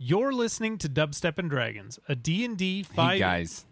[0.00, 3.64] You're listening to Dubstep and Dragons, a D&D 5 Hey guys.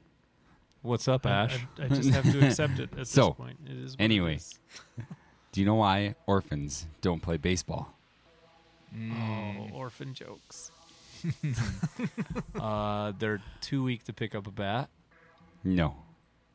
[0.82, 1.56] What's up, Ash?
[1.78, 3.58] I, I just have to accept it at So, this point.
[3.64, 4.34] It is what it anyway.
[4.36, 4.58] is.
[5.52, 7.94] Do you know why orphans don't play baseball?
[8.94, 10.72] Oh, orphan jokes.
[12.60, 14.90] uh, they're too weak to pick up a bat.
[15.62, 15.94] No.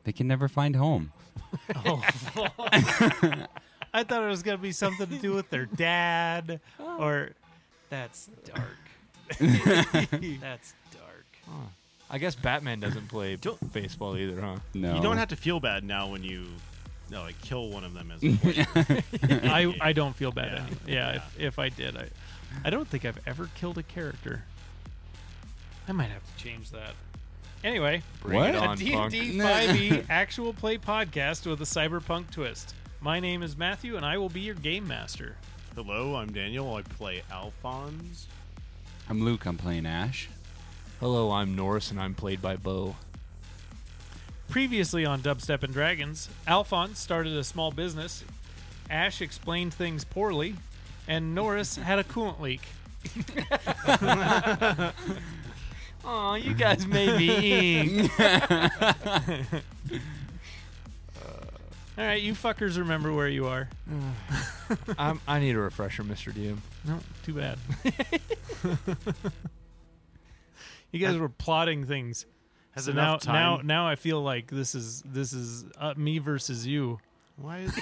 [0.04, 1.12] They can never find home.
[1.84, 2.02] Oh.
[3.94, 7.30] I thought it was going to be something to do with their dad or
[7.90, 8.76] that's dark.
[10.40, 11.26] that's dark.
[12.10, 14.56] I guess Batman doesn't play Don't- baseball either, huh?
[14.74, 14.94] No.
[14.94, 16.44] You don't have to feel bad now when you
[17.10, 19.48] no, like kill one of them as a poison.
[19.50, 20.52] I, I don't feel bad.
[20.52, 20.58] Yeah.
[20.58, 20.76] anyway.
[20.86, 22.08] Yeah, If, if I did, I
[22.64, 24.44] I don't think I've ever killed a character.
[25.88, 26.94] I might have to change that.
[27.64, 28.50] Anyway, Bring What?
[28.50, 29.12] it a on, D&D punk.
[29.14, 32.74] 5e actual play podcast with a cyberpunk twist.
[33.00, 35.36] My name is Matthew, and I will be your game master.
[35.74, 36.74] Hello, I'm Daniel.
[36.74, 38.26] I play Alphonse.
[39.12, 39.44] I'm Luke.
[39.44, 40.30] I'm playing Ash.
[40.98, 42.96] Hello, I'm Norris, and I'm played by Bo.
[44.48, 48.24] Previously on Dubstep and Dragons, Alphonse started a small business.
[48.88, 50.54] Ash explained things poorly,
[51.06, 52.62] and Norris had a coolant leak.
[56.04, 58.10] Oh, you guys made me ink.
[61.98, 63.68] All right, you fuckers remember where you are.
[64.98, 66.32] I'm, I need a refresher, Mr.
[66.32, 66.56] DM.
[66.86, 67.58] No, too bad.
[70.90, 72.24] you guys were plotting things.
[72.72, 73.34] Has so now, enough time.
[73.34, 76.98] now, now I feel like this is this is uh, me versus you.
[77.36, 77.78] Why is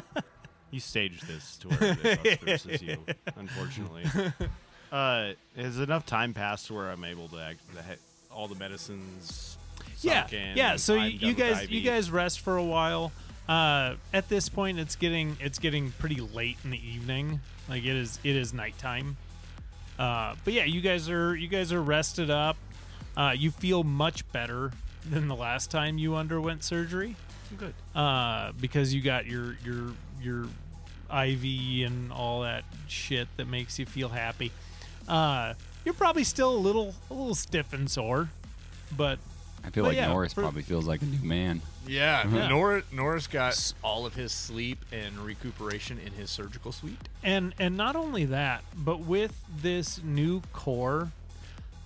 [0.70, 2.98] you staged this to where it is us versus you?
[3.34, 4.04] Unfortunately,
[4.92, 7.98] uh, has enough time passed to where I'm able to act, the he-
[8.30, 9.58] all the medicines.
[10.00, 10.76] yeah, sunk in, yeah.
[10.76, 11.70] So I'm you, done you with guys, IV.
[11.72, 13.10] you guys rest for a while.
[13.50, 17.40] Uh, at this point, it's getting it's getting pretty late in the evening.
[17.68, 19.16] Like it is it is nighttime.
[19.98, 22.56] Uh, but yeah, you guys are you guys are rested up.
[23.16, 24.70] Uh, you feel much better
[25.10, 27.16] than the last time you underwent surgery.
[27.58, 27.74] good.
[27.96, 30.44] uh, because you got your your your
[31.12, 34.52] IV and all that shit that makes you feel happy.
[35.08, 38.28] Uh, you're probably still a little a little stiff and sore,
[38.96, 39.18] but
[39.64, 41.60] I feel Well, like yeah, Norris for- probably feels like a new man.
[41.86, 42.36] Yeah, uh-huh.
[42.36, 42.48] Yeah.
[42.48, 47.08] Norris, Norris got all of his sleep and recuperation in his surgical suite.
[47.22, 51.12] and and not only that, but with this new core,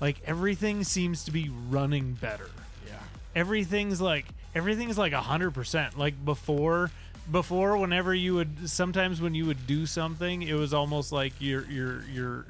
[0.01, 2.51] like everything seems to be running better.
[2.87, 2.95] Yeah.
[3.35, 6.91] everything's like everything's like a hundred percent like before
[7.31, 11.65] before whenever you would sometimes when you would do something it was almost like your
[11.71, 12.47] your your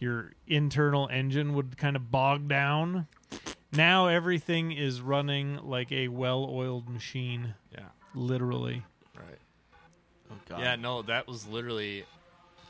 [0.00, 3.06] your internal engine would kind of bog down
[3.72, 7.84] now everything is running like a well-oiled machine Yeah.
[8.14, 8.82] literally
[9.16, 9.38] Right.
[10.30, 10.60] Oh God.
[10.60, 12.04] Yeah, no, that was literally.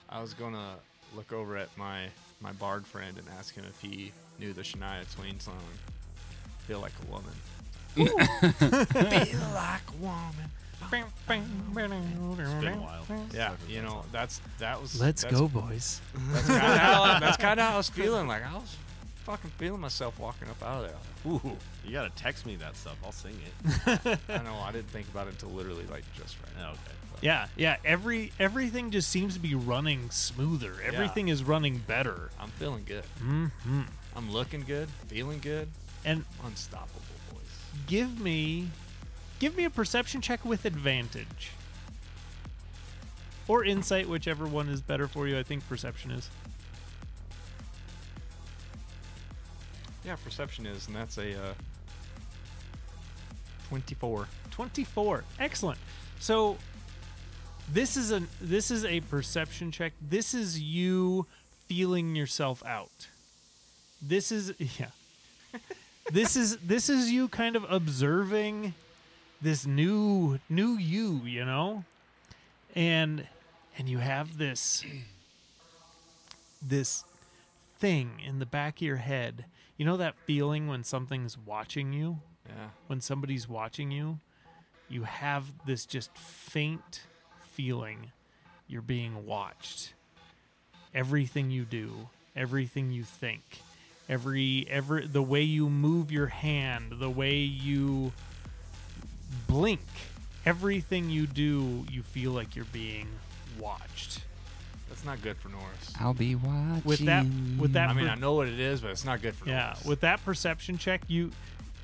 [0.09, 0.77] I was gonna
[1.15, 2.07] look over at my
[2.41, 5.61] my bard friend and ask him if he knew the Shania Twain song
[6.67, 7.35] "Feel Like a Woman."
[7.95, 10.51] Feel like a woman.
[12.41, 13.05] It's been a while.
[13.35, 14.99] Yeah, you know that's that was.
[15.01, 16.01] let's that's, go boys
[16.33, 18.27] That's kind of how that's kind of how I was feeling.
[18.27, 18.77] Like I was
[19.25, 21.33] fucking feeling myself walking up out of there.
[21.33, 22.97] Ooh, You gotta text me that stuff.
[23.05, 24.19] I'll sing it.
[24.29, 24.57] I know.
[24.63, 26.71] I didn't think about it until literally like just right now.
[26.71, 26.79] Okay.
[27.23, 32.49] yeah yeah every everything just seems to be running smoother everything is running better I'm
[32.51, 33.05] feeling good.
[33.23, 33.83] mm-hmm.
[34.17, 35.69] I'm looking good, feeling good,
[36.05, 37.43] and unstoppable, boys.
[37.87, 38.69] give me
[39.39, 41.51] give me a perception check with advantage
[43.49, 46.29] or insight whichever one is better for you i think perception is
[50.05, 51.55] Yeah, perception is, and that's a uh,
[53.69, 54.27] 24.
[54.51, 55.79] 24 excellent.
[56.19, 56.57] So
[57.73, 59.93] this is a this is a perception check.
[60.01, 61.27] This is you
[61.67, 63.09] feeling yourself out.
[64.03, 64.87] This is yeah.
[66.11, 68.75] This is this is you kind of observing
[69.41, 71.85] this new new you you know?
[72.75, 73.27] And
[73.79, 74.85] and you have this
[76.61, 77.05] this
[77.79, 79.45] thing in the back of your head
[79.81, 82.69] you know that feeling when something's watching you Yeah.
[82.87, 84.19] when somebody's watching you,
[84.91, 87.01] you have this just faint
[87.41, 88.13] feeling
[88.69, 89.95] you're being watched.
[90.95, 93.63] Everything you do, everything you think,
[94.07, 98.13] every every the way you move your hand, the way you
[99.47, 99.81] blink,
[100.45, 103.09] everything you do, you feel like you're being
[103.59, 104.21] watched.
[104.91, 105.95] That's not good for Norris.
[105.99, 106.83] I'll be watching.
[106.85, 107.25] With that
[107.59, 109.49] with that I mean, per- I know what it is, but it's not good for
[109.49, 109.85] yeah Norris.
[109.87, 111.31] with that perception check you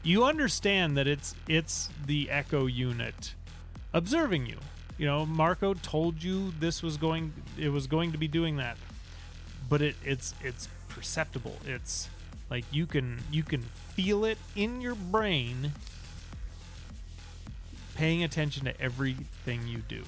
[0.03, 3.35] you understand that it's it's the echo unit
[3.95, 4.59] observing you
[4.99, 8.77] you know marco told you this was going it was going to be doing that
[9.69, 11.57] but it it's it's perceptible.
[11.67, 12.09] It's
[12.51, 13.63] like you can you can
[13.95, 15.73] feel it in your brain
[17.95, 20.03] paying attention to everything you do.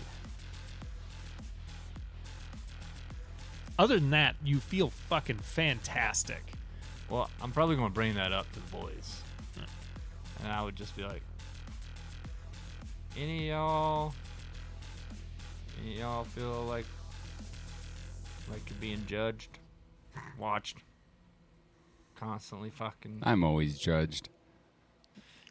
[3.78, 6.42] Other than that, you feel fucking fantastic.
[7.08, 9.22] Well, I'm probably going to bring that up to the boys.
[10.42, 11.22] And I would just be like,
[13.16, 14.14] any of y'all,
[15.82, 16.86] any of y'all feel like,
[18.50, 19.48] like you're being judged,
[20.38, 20.78] watched,
[22.16, 23.20] constantly fucking.
[23.22, 24.28] I'm always judged.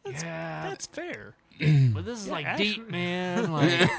[0.05, 1.33] yeah, That's fair.
[1.59, 3.51] but this is Yeah, like actually- deep, man.
[3.51, 3.89] Like,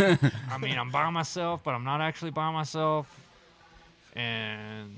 [0.50, 3.06] I mean, I'm by myself, but I'm not actually by myself.
[4.14, 4.96] And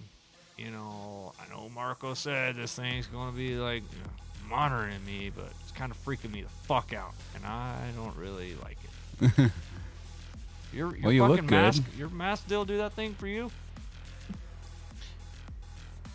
[0.56, 4.10] you know, I know Marco said this thing's going to be like you know,
[4.48, 8.54] monitoring me, but it's kind of freaking me the fuck out, and I don't really
[8.62, 8.76] like
[9.20, 9.30] it.
[10.72, 11.98] your your Well, you look fucking good.
[11.98, 13.50] your mask still do that thing for you?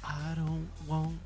[0.03, 1.17] I don't want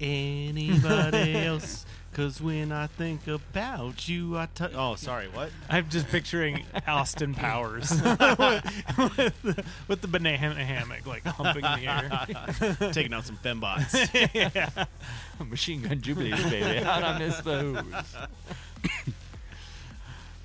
[0.00, 1.86] anybody else.
[2.14, 5.26] Cause when I think about you, I t- Oh, sorry.
[5.26, 5.50] What?
[5.68, 8.00] I'm just picturing Austin Powers with,
[9.42, 12.90] the, with the banana hammock, like humping the air.
[12.92, 13.92] Taking out some fembots.
[15.50, 16.84] Machine Gun Jubblies, baby.
[16.84, 17.82] How'd I miss those?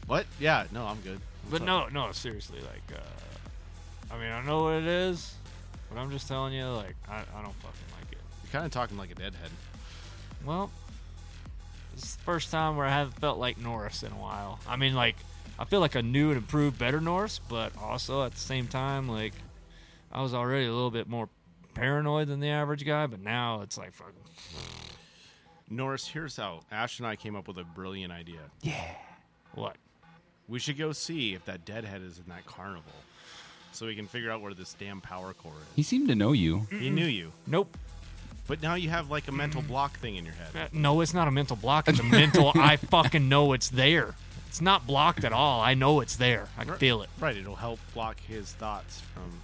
[0.07, 0.25] what?
[0.39, 0.65] Yeah.
[0.71, 1.21] No, I'm good.
[1.51, 5.35] But no, no, seriously, like, uh, I mean, I know what it is,
[5.87, 8.17] but I'm just telling you, like, I, I don't fucking like it.
[8.43, 9.51] You're kind of talking like a deadhead.
[10.43, 10.71] Well,
[11.99, 14.59] this is the first time where I haven't felt like Norris in a while.
[14.67, 15.17] I mean, like,
[15.57, 19.09] I feel like a new and improved, better Norris, but also at the same time,
[19.09, 19.33] like,
[20.11, 21.27] I was already a little bit more
[21.73, 24.13] paranoid than the average guy, but now it's like fucking.
[25.69, 28.39] Norris, here's how Ash and I came up with a brilliant idea.
[28.61, 28.95] Yeah.
[29.53, 29.75] What?
[30.47, 32.93] We should go see if that deadhead is in that carnival,
[33.71, 35.75] so we can figure out where this damn power core is.
[35.75, 36.65] He seemed to know you.
[36.71, 37.77] He knew you, Nope.
[38.49, 40.49] But now you have like a mental block thing in your head.
[40.55, 41.87] Uh, No, it's not a mental block.
[41.87, 42.51] It's a mental.
[42.55, 44.15] I fucking know it's there.
[44.47, 45.61] It's not blocked at all.
[45.61, 46.49] I know it's there.
[46.57, 47.09] I can feel it.
[47.19, 49.39] Right, it'll help block his thoughts from.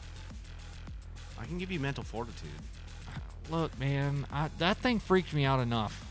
[1.39, 2.49] I can give you mental fortitude.
[3.51, 6.03] Look, man, I, that thing freaked me out enough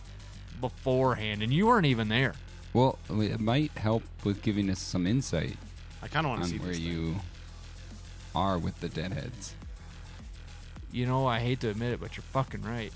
[0.61, 2.35] beforehand, and you weren't even there.
[2.73, 5.57] Well, it might help with giving us some insight
[6.03, 6.87] I kind of want to see where this thing.
[6.87, 7.17] you
[8.35, 9.55] are with the deadheads.
[10.95, 12.93] You know, I hate to admit it, but you're fucking right.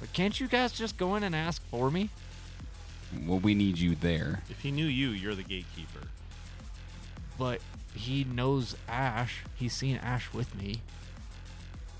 [0.00, 2.10] But can't you guys just go in and ask for me?
[3.24, 4.42] Well, we need you there.
[4.50, 6.08] If he knew you, you're the gatekeeper.
[7.38, 7.60] But
[7.94, 9.44] he knows Ash.
[9.54, 10.80] He's seen Ash with me.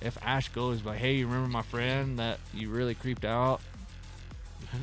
[0.00, 3.60] If Ash goes like, "Hey, you remember my friend that you really creeped out?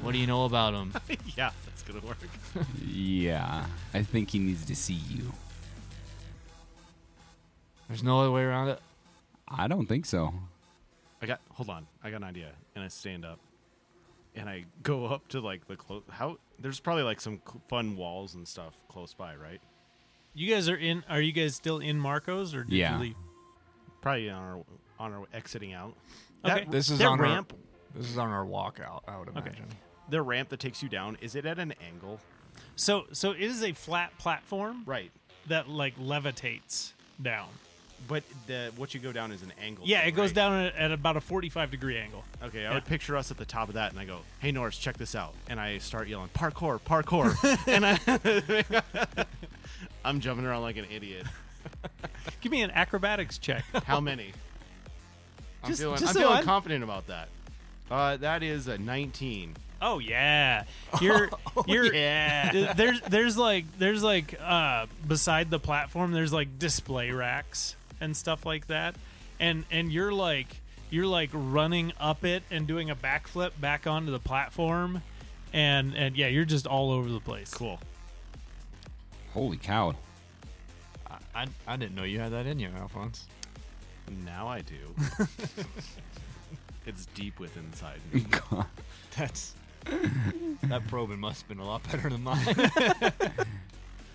[0.01, 0.93] What do you know about him?"
[1.35, 2.17] yeah, that's gonna work.
[2.87, 5.33] Yeah, I think he needs to see you.
[7.89, 8.79] There's no other way around it.
[9.57, 10.33] I don't think so.
[11.21, 11.39] I got.
[11.51, 11.87] Hold on.
[12.03, 12.51] I got an idea.
[12.75, 13.39] And I stand up,
[14.35, 16.03] and I go up to like the close.
[16.09, 16.37] How?
[16.59, 19.61] There's probably like some cl- fun walls and stuff close by, right?
[20.33, 21.03] You guys are in.
[21.09, 22.95] Are you guys still in Marcos or did Yeah.
[22.95, 23.15] you leave?
[24.01, 24.63] Probably on our
[24.99, 25.93] on our exiting out.
[26.45, 26.65] Okay.
[26.69, 27.53] This is their on our- ramp.
[27.95, 29.65] This is on our walkout, I would imagine.
[30.09, 31.15] The ramp that takes you down.
[31.21, 32.19] Is it at an angle?
[32.75, 35.11] So so it is a flat platform Right.
[35.47, 37.49] that like levitates down.
[38.07, 39.85] But the what you go down is an angle.
[39.87, 40.35] Yeah, thing, it goes right?
[40.35, 42.23] down at, at about a 45 degree angle.
[42.43, 44.77] Okay, I would picture us at the top of that, and I go, "Hey Norris,
[44.77, 47.33] check this out!" And I start yelling, "Parkour, parkour!"
[47.67, 49.25] and I,
[50.05, 51.25] I'm jumping around like an idiot.
[52.41, 53.63] Give me an acrobatics check.
[53.85, 54.33] How many?
[55.63, 57.29] I'm Just- feeling, just I'm so feeling I'm- confident about that.
[57.89, 59.55] Uh, that is a 19.
[59.85, 60.63] Oh yeah,
[61.01, 61.29] you're
[61.67, 62.71] you're yeah.
[62.73, 68.45] there's there's like there's like uh beside the platform there's like display racks and stuff
[68.45, 68.95] like that,
[69.39, 70.47] and and you're like
[70.89, 75.01] you're like running up it and doing a backflip back onto the platform,
[75.51, 77.51] and and yeah you're just all over the place.
[77.51, 77.79] Cool.
[79.33, 79.95] Holy cow!
[81.09, 83.25] I, I, I didn't know you had that in you, Alphonse.
[84.25, 85.25] Now I do.
[86.85, 88.25] it's deep within inside me.
[88.29, 88.65] God.
[89.17, 89.53] That's
[90.63, 92.45] that probing must have been a lot better than mine.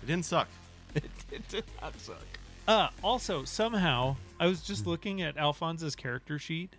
[0.01, 0.47] It didn't suck.
[0.95, 2.25] it did not suck.
[2.69, 6.75] Uh, also, somehow, I was just looking at Alphonse's character sheet.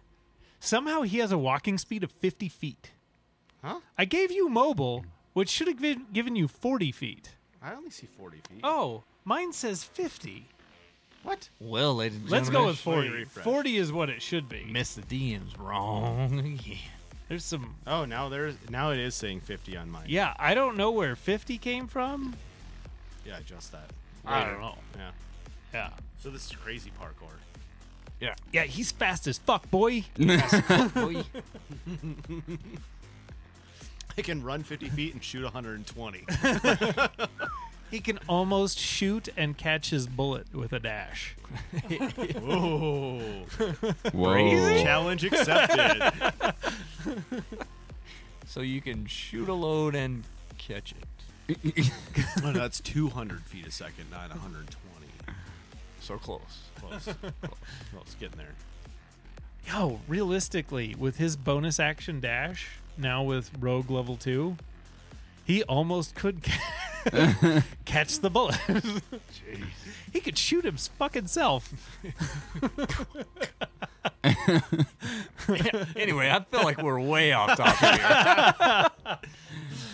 [0.61, 2.92] Somehow he has a walking speed of 50 feet.
[3.64, 3.80] Huh?
[3.99, 7.30] I gave you mobile, which should have given, given you 40 feet.
[7.61, 8.61] I only see 40 feet.
[8.62, 10.47] Oh, mine says 50.
[11.25, 11.49] What?
[11.59, 13.18] Well, ladies and Let's gentlemen, go with let me 40.
[13.18, 13.44] refresh.
[13.44, 14.70] 40 is what it should be.
[14.70, 15.04] Mr.
[15.04, 16.56] DM's wrong.
[16.64, 16.76] yeah.
[17.28, 17.75] There's some.
[17.88, 20.06] Oh, now there's now it is saying 50 on mine.
[20.06, 22.37] Yeah, I don't know where 50 came from.
[23.26, 23.90] Yeah, adjust that.
[24.25, 24.52] I Later.
[24.52, 24.75] don't know.
[24.97, 25.11] Yeah.
[25.72, 25.90] Yeah.
[26.22, 27.32] So this is crazy parkour.
[28.20, 28.34] Yeah.
[28.52, 30.04] Yeah, he's fast as fuck, boy.
[30.16, 31.24] Boy.
[34.18, 36.24] I can run 50 feet and shoot 120.
[37.90, 41.34] He can almost shoot and catch his bullet with a dash.
[42.38, 43.18] Whoa.
[44.12, 44.82] Whoa.
[44.82, 46.12] Challenge accepted.
[48.46, 50.22] so you can shoot a load and
[50.56, 51.90] catch it.
[52.44, 55.00] Oh, that's 200 feet a second, not 120.
[56.00, 56.40] So close.
[56.80, 57.04] Close.
[57.04, 57.33] Close.
[57.92, 58.16] Close.
[58.19, 58.54] Getting there.
[59.66, 64.57] Yo, realistically, with his bonus action dash, now with Rogue level 2,
[65.45, 68.59] he almost could ca- catch the bullet.
[70.12, 71.73] he could shoot his fucking self.
[75.97, 79.19] anyway, I feel like we're way off topic here.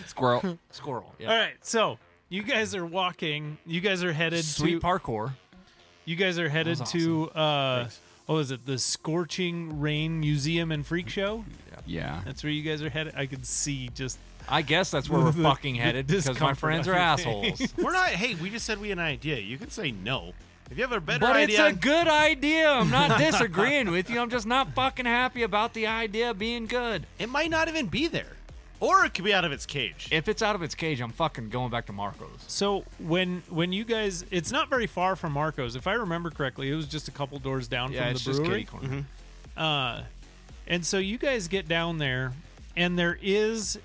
[0.07, 0.57] Squirrel.
[0.71, 1.13] Squirrel.
[1.19, 1.31] Yeah.
[1.31, 1.97] All right, so
[2.29, 3.57] you guys are walking.
[3.65, 4.87] You guys are headed Sweet to.
[4.87, 5.33] parkour.
[6.07, 7.29] You guys are headed was to.
[7.31, 7.89] Uh,
[8.27, 8.65] what was it?
[8.65, 11.43] The Scorching Rain Museum and Freak Show.
[11.85, 12.21] Yeah.
[12.23, 13.13] That's where you guys are headed.
[13.17, 14.17] I could see just.
[14.47, 17.61] I guess that's where we're fucking headed because my friends are assholes.
[17.77, 18.07] We're not.
[18.07, 19.39] Hey, we just said we had an idea.
[19.39, 20.31] You can say no.
[20.71, 22.69] If you have a better But idea, it's a good idea.
[22.71, 24.21] I'm not disagreeing with you.
[24.21, 27.05] I'm just not fucking happy about the idea being good.
[27.19, 28.36] it might not even be there,
[28.79, 30.07] or it could be out of its cage.
[30.11, 32.29] If it's out of its cage, I'm fucking going back to Marco's.
[32.47, 35.75] So when when you guys, it's not very far from Marco's.
[35.75, 38.31] If I remember correctly, it was just a couple doors down Yeah, from it's the
[38.31, 38.65] just brewery.
[38.65, 39.05] kitty corner.
[39.55, 40.01] Uh,
[40.67, 42.33] and so you guys get down there,
[42.75, 43.79] and there is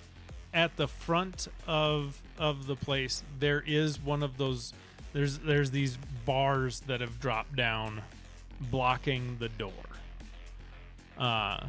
[0.55, 4.73] at the front of of the place there is one of those.
[5.15, 5.97] There's there's these
[6.27, 8.03] bars that have dropped down,
[8.61, 9.73] blocking the door.
[11.19, 11.67] Uh,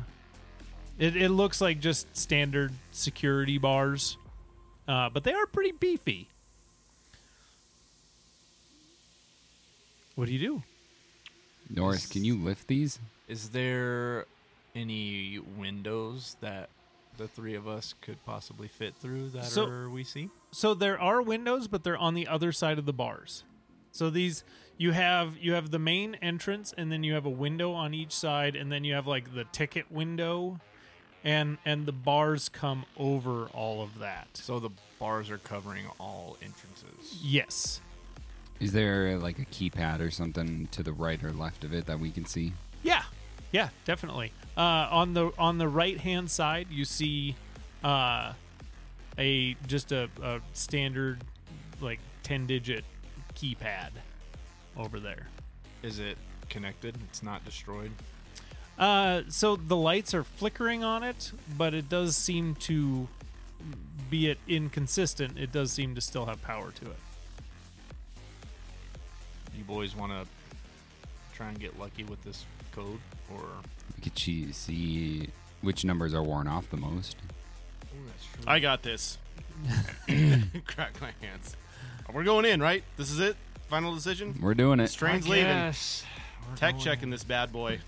[1.00, 4.18] it it looks like just standard security bars,
[4.88, 6.28] uh, but they are pretty beefy.
[10.16, 10.64] What do you do?
[11.70, 13.00] Norris, can you lift these?
[13.28, 14.26] Is there
[14.76, 16.70] any windows that
[17.18, 20.30] the three of us could possibly fit through that So- are we see?
[20.52, 23.44] so there are windows but they're on the other side of the bars
[23.92, 24.44] so these
[24.80, 28.12] you have you have the main entrance and then you have a window on each
[28.12, 30.60] side and then you have like the ticket window
[31.24, 36.38] and and the bars come over all of that So the bars are covering all
[36.42, 37.20] entrances.
[37.22, 37.82] yes
[38.60, 42.00] Is there like a keypad or something to the right or left of it that
[42.00, 42.54] we can see?
[42.84, 43.04] yeah
[43.52, 47.36] yeah definitely uh, on the on the right hand side you see
[47.84, 48.34] uh,
[49.18, 51.22] a just a, a standard
[51.82, 52.84] like 10 digit
[53.36, 53.90] keypad
[54.78, 55.28] over there
[55.82, 56.18] Is it
[56.50, 56.96] connected?
[57.10, 57.92] It's not destroyed.
[58.78, 63.08] Uh, so the lights are flickering on it, but it does seem to,
[64.10, 66.98] be it inconsistent, it does seem to still have power to it.
[69.56, 70.28] You boys want to
[71.36, 73.00] try and get lucky with this code,
[73.32, 73.44] or
[73.96, 75.30] We could che- see
[75.62, 77.18] which numbers are worn off the most.
[78.48, 79.20] I got this.
[80.66, 81.56] Crack my hands.
[82.12, 82.84] We're going in, right?
[82.98, 83.36] This is it.
[83.70, 84.38] Final decision.
[84.42, 84.88] We're doing it.
[84.90, 85.74] Strain's leaving.
[86.56, 87.80] Tech checking this bad boy.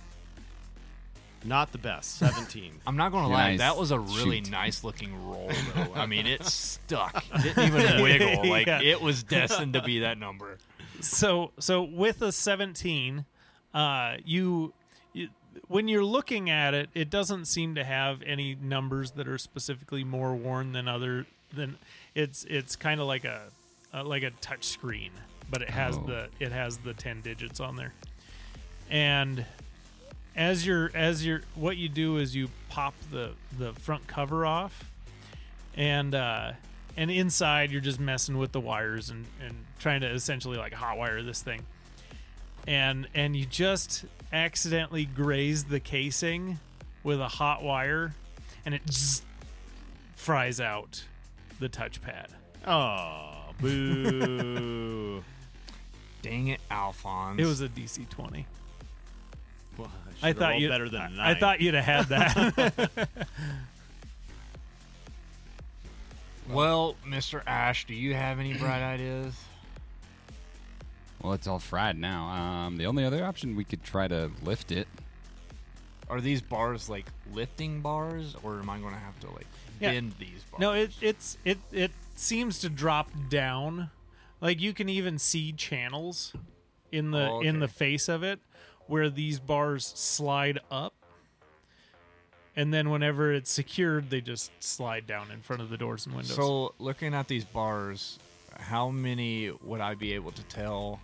[1.45, 2.17] Not the best.
[2.17, 2.71] 17.
[2.87, 3.59] I'm not gonna lie, nice.
[3.59, 4.51] that was a really Shoot.
[4.51, 5.93] nice looking roll though.
[5.95, 7.23] I mean, it stuck.
[7.35, 8.49] It didn't even wiggle.
[8.49, 8.81] Like Yeah.
[8.81, 10.57] it was destined to be that number.
[11.01, 13.25] So, so with a 17,
[13.73, 14.73] uh, you,
[15.13, 15.29] you,
[15.67, 20.03] when you're looking at it, it doesn't seem to have any numbers that are specifically
[20.03, 21.77] more worn than other than
[22.15, 23.43] it's it's kind of like a
[23.93, 25.11] uh, like a touch screen,
[25.49, 26.03] but it has Oh.
[26.07, 27.93] the it has the 10 digits on there.
[28.89, 29.45] And
[30.35, 34.83] as you're as you're what you do is you pop the the front cover off
[35.75, 36.51] and uh
[36.97, 40.97] and inside you're just messing with the wires and and trying to essentially like hot
[40.97, 41.61] wire this thing
[42.67, 46.59] and and you just accidentally graze the casing
[47.03, 48.13] with a hot wire
[48.65, 48.81] and it
[50.15, 51.03] fries out
[51.59, 52.27] the touchpad
[52.67, 55.23] Oh, boo.
[56.23, 57.39] Dang it, Alphonse.
[57.39, 58.47] it was a dc 20
[59.77, 59.91] Well,
[60.23, 61.19] i thought rolled you better than a I, nine.
[61.19, 63.07] I thought you'd have had that
[66.49, 67.41] Well, Mr.
[67.47, 69.33] Ash, do you have any bright ideas?
[71.21, 72.27] Well, it's all fried now.
[72.27, 74.87] Um, the only other option we could try to lift it.
[76.07, 79.47] Are these bars like lifting bars, or am I going to have to like
[79.79, 79.93] Yeah.
[79.93, 80.61] bend these bars?
[80.61, 83.89] No, it it's it it seems to drop down.
[84.39, 86.33] Like you can even see channels
[86.91, 88.39] in the Oh, in the face of it
[88.87, 90.93] where these bars slide up.
[92.55, 96.15] And then whenever it's secured, they just slide down in front of the doors and
[96.15, 96.35] windows.
[96.35, 98.17] So, looking at these bars,
[98.57, 101.01] how many would I be able to tell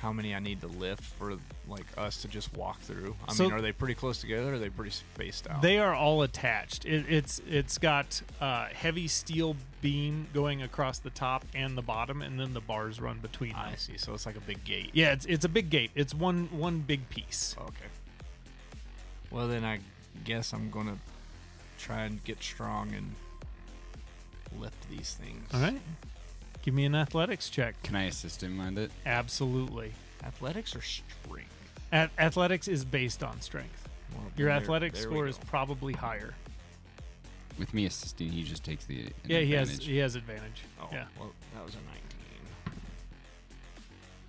[0.00, 1.36] how many I need to lift for
[1.68, 3.14] like us to just walk through?
[3.28, 4.50] I So- mean, are they pretty close together?
[4.50, 5.62] Or are they pretty spaced out?
[5.62, 6.84] They are all attached.
[6.86, 12.22] It, it's it's got uh, heavy steel beam going across the top and the bottom,
[12.22, 13.60] and then the bars run between them.
[13.60, 13.96] I see.
[13.98, 14.90] So it's like a big gate.
[14.94, 15.90] Yeah, it's it's a big gate.
[15.94, 17.54] It's one one big piece.
[17.60, 17.86] Okay.
[19.30, 19.80] Well, then I
[20.24, 20.98] guess I'm gonna
[21.78, 23.14] try and get strong and
[24.60, 25.46] lift these things.
[25.54, 25.80] All right.
[26.62, 27.82] Give me an athletics check.
[27.82, 28.90] Can I assist him with it?
[29.06, 29.92] Absolutely.
[30.24, 31.50] Athletics or strength?
[31.92, 33.88] At- athletics is based on strength.
[34.12, 35.44] Well, Your then there- athletic there we score is go.
[35.46, 36.34] probably higher.
[37.58, 39.00] With me assisting, he just takes the.
[39.02, 39.86] an Yeah, he has advantage.
[39.86, 40.62] he has advantage.
[40.80, 41.04] Oh, Yeah.
[41.18, 42.80] well, that was a 19.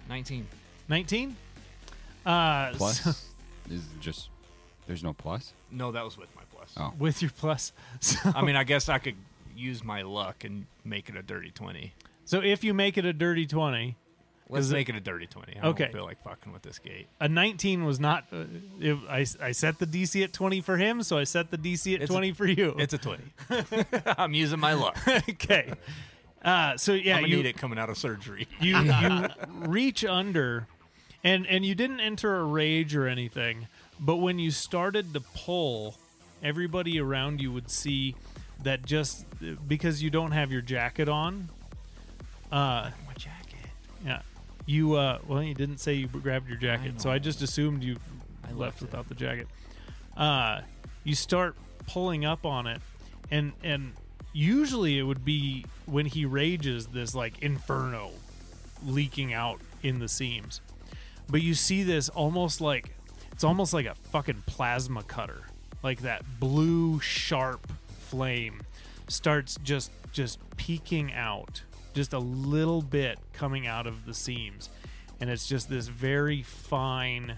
[0.10, 0.48] 19.
[0.90, 1.36] 19?
[2.26, 3.12] Uh Plus so-
[3.74, 4.30] is just.
[4.88, 5.54] There's no plus.
[5.72, 6.74] No, that was with my plus.
[6.78, 6.94] Oh.
[6.98, 7.72] with your plus.
[8.02, 9.16] So, I mean, I guess I could
[9.56, 11.94] use my luck and make it a dirty 20.
[12.26, 13.98] So if you make it a dirty 20,
[14.50, 15.60] Let's make it a dirty 20.
[15.62, 15.86] I Okay.
[15.86, 17.08] don't feel like fucking with this gate.
[17.22, 18.44] a 19 was not uh,
[18.82, 21.96] it, I, I set the dc at 20 for him so i set the dc
[21.96, 23.24] at It's a- 20 for you It's a 20.
[24.18, 24.98] I'm using my luck.
[25.30, 25.72] okay
[26.44, 28.48] uh, so yeah I'm going to you, need it coming out of surgery.
[28.60, 29.28] you you
[29.60, 30.68] reach under
[31.24, 33.68] and and you didn't enter a rage or anything
[34.02, 35.96] but when you started to pull
[36.44, 38.16] everybody around you would see
[38.64, 39.26] that just
[39.68, 41.48] because you don't have your jacket on
[42.52, 43.70] uh my jacket.
[44.06, 44.22] yeah.
[44.66, 47.98] You uh well you didn't say you grabbed your jacket so i just assumed you
[48.44, 48.86] I left left it.
[48.86, 49.48] without the jacket.
[50.16, 50.62] Uh
[51.04, 51.56] you start
[51.88, 52.82] pulling up on it
[53.30, 53.94] and and
[54.34, 58.12] usually it would be when he rages this like inferno
[58.86, 60.62] leaking out in the seams.
[61.30, 62.92] But you see this almost like
[63.32, 65.42] it's almost like a fucking plasma cutter.
[65.84, 68.62] Like that blue sharp flame
[69.08, 74.70] starts just just peeking out just a little bit coming out of the seams.
[75.20, 77.38] And it's just this very fine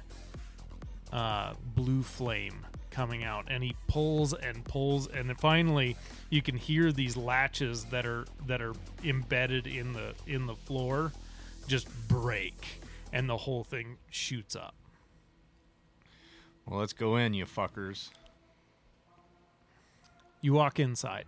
[1.11, 3.45] uh, blue flame coming out.
[3.49, 5.07] And he pulls and pulls.
[5.07, 5.97] And then finally
[6.29, 11.11] you can hear these latches that are that are embedded in the in the floor
[11.67, 12.81] just break.
[13.11, 14.75] And the whole thing shoots up.
[16.65, 18.09] Well, let's go in, you fuckers.
[20.41, 21.25] you walk inside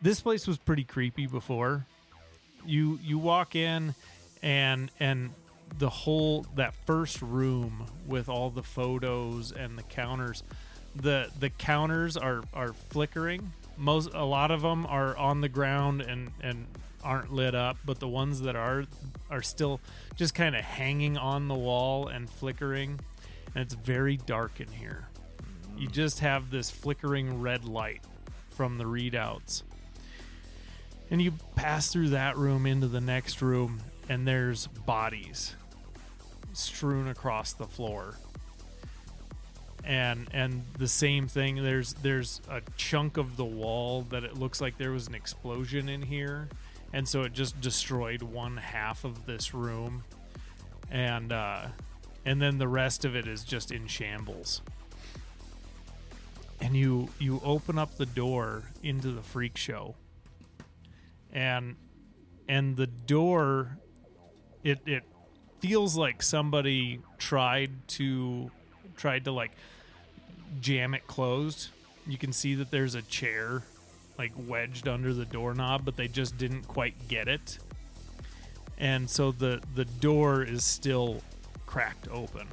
[0.00, 1.86] this place was pretty creepy before.
[2.64, 3.94] You you walk in
[4.42, 5.30] and and
[5.78, 10.42] the whole that first room with all the photos and the counters
[10.94, 13.52] the the counters are are flickering.
[13.76, 16.66] Most a lot of them are on the ground and and
[17.04, 18.84] aren't lit up but the ones that are
[19.30, 19.80] are still
[20.16, 23.00] just kind of hanging on the wall and flickering.
[23.54, 25.08] And it's very dark in here.
[25.76, 28.02] You just have this flickering red light
[28.50, 29.62] from the readouts
[31.10, 35.54] and you pass through that room into the next room and there's bodies
[36.52, 38.16] strewn across the floor.
[39.84, 44.60] And and the same thing there's there's a chunk of the wall that it looks
[44.60, 46.48] like there was an explosion in here.
[46.92, 50.04] And so it just destroyed one half of this room.
[50.90, 51.68] And uh
[52.26, 54.60] and then the rest of it is just in shambles.
[56.60, 59.94] And you you open up the door into the freak show
[61.32, 61.76] and
[62.48, 63.78] and the door
[64.64, 65.02] it it
[65.60, 68.50] feels like somebody tried to
[68.96, 69.52] tried to like
[70.60, 71.68] jam it closed.
[72.06, 73.62] You can see that there's a chair
[74.18, 77.58] like wedged under the doorknob but they just didn't quite get it.
[78.78, 81.22] And so the the door is still
[81.66, 82.46] cracked open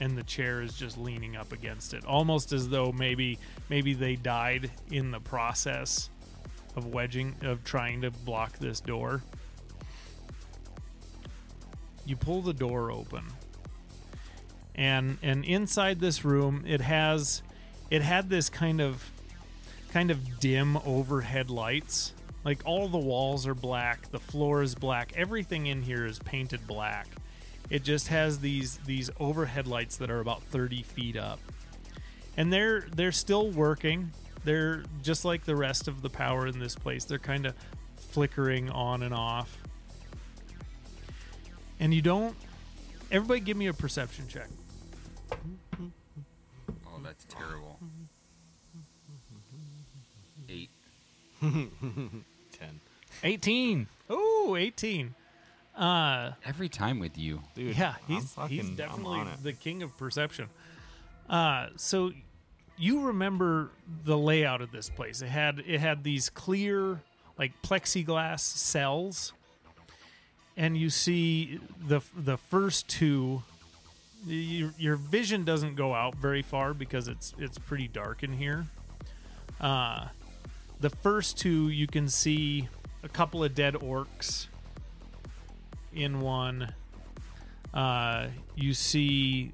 [0.00, 3.38] and the chair is just leaning up against it almost as though maybe
[3.68, 6.10] maybe they died in the process
[6.76, 9.22] of wedging of trying to block this door.
[12.04, 13.24] You pull the door open.
[14.74, 17.42] And and inside this room it has
[17.90, 19.10] it had this kind of
[19.92, 22.14] kind of dim overhead lights.
[22.44, 26.66] Like all the walls are black the floor is black everything in here is painted
[26.66, 27.06] black.
[27.70, 31.38] It just has these these overhead lights that are about 30 feet up.
[32.36, 34.12] And they're they're still working
[34.44, 37.54] they're just like the rest of the power in this place they're kind of
[37.96, 39.58] flickering on and off
[41.80, 42.36] and you don't
[43.10, 44.48] everybody give me a perception check
[46.94, 47.78] Oh, that's terrible.
[50.48, 50.70] Eight.
[51.40, 52.20] 10.
[53.24, 53.86] 18.
[54.10, 55.14] oh 18
[55.76, 57.40] uh Every time with you.
[57.54, 59.42] Dude, yeah he's fucking- he's I'm definitely on it.
[59.42, 60.48] the king of perception
[61.30, 62.12] uh so
[62.82, 63.70] you remember
[64.04, 67.00] the layout of this place it had it had these clear
[67.38, 69.32] like plexiglass cells
[70.56, 73.42] and you see the the first two.
[74.24, 78.66] Your, your vision doesn't go out very far because it's it's pretty dark in here.
[79.60, 80.08] Uh,
[80.80, 82.68] the first two you can see
[83.02, 84.46] a couple of dead orcs
[85.92, 86.72] in one.
[87.74, 89.50] Uh, you see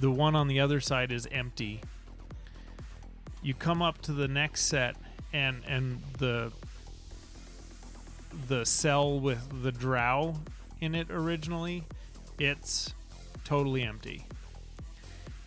[0.00, 1.80] the one on the other side is empty.
[3.42, 4.96] You come up to the next set
[5.32, 6.52] and and the
[8.48, 10.36] the cell with the drow
[10.80, 11.84] in it originally,
[12.38, 12.94] it's
[13.44, 14.24] totally empty.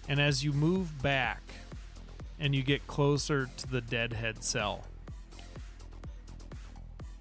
[0.10, 1.42] And as you move back
[2.40, 4.86] and you get closer to the deadhead cell,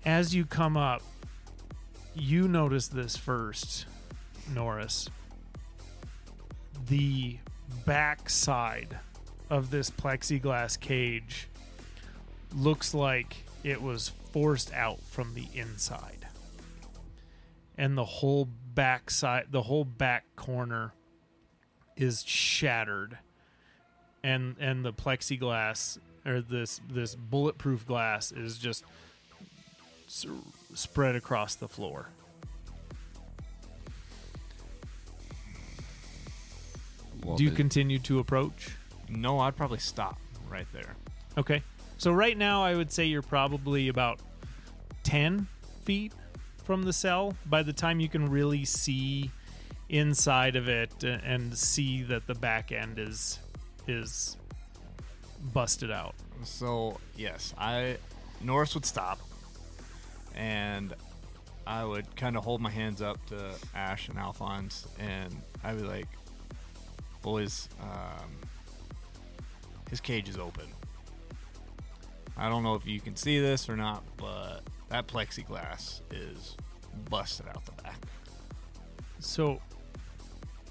[0.04, 1.02] as you come up,
[2.14, 3.86] you notice this first,
[4.52, 5.08] Norris.
[6.88, 7.38] The
[7.84, 8.98] backside
[9.50, 11.48] of this plexiglass cage
[12.54, 16.26] looks like it was forced out from the inside.
[17.76, 20.92] And the whole back side, the whole back corner
[21.96, 23.18] is shattered.
[24.22, 28.84] And and the plexiglass or this this bulletproof glass is just
[30.06, 30.26] s-
[30.74, 32.08] spread across the floor.
[37.24, 38.76] Well, Do you continue to approach?
[39.10, 40.18] No, I'd probably stop
[40.48, 40.96] right there.
[41.36, 41.62] Okay.
[41.98, 44.20] So right now, I would say you're probably about
[45.02, 45.46] 10
[45.82, 46.12] feet
[46.64, 49.30] from the cell by the time you can really see
[49.88, 53.40] inside of it and see that the back end is
[53.88, 54.36] is
[55.52, 56.14] busted out.
[56.44, 57.96] So yes, I
[58.40, 59.18] Norris would stop,
[60.34, 60.94] and
[61.66, 65.84] I would kind of hold my hands up to Ash and Alphonse, and I'd be
[65.84, 66.08] like,
[67.22, 68.30] "Boys, um,
[69.90, 70.66] his cage is open.
[72.36, 76.56] I don't know if you can see this or not, but that plexiglass is
[77.10, 77.98] busted out the back."
[79.18, 79.60] So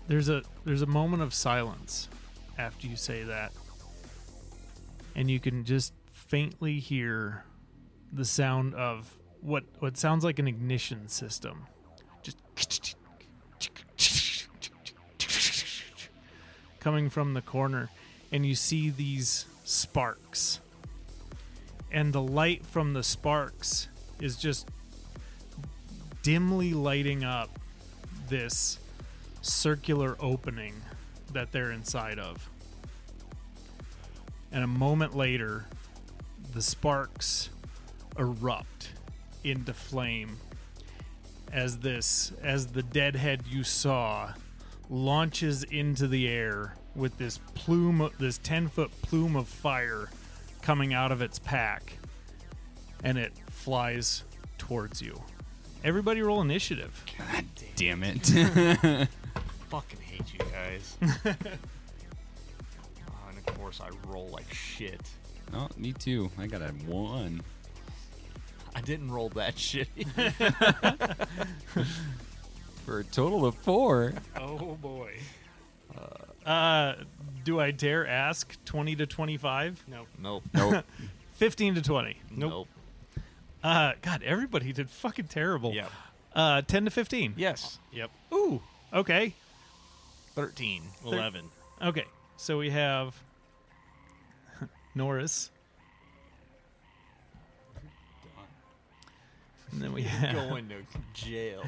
[0.07, 2.09] there's a there's a moment of silence
[2.57, 3.51] after you say that.
[5.15, 7.43] And you can just faintly hear
[8.11, 11.67] the sound of what what sounds like an ignition system.
[12.23, 12.37] Just
[16.79, 17.89] coming from the corner
[18.31, 20.59] and you see these sparks.
[21.91, 23.87] And the light from the sparks
[24.21, 24.69] is just
[26.21, 27.49] dimly lighting up
[28.27, 28.79] this
[29.41, 30.75] circular opening
[31.33, 32.49] that they're inside of.
[34.51, 35.65] And a moment later,
[36.53, 37.49] the sparks
[38.17, 38.89] erupt
[39.43, 40.37] into flame
[41.51, 44.33] as this as the deadhead you saw
[44.89, 50.09] launches into the air with this plume this 10 foot plume of fire
[50.61, 51.97] coming out of its pack
[53.03, 54.23] and it flies
[54.57, 55.19] towards you
[55.83, 58.25] everybody roll initiative God damn it.
[59.69, 60.97] Fucking hate you guys.
[61.01, 61.07] oh,
[63.29, 64.99] and of course, I roll like shit.
[65.53, 66.29] oh, me too.
[66.39, 67.41] I got a one.
[68.75, 69.87] I didn't roll that shit.
[72.85, 74.13] For a total of four.
[74.35, 75.13] Oh boy.
[75.95, 76.28] Uh,
[77.43, 79.83] do I dare ask 20 to 25?
[79.87, 80.05] No.
[80.19, 80.43] nope.
[80.53, 80.85] Nope.
[81.33, 82.17] 15 to 20.
[82.35, 82.67] Nope.
[83.63, 85.73] Uh, God, everybody did fucking terrible.
[85.73, 85.91] Yep.
[86.35, 87.33] Uh, 10 to 15.
[87.37, 87.79] Yes.
[87.93, 88.09] Yep.
[88.33, 88.61] Ooh.
[88.93, 89.33] Okay.
[90.35, 90.83] 13.
[91.05, 91.45] 11.
[91.81, 92.05] Okay.
[92.37, 93.15] So we have
[94.95, 95.49] Norris.
[99.71, 100.75] And then we have, Going to
[101.13, 101.63] jail.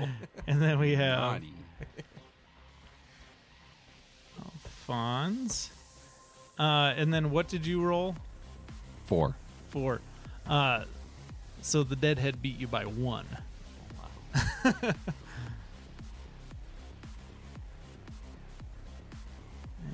[0.47, 1.53] and then we have Naughty.
[4.91, 5.69] Fonz.
[6.59, 8.15] Uh, and then what did you roll?
[9.05, 9.35] Four.
[9.69, 10.01] Four.
[10.47, 10.83] Uh,
[11.61, 13.25] so the deadhead beat you by one.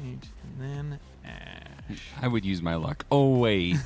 [0.03, 1.99] Right, and then Ash.
[2.21, 3.05] I would use my luck.
[3.12, 3.77] Oh wait.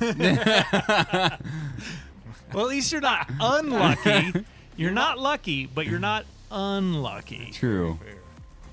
[2.52, 4.44] Well, at least you're not unlucky.
[4.76, 7.48] You're not lucky, but you're not unlucky.
[7.50, 7.98] True.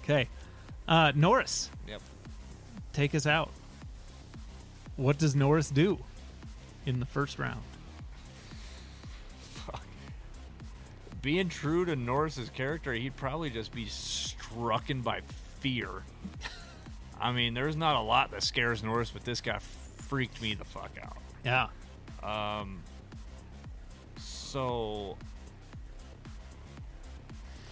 [0.03, 0.27] Okay.
[0.85, 2.01] Uh, Norris, Yep.
[2.93, 3.51] Take us out.
[4.95, 5.99] What does Norris do
[6.85, 7.61] in the first round?
[11.21, 15.19] Being true to Norris's character, he'd probably just be strucken by
[15.59, 15.89] fear.
[17.21, 20.63] I mean, there's not a lot that scares Norris, but this guy freaked me the
[20.63, 21.17] fuck out.
[21.43, 21.67] Yeah.
[22.23, 22.79] Um,
[24.17, 25.17] so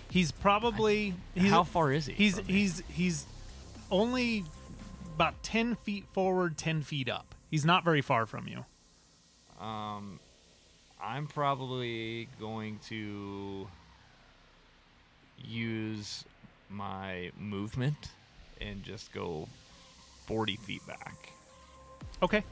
[0.10, 2.14] He's probably he's how far is he?
[2.14, 3.26] he's he's he's
[3.92, 4.46] only
[5.18, 7.34] about 10 feet forward, 10 feet up.
[7.50, 8.66] He's not very far from you.
[9.60, 10.20] Um,
[11.02, 13.68] I'm probably going to
[15.44, 16.24] use
[16.70, 18.10] my movement
[18.62, 19.48] and just go
[20.28, 21.32] 40 feet back.
[22.22, 22.44] Okay.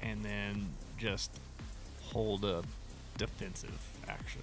[0.00, 1.32] And then just
[2.02, 2.62] hold a
[3.18, 4.42] defensive action.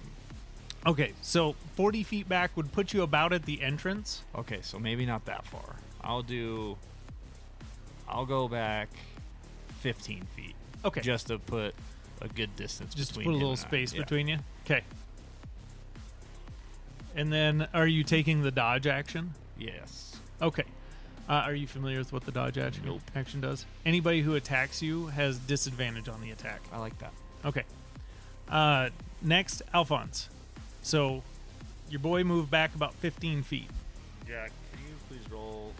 [0.86, 4.22] Okay, so 40 feet back would put you about at the entrance.
[4.34, 5.76] Okay, so maybe not that far.
[6.08, 6.76] I'll do.
[8.08, 8.88] I'll go back
[9.80, 10.54] 15 feet.
[10.84, 11.02] Okay.
[11.02, 11.74] Just to put
[12.22, 13.62] a good distance Just to between put a little and I.
[13.68, 14.00] space Yeah.
[14.00, 14.38] between you.
[14.64, 14.82] Okay.
[17.14, 19.34] And then are you taking the dodge action?
[19.58, 20.16] Yes.
[20.40, 20.64] Okay.
[21.28, 23.02] Uh, are you familiar with what the dodge action, Nope.
[23.14, 23.66] action does?
[23.84, 26.60] Anybody who attacks you has disadvantage on the attack.
[26.72, 27.12] I like that.
[27.44, 27.64] Okay.
[28.48, 28.88] Uh,
[29.20, 30.30] next, Alphonse.
[30.80, 31.22] So
[31.90, 33.68] your boy moved back about 15 feet.
[34.26, 35.74] Yeah, can you please roll?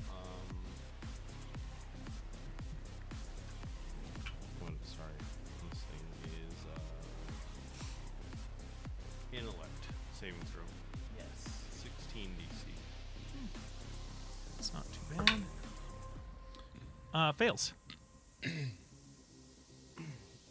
[17.14, 17.72] Uh, fails.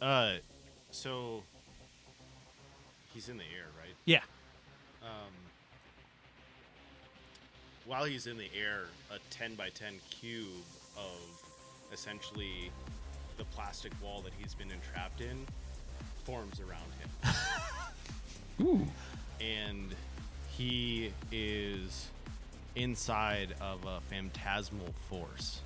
[0.00, 0.34] Uh,
[0.92, 1.42] so
[3.12, 3.94] he's in the air, right?
[4.04, 4.20] Yeah.
[5.02, 5.32] Um,
[7.84, 10.46] while he's in the air, a 10 by 10 cube
[10.96, 11.42] of
[11.92, 12.70] essentially
[13.38, 15.44] the plastic wall that he's been entrapped in
[16.24, 17.34] forms around him.
[18.66, 18.86] Ooh.
[19.40, 19.94] and
[20.56, 22.06] he is
[22.76, 25.60] inside of a phantasmal force.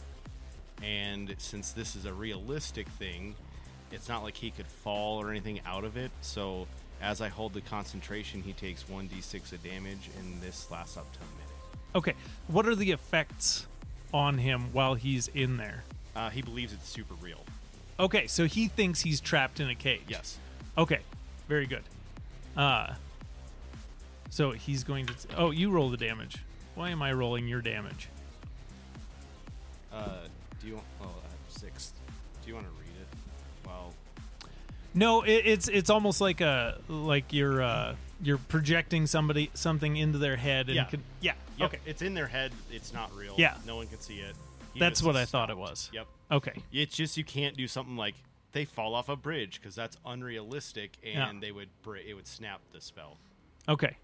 [0.82, 3.34] And since this is a realistic thing,
[3.90, 6.10] it's not like he could fall or anything out of it.
[6.22, 6.66] So
[7.00, 11.18] as I hold the concentration, he takes 1d6 of damage, and this lasts up to
[11.18, 11.76] a minute.
[11.94, 12.14] Okay.
[12.48, 13.66] What are the effects
[14.12, 15.84] on him while he's in there?
[16.16, 17.40] Uh, he believes it's super real.
[18.00, 20.02] Okay, so he thinks he's trapped in a cage.
[20.08, 20.38] Yes.
[20.76, 21.00] Okay.
[21.48, 21.82] Very good.
[22.56, 22.94] Uh
[24.30, 26.36] so he's going to Oh, you roll the damage.
[26.74, 28.08] Why am I rolling your damage?
[29.92, 30.08] Uh,
[30.62, 30.86] do you want?
[31.02, 31.92] Oh, I have six.
[32.42, 33.66] Do you want to read it?
[33.66, 33.92] Well,
[34.94, 40.18] No, it, it's it's almost like a like you're uh you're projecting somebody something into
[40.18, 40.84] their head and Yeah.
[40.84, 41.32] can, yeah.
[41.58, 41.78] yep, Okay.
[41.86, 42.52] It's in their head.
[42.70, 43.34] It's not real.
[43.36, 43.56] Yeah.
[43.66, 44.36] No one can see it.
[44.78, 45.90] That's what I is thought it was.
[45.92, 46.06] Yep.
[46.30, 46.62] Okay.
[46.72, 48.14] It's just you can't do something like
[48.52, 51.32] they fall off a bridge because that's unrealistic, and Yeah.
[51.40, 53.16] they would br- it would snap the spell.
[53.68, 53.96] Okay.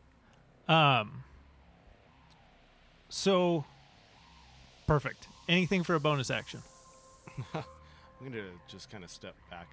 [0.68, 1.22] Um
[3.08, 3.64] so
[4.86, 5.28] perfect.
[5.48, 6.62] Anything for a bonus action?
[7.54, 7.62] I'm
[8.22, 9.66] gonna just kind of step back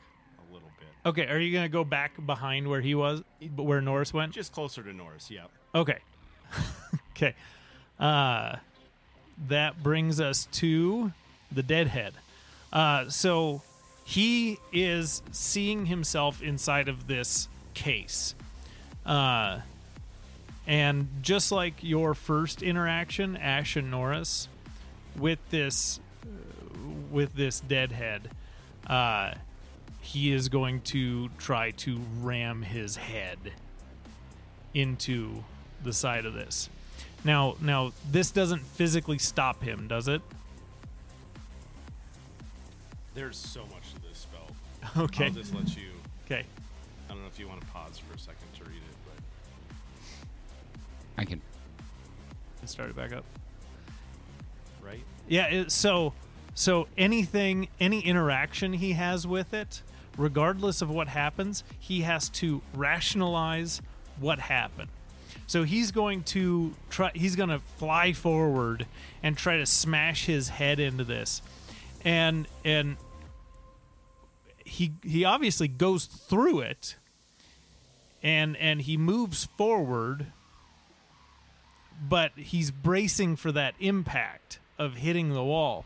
[0.50, 3.24] a little bit, Okay, are you going to go back behind where he was
[3.56, 4.34] where Norris went?
[4.34, 5.30] just closer to Norris.
[5.32, 5.46] Yeah.
[5.74, 5.98] Okay.
[7.12, 7.34] okay.
[8.00, 8.58] Uh,
[9.48, 11.12] that brings us to
[11.52, 12.14] the deadhead.
[12.72, 13.62] Uh, so
[14.04, 18.36] he is seeing himself inside of this case.
[19.06, 19.60] Uh,
[20.68, 24.48] and just like your first interaction, Ash and Norris,
[25.17, 26.28] with this uh,
[27.12, 28.30] with this deadhead,
[28.88, 29.34] uh,
[30.01, 33.39] he is going to try to ram his head
[34.73, 35.43] into
[35.84, 36.69] the side of this.
[37.23, 40.21] Now, now this doesn't physically stop him, does it?
[43.15, 44.41] There's so much to this spell.
[45.06, 45.25] Okay.
[45.25, 45.89] I'll just let you.
[46.25, 46.43] Okay.
[47.10, 50.21] I don't know if you want to pause for a second to read it, but
[51.17, 51.41] I can.
[52.62, 53.25] Let's start it back up.
[54.86, 55.04] Right.
[55.28, 55.48] Yeah.
[55.48, 56.13] It, so,
[56.54, 59.82] so anything, any interaction he has with it,
[60.17, 63.82] regardless of what happens, he has to rationalize
[64.19, 64.89] what happened.
[65.48, 67.12] So he's going to try.
[67.13, 68.88] He's going to fly forward
[69.21, 71.41] and try to smash his head into this,
[72.04, 72.98] and and
[74.63, 76.95] he he obviously goes through it,
[78.24, 80.28] and and he moves forward,
[82.02, 85.86] but he's bracing for that impact of hitting the wall.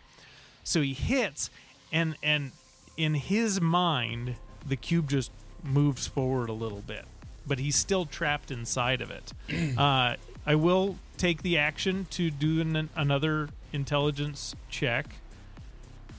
[0.64, 1.50] So he hits,
[1.92, 2.52] and and
[2.98, 5.32] in his mind, the cube just
[5.64, 7.06] moves forward a little bit,
[7.48, 9.34] but he's still trapped inside of it.
[9.78, 15.16] uh, I will take the action to do an, another intelligence check.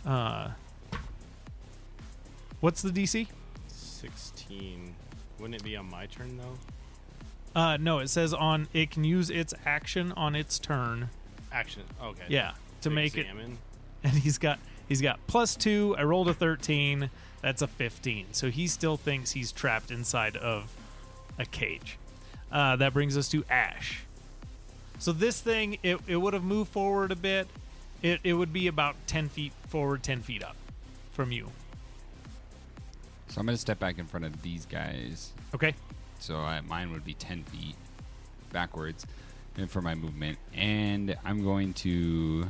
[0.04, 0.50] Uh,
[2.60, 3.28] what's the DC?
[3.68, 4.94] Sixteen.
[5.38, 6.58] Wouldn't it be on my turn though?
[7.54, 11.10] Uh, no, it says on it can use its action on its turn.
[11.52, 11.82] Action.
[12.02, 12.24] Okay.
[12.28, 13.58] Yeah, to make it examine.
[14.04, 14.58] and he's got
[14.88, 15.94] he's got plus two.
[15.98, 17.10] I rolled a thirteen.
[17.42, 18.26] That's a fifteen.
[18.32, 20.70] So he still thinks he's trapped inside of
[21.38, 21.98] a cage.
[22.52, 24.02] Uh, that brings us to Ash.
[24.98, 27.48] So this thing, it, it would have moved forward a bit.
[28.02, 30.56] It it would be about ten feet forward, ten feet up
[31.12, 31.50] from you.
[33.28, 35.32] So I'm gonna step back in front of these guys.
[35.54, 35.74] Okay.
[36.18, 37.74] So I, mine would be 10 feet.
[38.52, 39.06] backwards
[39.56, 42.46] and for my movement, and I'm going to.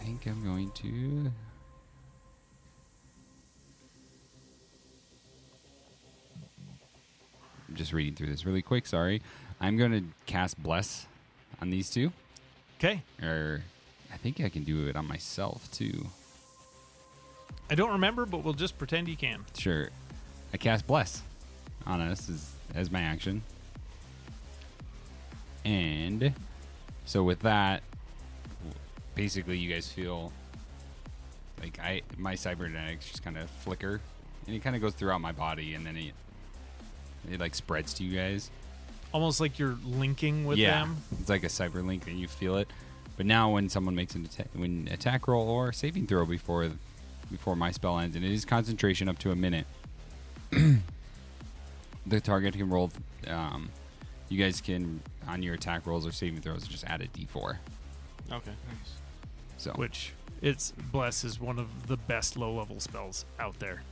[0.00, 1.30] I think I'm going to.
[7.68, 8.86] I'm just reading through this really quick.
[8.86, 9.22] Sorry,
[9.60, 11.06] I'm going to cast bless
[11.60, 12.12] on these two,
[12.78, 13.02] Okay.
[13.22, 13.62] or
[14.12, 16.06] I think I can do it on myself too.
[17.68, 19.44] I don't remember, but we'll just pretend you can.
[19.56, 19.88] Sure.
[20.54, 21.22] I cast Bless
[21.84, 23.42] on us as, as my action.
[25.66, 26.32] And
[27.04, 27.82] so with that,
[29.16, 30.32] basically you guys feel
[31.60, 34.00] like I my cybernetics just kind of flicker
[34.46, 36.12] and it kind of goes throughout my body and then it
[37.32, 38.50] it like spreads to you guys.
[39.12, 40.80] Almost like you're linking with yeah.
[40.80, 40.98] them.
[41.18, 42.68] It's like a cyber link and you feel it.
[43.16, 46.70] But now when someone makes an attack when attack roll or saving throw before
[47.28, 49.66] before my spell ends and it is concentration up to a minute
[52.06, 52.92] the target can roll.
[53.26, 53.70] Um,
[54.28, 57.56] you guys can on your attack rolls or saving throws just add a d4.
[58.32, 58.52] Okay.
[59.56, 60.12] So which
[60.42, 63.82] it's bless is one of the best low level spells out there.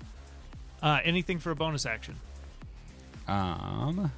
[0.83, 2.17] Uh, anything for a bonus action?
[3.27, 4.13] um,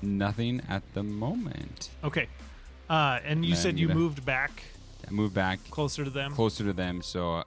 [0.00, 1.90] nothing at the moment.
[2.02, 2.28] Okay.
[2.88, 4.62] Uh, and you Then said you the- moved back
[5.06, 6.32] I moved back closer to them.
[6.32, 7.42] closer to them, so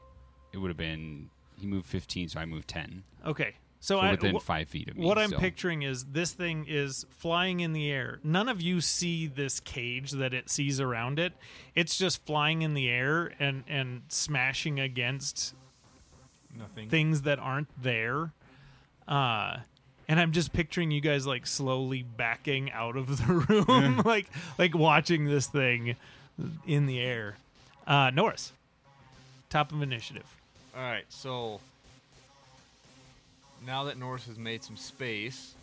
[0.53, 1.29] it would have been
[1.59, 3.03] he moved 15, so I moved 10.
[3.25, 3.55] Okay.
[3.85, 5.05] So, So I, within wh- five feet of me.
[5.05, 5.39] what I'm still.
[5.39, 8.19] picturing is this thing is flying in the air.
[8.23, 11.33] None of you see this cage that it sees around it.
[11.75, 15.53] It's just flying in the air and and smashing against
[16.57, 16.89] Nothing.
[16.89, 18.31] things that aren't there.
[19.07, 19.57] Uh
[20.07, 23.33] and I'm just picturing you guys like slowly backing out of the
[23.67, 25.95] room, like like watching this thing
[26.65, 27.37] in the air.
[27.85, 28.51] Uh Norris,
[29.49, 30.25] top of initiative.
[30.75, 31.59] All right, so
[33.65, 35.55] now that Norris has made some space,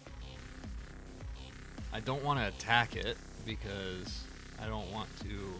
[1.93, 4.25] I don't want to attack it because
[4.61, 5.55] I don't want to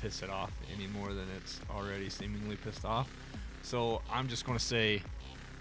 [0.00, 3.10] piss it off any more than it's already seemingly pissed off.
[3.62, 5.02] So I'm just going to say,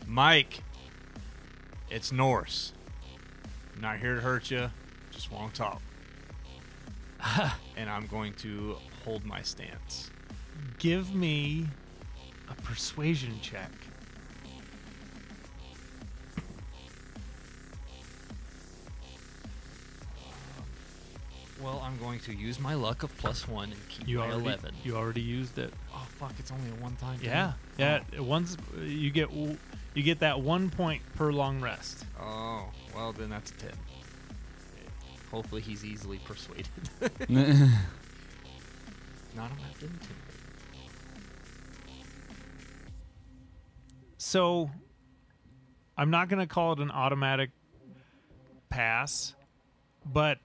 [0.05, 0.61] Mike,
[1.89, 2.73] it's Norris.
[3.79, 4.69] Not here to hurt you,
[5.11, 5.81] just want to talk.
[7.77, 10.11] and I'm going to hold my stance.
[10.79, 11.67] Give me
[12.49, 13.71] a persuasion check.
[21.61, 24.43] Well, I'm going to use my luck of plus one and keep You my already
[24.43, 24.75] 11.
[24.83, 25.73] you already used it.
[25.93, 28.01] Oh, fuck, it's only a one time Yeah, yeah.
[28.17, 28.23] Oh.
[28.23, 29.57] Once you get you
[30.03, 32.05] get that one point per long rest.
[32.21, 32.65] Oh,
[32.95, 33.71] well, then that's a 10.
[35.31, 36.67] Hopefully, he's easily persuaded.
[39.35, 40.07] Not enough to intimidate.
[44.17, 44.69] So
[45.97, 47.51] I'm not going to call it an automatic
[48.69, 49.33] pass,
[50.05, 50.39] but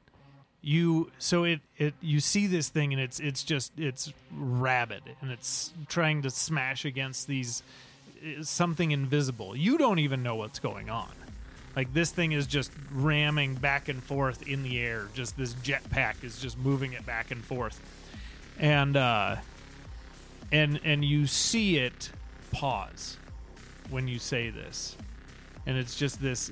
[0.62, 5.32] you so it it you see this thing and it's it's just it's rabid and
[5.32, 7.62] it's trying to smash against these
[8.24, 9.56] uh, something invisible.
[9.56, 11.10] You don't even know what's going on.
[11.74, 15.08] Like this thing is just ramming back and forth in the air.
[15.14, 17.80] Just this jetpack is just moving it back and forth.
[18.58, 19.36] And uh
[20.52, 22.12] and and you see it
[22.52, 23.16] pause
[23.90, 24.96] when you say this
[25.66, 26.50] and it's just this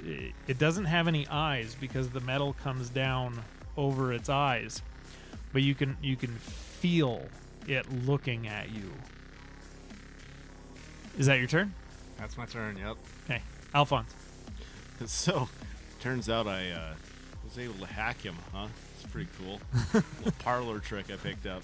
[0.48, 3.38] it doesn't have any eyes because the metal comes down
[3.80, 4.82] over its eyes
[5.52, 7.22] but you can you can feel
[7.66, 8.90] it looking at you
[11.18, 11.72] is that your turn
[12.18, 12.96] That's my turn, yep.
[13.24, 13.42] okay
[13.74, 14.14] alphonse
[15.06, 15.48] So,
[16.00, 16.94] turns out I uh,
[17.44, 18.66] was able to hack him, huh?
[19.00, 19.58] It's pretty cool.
[20.18, 21.62] Little parlor trick I picked up.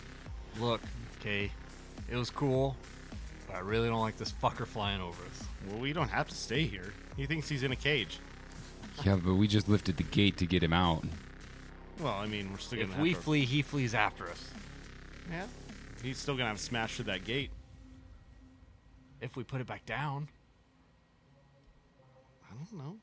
[0.59, 0.81] Look,
[1.21, 1.51] okay,
[2.11, 2.77] it was cool,
[3.47, 5.45] but I really don't like this fucker flying over us.
[5.69, 6.95] Well, we don't have to stay here.
[7.19, 8.21] He thinks he's in a cage.
[9.05, 11.05] yeah, but we just lifted the gate to get him out.
[12.01, 12.89] Well, I mean, we're still gonna.
[12.89, 14.51] If have we to- flee, he flees after us.
[15.31, 15.47] yeah,
[16.03, 17.51] he's still gonna have to smash through that gate.
[19.21, 20.29] If we put it back down.
[22.51, 22.97] I don't know.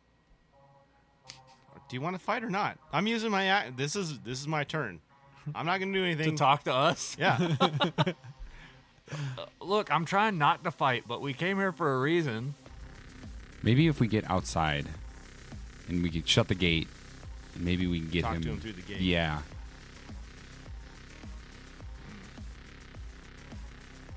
[1.90, 2.78] Do you want to fight or not?
[2.92, 3.64] I'm using my.
[3.66, 5.00] ac- This is this is my turn.
[5.56, 6.18] I'm not gonna do anything.
[6.24, 6.38] To anything.
[6.38, 7.16] talk to us?
[7.20, 7.56] Yeah.
[9.38, 12.56] Uh, look, I'm trying not to fight, but we came here for a reason.
[13.62, 14.88] Maybe if we get outside
[15.90, 16.88] and we could shut the gate,
[17.58, 18.42] maybe we can get Talk him.
[18.44, 19.02] to him through the gate.
[19.02, 19.40] Yeah.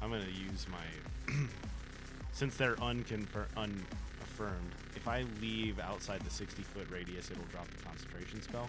[0.03, 1.35] I'm gonna use my
[2.33, 4.71] since they're unconfirmed, unaffirmed.
[4.95, 8.69] If I leave outside the 60 foot radius, it'll drop the concentration spell.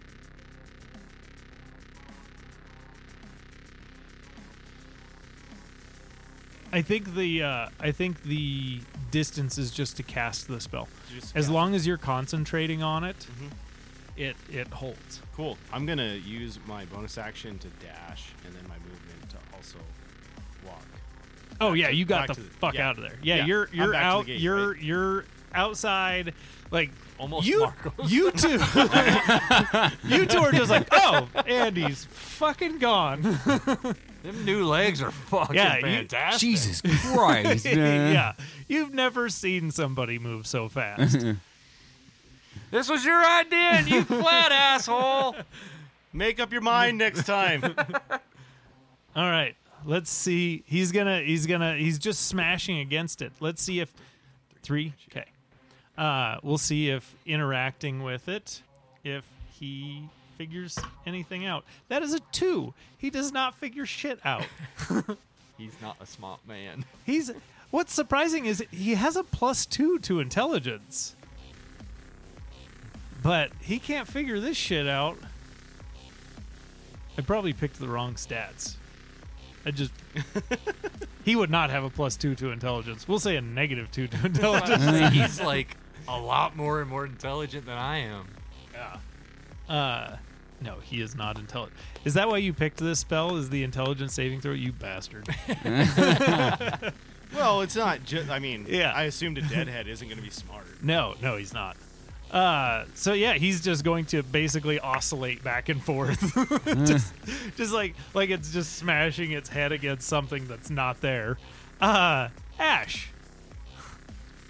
[6.74, 11.36] i think the uh i think the distance is just to cast the spell Just
[11.36, 13.52] as cast long as you're concentrating on it Mhm.
[14.18, 15.22] It it holds.
[15.36, 15.58] Cool.
[15.72, 19.78] I'm gonna use my bonus action to dash, and then my movement to also
[20.66, 20.86] walk.
[21.62, 22.90] Oh yeah, to- you got the the- fuck yeah.
[22.90, 23.18] out of there.
[23.22, 24.26] Yeah, Yeah, you're you're back to the out.
[24.26, 24.82] gate, you're right?
[24.82, 26.34] you're outside.
[26.72, 28.12] Like Almost you, Marcos.
[28.12, 28.50] you two,
[30.04, 33.22] you two are just like, oh, Andy's fucking gone.
[34.24, 36.40] Them new legs are fucking Yeah, you- fantastic.
[36.42, 37.66] Jesus Christ.
[37.74, 38.14] man.
[38.14, 38.34] yeah,
[38.68, 41.26] you've never seen somebody move so fast.
[42.72, 45.36] This was your idea, and you flat asshole.
[46.14, 47.64] Make up your mind next time.
[49.16, 49.56] All right,
[49.86, 50.64] let's see.
[50.68, 51.22] He's gonna.
[51.22, 51.76] He's gonna.
[51.76, 53.32] He's just smashing against it.
[53.40, 53.92] Let's see if
[54.64, 54.94] three.
[55.10, 55.26] Okay.
[55.98, 58.62] Uh, we'll see if interacting with it,
[59.04, 59.26] if
[59.60, 60.08] he
[60.38, 61.66] figures anything out.
[61.88, 62.74] That is a two.
[62.98, 64.46] He does not figure shit out.
[65.58, 66.86] He's not a smart man.
[67.06, 67.32] He's.
[67.70, 71.17] What's surprising is he has a plus two to intelligence,
[73.22, 75.18] but he can't figure this shit out.
[77.18, 78.76] I probably picked the wrong stats.
[79.66, 79.92] I just.
[81.26, 83.08] he would not have a plus two to intelligence.
[83.08, 85.14] We'll say a negative two to intelligence.
[85.14, 85.76] He's like
[86.08, 88.28] a lot more and more intelligent than I am.
[88.74, 88.98] Yeah.
[89.74, 90.18] Uh,
[90.62, 91.78] no, he is not intelligent.
[92.06, 93.36] Is that why you picked this spell?
[93.36, 94.54] Is the intelligence saving throw?
[94.54, 95.28] You bastard.
[97.36, 98.30] well, it's not just.
[98.30, 98.94] I mean, Yeah.
[98.94, 100.66] I assumed a deadhead isn't gonna be smart.
[100.84, 101.78] No, no, he's not.
[102.32, 106.20] Uh, so yeah, he's just going to basically oscillate back and forth,
[106.86, 107.14] just,
[107.56, 111.38] just like like it's just smashing its head against something that's not there.
[111.80, 112.28] Uh,
[112.60, 113.10] Ash.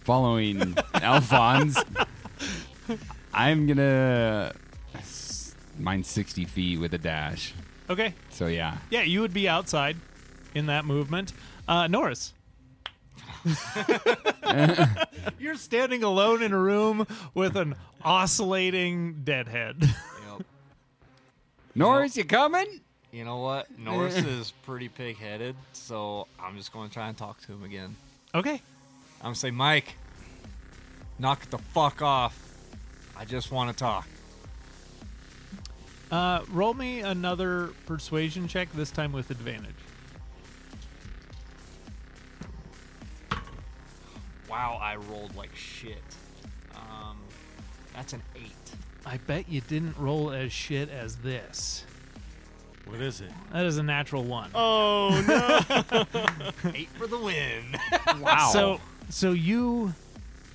[0.04, 1.78] Following Alphonse,
[3.34, 4.54] I'm gonna
[4.96, 7.54] s- mine 60 feet with a dash.
[7.90, 9.98] Okay, So yeah, yeah, you would be outside
[10.56, 11.34] in that movement.
[11.68, 12.34] Uh, Norris.
[15.40, 19.78] You're standing alone in a room with an oscillating deadhead.
[19.82, 20.46] Yep.
[21.76, 22.82] Norris, you coming?
[23.12, 23.68] You know what?
[23.80, 27.96] Norris is pretty pig-headed, so I'm just going to try and talk to him again.
[28.36, 28.62] okay,
[29.20, 29.96] I'm gonna say, Mike,
[31.18, 32.40] knock the fuck off.
[33.18, 34.08] I just want to talk.
[36.12, 38.72] uh, roll me another persuasion check.
[38.74, 39.74] This time with advantage.
[44.50, 46.02] Wow, I rolled like shit.
[46.76, 47.18] Um,
[47.94, 48.52] that's an eight.
[49.06, 51.84] I bet you didn't roll as shit as this.
[52.86, 53.32] What is it?
[53.52, 54.50] That is a natural one.
[54.56, 56.72] Oh no!
[56.74, 57.76] Eight for the win.
[58.22, 58.50] Wow.
[58.54, 58.80] So
[59.10, 59.94] so you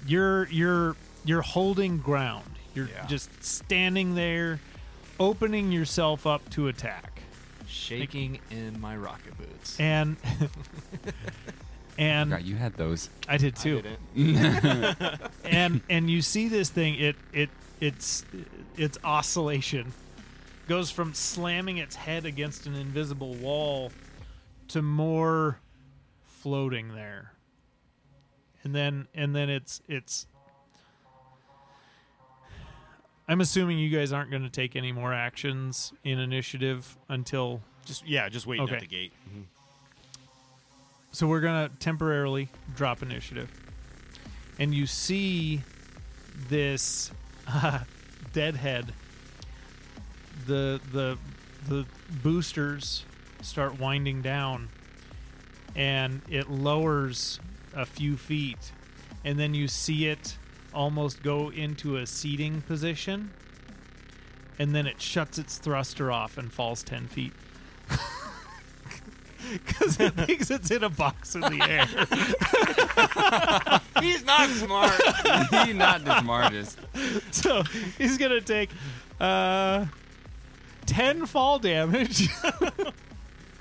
[0.07, 2.45] you're you're you're holding ground.
[2.75, 3.05] You're Yeah.
[3.07, 4.61] just standing there,
[5.21, 7.21] opening yourself up to attack.
[7.67, 9.79] Shaking in my rocket boots.
[9.79, 10.17] And
[11.99, 13.11] and God, you had those.
[13.29, 13.83] I did I too.
[14.15, 15.21] didn't.
[15.45, 18.25] and and you see this thing it it it's
[18.77, 19.93] its oscillation
[20.69, 23.91] goes from slamming its head against an invisible wall
[24.69, 25.59] to more
[26.25, 27.33] floating there
[28.65, 30.27] and then and then it's it's
[33.29, 38.07] I'm assuming you guys aren't going to take any more actions in initiative until just
[38.07, 38.75] yeah, just waiting Okay.
[38.75, 39.13] at the gate.
[39.29, 39.43] Mm-hmm.
[41.15, 43.51] So we're gonna temporarily drop initiative,
[44.59, 45.61] and you see
[46.49, 47.11] this
[47.47, 47.81] uh,
[48.33, 48.95] deadhead.
[50.47, 51.19] The the
[51.69, 51.85] the
[52.23, 53.05] boosters
[53.43, 54.71] start winding down,
[55.77, 57.39] and it lowers
[57.75, 58.73] a few feet,
[59.23, 60.39] and then you see it
[60.73, 63.33] almost go into a seating position,
[64.59, 67.35] and then it shuts its thruster off and falls ten feet.
[69.67, 71.87] Because it thinks it's in a box in the air.
[74.03, 74.93] He's not smart.
[75.67, 76.79] You're not the smartest.
[77.31, 77.63] So
[77.99, 78.71] he's gonna take
[79.21, 79.87] uh,
[80.87, 82.29] ten fall damage.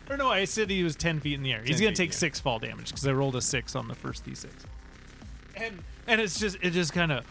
[0.09, 1.61] or no, I said he was ten feet in the air.
[1.63, 2.17] He's gonna feet, take yeah.
[2.17, 4.47] six fall damage because I rolled a six on the first d6.
[5.55, 7.25] And and it's just it just kind of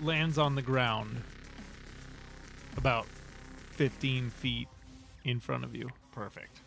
[0.00, 1.22] lands on the ground
[2.76, 3.06] about
[3.72, 4.68] fifteen feet
[5.24, 6.60] in front of you, Perfect.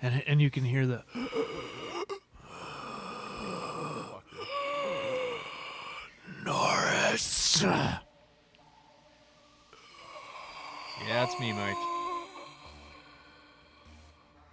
[0.00, 1.02] and and you can hear the.
[6.44, 7.62] Norris.
[7.62, 7.98] Yeah,
[11.08, 11.76] that's me, Mike.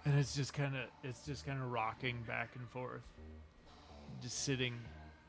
[0.04, 3.02] and it's just kind of it's just kind of rocking back and forth
[4.22, 4.74] just sitting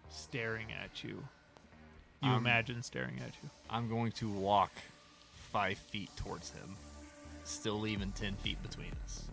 [0.10, 1.22] staring at you
[2.22, 4.72] you Um, imagine staring at you I'm going to walk
[5.52, 6.76] five feet towards him,
[7.50, 9.24] still leaving ten feet between us.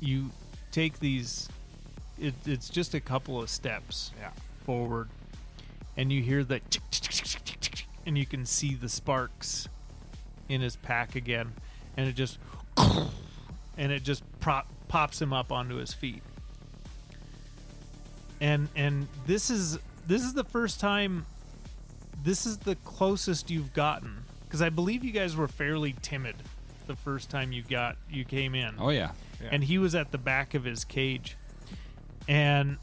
[0.00, 0.30] you
[0.70, 1.48] take these
[2.20, 4.30] it, it's just a couple of steps Yeah.
[4.64, 5.08] forward
[5.96, 6.60] and you hear the
[8.06, 9.68] and you can see the sparks
[10.48, 11.52] in his pack again,
[11.96, 12.38] and it just
[12.76, 16.22] and it just prop, pops him up onto his feet.
[18.40, 21.24] And and this is this is the first time
[22.22, 24.23] this is the closest you've gotten
[24.54, 26.36] because I believe you guys were fairly timid
[26.86, 28.76] the first time you got you came in.
[28.78, 29.10] Oh yeah.
[29.50, 31.36] and he was at the back of his cage.
[32.28, 32.78] And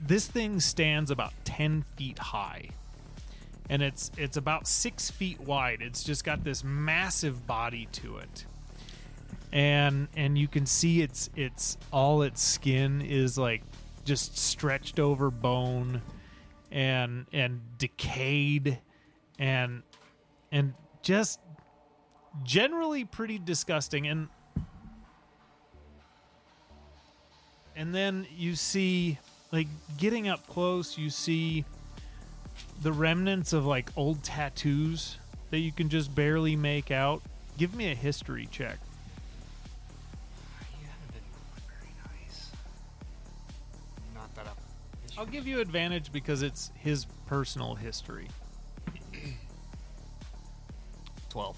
[0.00, 2.68] this thing stands about 10 feet high.
[3.68, 5.82] And it's it's about six feet wide.
[5.82, 8.44] It's just got this massive body to it.
[9.52, 13.62] And and you can see it's it's all its skin is like
[14.04, 16.00] just stretched over bone
[16.70, 18.78] and and decayed.
[19.36, 19.82] And
[20.52, 21.40] and just
[22.44, 24.28] generally pretty disgusting and
[27.76, 29.18] and then you see
[29.52, 29.66] like
[29.98, 31.64] getting up close you see
[32.82, 35.18] the remnants of like old tattoos
[35.50, 37.22] that you can just barely make out
[37.58, 38.78] give me a history check
[40.80, 41.22] You haven't been
[41.68, 42.50] very nice.
[44.14, 45.18] Not that I'm.
[45.18, 48.28] i'll give you advantage because it's his personal history
[51.30, 51.56] 12.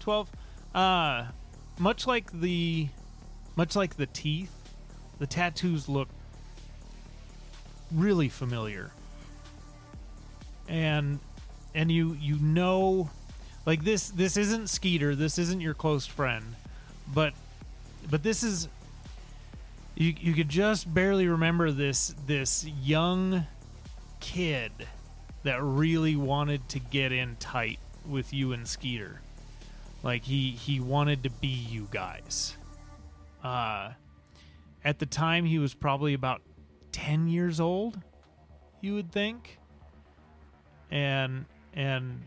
[0.00, 0.30] 12
[0.74, 1.26] uh
[1.78, 2.88] much like the
[3.56, 4.52] much like the teeth
[5.18, 6.08] the tattoos look
[7.92, 8.90] really familiar.
[10.68, 11.20] And
[11.74, 13.10] and you you know
[13.66, 16.56] like this this isn't skeeter this isn't your close friend
[17.14, 17.32] but
[18.10, 18.68] but this is
[19.94, 23.46] you you could just barely remember this this young
[24.20, 24.72] kid
[25.42, 29.20] that really wanted to get in tight with you and Skeeter.
[30.02, 32.56] Like he he wanted to be you guys.
[33.42, 33.90] Uh
[34.84, 36.42] at the time he was probably about
[36.90, 38.00] 10 years old,
[38.80, 39.58] you would think.
[40.90, 42.22] And and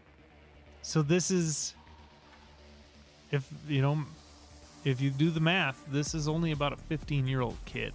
[0.81, 1.75] so this is
[3.31, 4.03] if you know
[4.83, 7.93] if you do the math, this is only about a 15-year-old kid.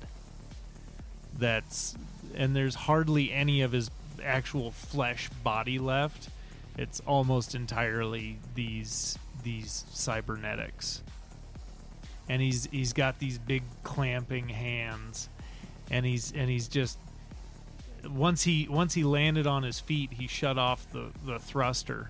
[1.38, 1.96] That's
[2.34, 3.90] and there's hardly any of his
[4.22, 6.28] actual flesh body left.
[6.80, 11.02] It's almost entirely these these cybernetics.
[12.26, 15.28] And he's he's got these big clamping hands
[15.90, 16.96] and he's and he's just
[18.08, 22.08] once he once he landed on his feet, he shut off the the thruster.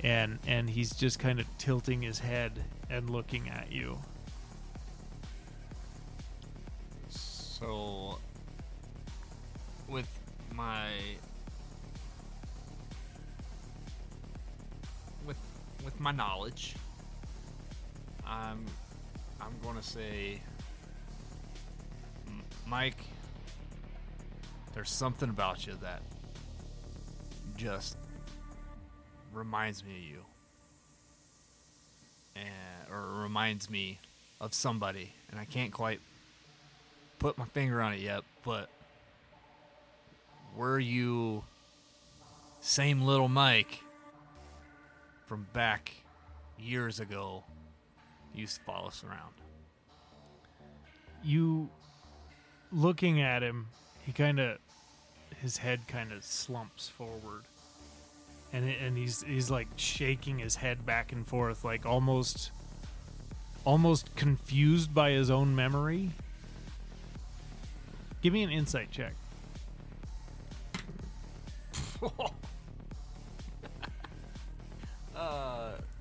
[0.00, 3.98] And and he's just kind of tilting his head and looking at you.
[7.10, 8.16] So,
[9.86, 10.08] with
[10.54, 10.88] my
[15.84, 16.74] with my knowledge,
[18.26, 18.64] I'm
[19.40, 20.40] I'm gonna say,
[22.66, 22.98] Mike,
[24.74, 26.02] there's something about you that
[27.56, 27.96] just
[29.32, 30.24] reminds me of you,
[32.36, 33.98] and or reminds me
[34.40, 36.00] of somebody, and I can't quite
[37.18, 38.68] put my finger on it yet, but
[40.56, 41.44] were you
[42.60, 43.80] same little Mike
[45.28, 45.92] from back
[46.58, 47.44] years ago
[48.34, 49.34] used to follow us around?
[51.24, 51.68] you
[52.70, 53.66] looking at him
[54.04, 54.58] he kind of
[55.40, 57.44] his head kind of slumps forward.
[58.52, 62.50] And it, and he's he's like shaking his head back and forth like almost
[63.64, 66.10] almost confused by his own memory.
[68.22, 69.12] Give me an insight check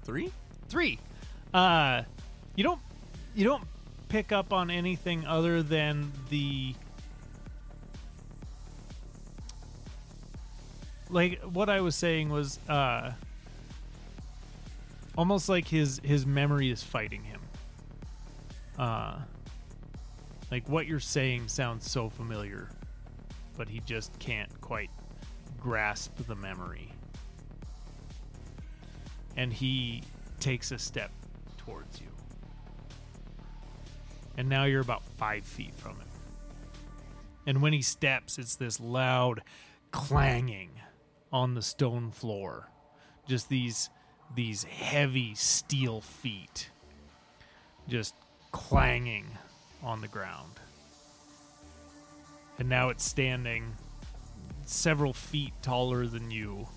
[0.08, 0.32] three?
[0.70, 0.98] three.
[1.54, 2.02] Uh
[2.56, 2.80] you don't
[3.36, 3.64] you don't
[4.10, 6.74] pick up on anything other than the
[11.10, 13.12] like what i was saying was uh
[15.18, 17.42] almost like his his memory is fighting him.
[18.80, 19.18] Uh
[20.52, 22.70] like what you're saying sounds so familiar
[23.58, 24.90] but he just can't quite
[25.60, 26.90] grasp the memory
[29.38, 30.02] and he
[30.40, 31.12] takes a step
[31.58, 32.08] towards you.
[34.36, 36.08] And now you're about five feet from him.
[37.46, 39.42] And when he steps, it's this loud
[39.92, 40.72] clanging
[41.32, 42.68] on the stone floor.
[43.28, 43.90] Just these
[44.36, 46.70] these heavy steel feet
[47.88, 48.14] just
[48.52, 49.26] clanging
[49.82, 50.60] on the ground.
[52.60, 53.78] And now it's standing
[54.66, 56.68] several feet taller than you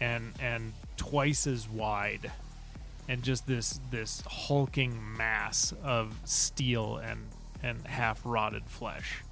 [0.00, 2.30] and and twice as wide
[3.08, 7.28] and just this this hulking mass of steel and
[7.62, 9.22] and half rotted flesh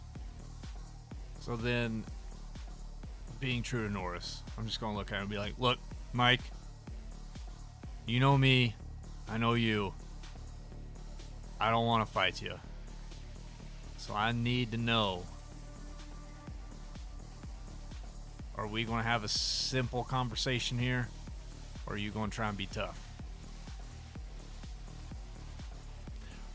[1.41, 2.05] So then,
[3.39, 5.79] being true to Norris, I'm just gonna look at him and be like, "Look,
[6.15, 6.41] Mike,
[8.07, 8.75] you know me,
[9.29, 9.93] I know you.
[11.61, 12.59] I don't want to fight you,
[13.99, 15.27] so I need to know."
[18.57, 21.09] Are we going to have a simple conversation here?
[21.87, 22.99] Or are you going to try and be tough?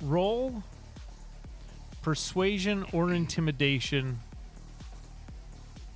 [0.02, 0.64] Roll
[2.02, 4.20] persuasion or intimidation.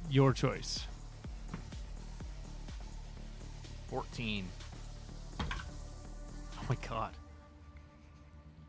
[0.10, 0.86] Your choice.
[3.88, 4.48] 14.
[5.40, 5.46] Oh
[6.70, 7.14] my god.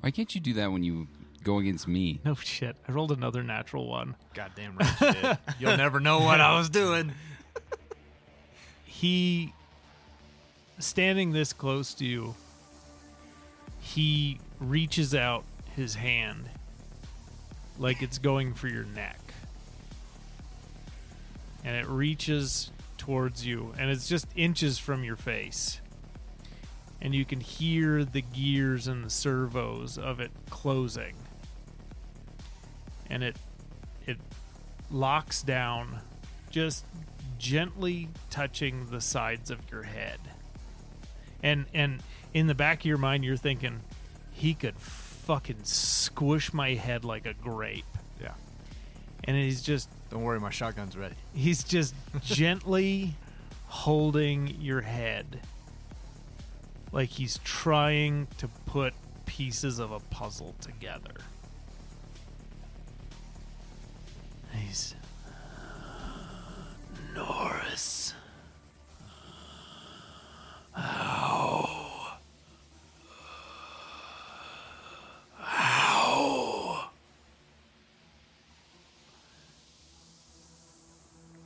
[0.01, 1.09] Why can't you do that when you
[1.45, 2.21] go against me?
[2.25, 2.77] No shit.
[2.89, 4.17] I rolled another natural one.
[4.35, 5.39] Goddamn right you did.
[5.61, 7.13] You'll never know what I was doing.
[8.85, 9.53] He
[10.79, 12.35] standing this close to you,
[13.81, 15.45] he reaches out
[15.77, 16.49] his hand
[17.79, 19.19] like it's going for your neck.
[21.65, 25.81] And it reaches towards you and it's just inches from your face.
[27.01, 31.15] And you can hear the gears and the servos of it closing.
[33.11, 33.37] And it
[34.07, 34.19] it
[34.91, 36.01] locks down
[36.51, 36.85] just
[37.39, 40.19] gently touching the sides of your head.
[41.43, 42.03] And and
[42.33, 43.81] in the back of your mind you're thinking
[44.33, 47.85] he could fucking squish my head like a grape.
[48.21, 48.33] Yeah.
[49.25, 51.15] And he's just Don't worry, my shotgun's ready.
[51.35, 53.15] he's just gently
[53.67, 55.41] holding your head
[56.93, 58.95] like he's trying to put
[59.27, 61.11] pieces of a puzzle together.
[64.57, 64.95] He's
[67.15, 68.15] Norris.
[70.73, 72.19] How?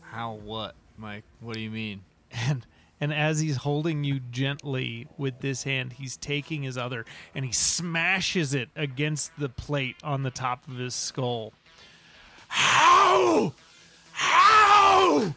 [0.02, 0.32] How?
[0.44, 1.24] What, Mike?
[1.40, 2.02] What do you mean?
[2.32, 2.66] and
[3.00, 7.04] and as he's holding you gently with this hand he's taking his other
[7.34, 11.52] and he smashes it against the plate on the top of his skull
[12.48, 12.88] how
[14.12, 15.34] how?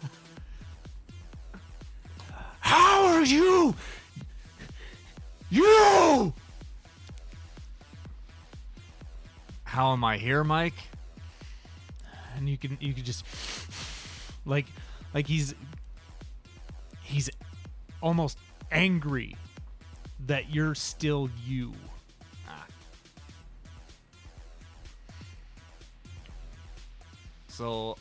[2.60, 3.06] How?
[3.06, 3.76] Are you?
[5.50, 6.34] You!
[9.64, 10.74] How am I here, Mike?
[12.42, 13.24] and you can you can just
[14.46, 14.66] like
[15.14, 15.54] like he's
[17.04, 17.30] he's
[18.02, 18.38] almost
[18.72, 19.36] angry
[20.26, 21.72] that you're still you
[27.62, 27.96] So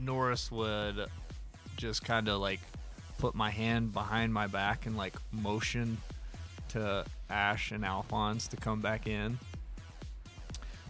[0.00, 1.06] Norris would
[1.76, 2.60] just kind of like
[3.18, 5.98] put my hand behind my back and like motion
[6.68, 9.36] to Ash and Alphonse to come back in.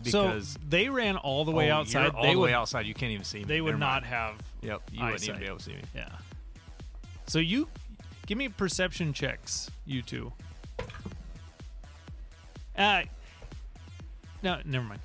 [0.05, 2.11] Because so they ran all the way Oh, outside.
[2.15, 2.85] all they the would way outside.
[2.85, 3.45] You can't even see me.
[3.45, 4.05] they would Never not mind.
[4.05, 4.35] have.
[4.61, 5.83] Yep, you wouldn't even be able to see me.
[5.95, 6.11] Yeah.
[7.27, 7.69] So you
[8.27, 10.31] give me perception checks, you two.
[12.77, 13.05] Uh
[14.43, 15.01] no, never mind.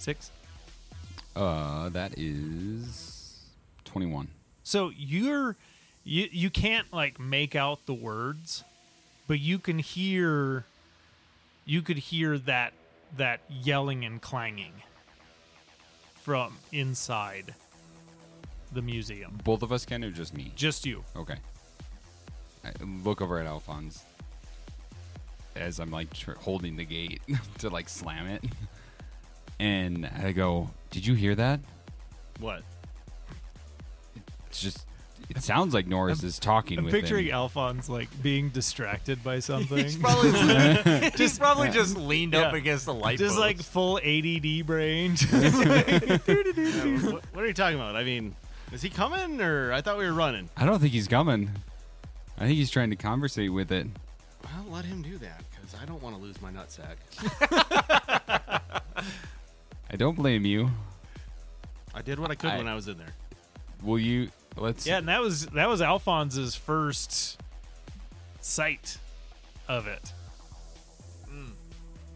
[0.00, 0.30] Six.
[1.36, 3.40] Uh, that is
[3.84, 4.28] 21.
[4.62, 5.56] So you're
[6.04, 8.64] you you can't like make out the words,
[9.28, 10.64] but you can hear
[11.66, 12.72] you could hear that
[13.16, 14.72] that yelling and clanging
[16.22, 17.54] from inside
[18.72, 19.38] the museum.
[19.44, 20.52] Both of us can, or just me?
[20.56, 21.04] Just you.
[21.14, 21.36] Okay.
[22.64, 22.72] I
[23.04, 24.04] look over at Alphonse
[25.56, 27.20] as I'm like tr- holding the gate
[27.58, 28.44] to like slam it,
[29.60, 31.60] and I go, "Did you hear that?
[32.40, 32.62] What?
[34.48, 34.86] It's just."
[35.28, 36.88] It sounds like Norris is talking with you.
[36.88, 37.34] I'm with picturing him.
[37.34, 39.78] Alphonse like being distracted by something.
[39.84, 40.32] He's probably
[41.12, 43.16] just probably just leaned up against the light.
[43.18, 43.40] just post.
[43.46, 45.14] like full ADD brain.
[45.30, 46.18] Yeah,
[47.12, 47.94] what, what are you talking about?
[47.94, 48.34] I mean,
[48.72, 50.48] is he coming or I thought we were running?
[50.56, 51.50] I don't think he's coming.
[52.36, 53.86] I think he's trying to conversate with it.
[54.42, 56.96] Well, let him do that because I don't want to lose my nutsack.
[59.90, 60.70] I don't blame you.
[61.94, 63.14] I did what I could I- when I was in there.
[63.82, 64.28] Will you?
[64.56, 64.86] Let's.
[64.86, 67.40] yeah, and that was that was Alphonse's first
[68.40, 68.98] sight
[69.68, 70.12] of it.
[71.28, 71.52] Hmm.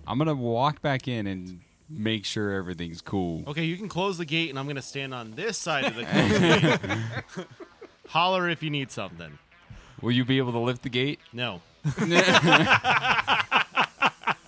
[0.06, 3.44] I'm gonna walk back in and make sure everything's cool.
[3.46, 5.94] Okay, you can close the gate, and I'm going to stand on this side of
[5.94, 6.04] the
[7.36, 7.46] gate.
[8.08, 9.38] Holler if you need something.
[10.00, 11.20] Will you be able to lift the gate?
[11.32, 11.60] No.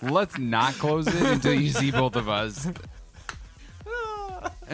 [0.01, 2.67] Let's not close it until you see both of us.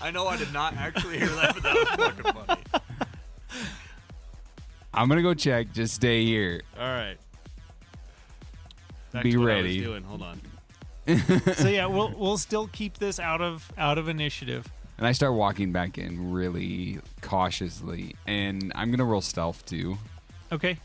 [0.00, 2.62] I know I did not actually hear that, but that was fucking funny.
[4.94, 5.72] I'm gonna go check.
[5.72, 6.62] Just stay here.
[6.78, 7.16] All right.
[9.12, 9.78] Back Be to what I ready.
[9.78, 10.02] was doing.
[10.04, 10.40] Hold on.
[11.54, 14.66] so yeah, we'll we'll still keep this out of out of initiative.
[14.98, 19.98] And I start walking back in really cautiously, and I'm gonna roll stealth too.
[20.50, 20.78] Okay.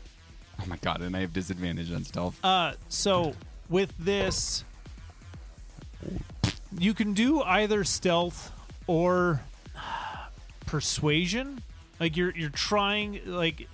[0.60, 1.00] Oh my god!
[1.02, 2.38] And I have disadvantage on stealth.
[2.44, 3.34] Uh, so
[3.68, 4.64] with this,
[6.78, 8.52] you can do either stealth
[8.86, 9.40] or
[10.66, 11.62] persuasion.
[12.00, 13.68] Like you're you're trying like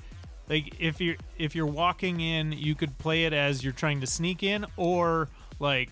[0.48, 4.06] like if you're if you're walking in, you could play it as you're trying to
[4.06, 5.28] sneak in, or
[5.58, 5.90] like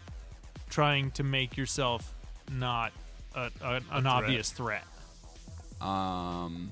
[0.69, 2.13] trying to make yourself
[2.53, 2.93] not
[3.35, 4.85] a, a, an obvious threat.
[5.81, 6.71] Um,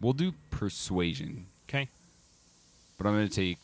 [0.00, 1.88] we'll do persuasion, Okay.
[2.98, 3.58] but I'm gonna take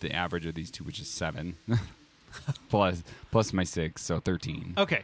[0.00, 1.56] the average of these two, which is seven,
[2.68, 4.74] plus plus my six, so thirteen.
[4.78, 5.02] Okay.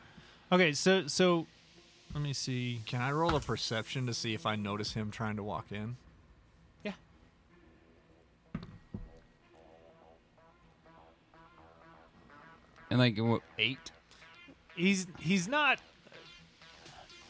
[0.52, 0.72] Okay.
[0.72, 1.46] So so
[2.14, 2.80] let me see.
[2.86, 5.96] Can I roll a perception to see if I notice him trying to walk in?
[6.84, 6.92] Yeah.
[12.90, 13.90] And like, wh- Eight.
[14.74, 15.78] he's he's not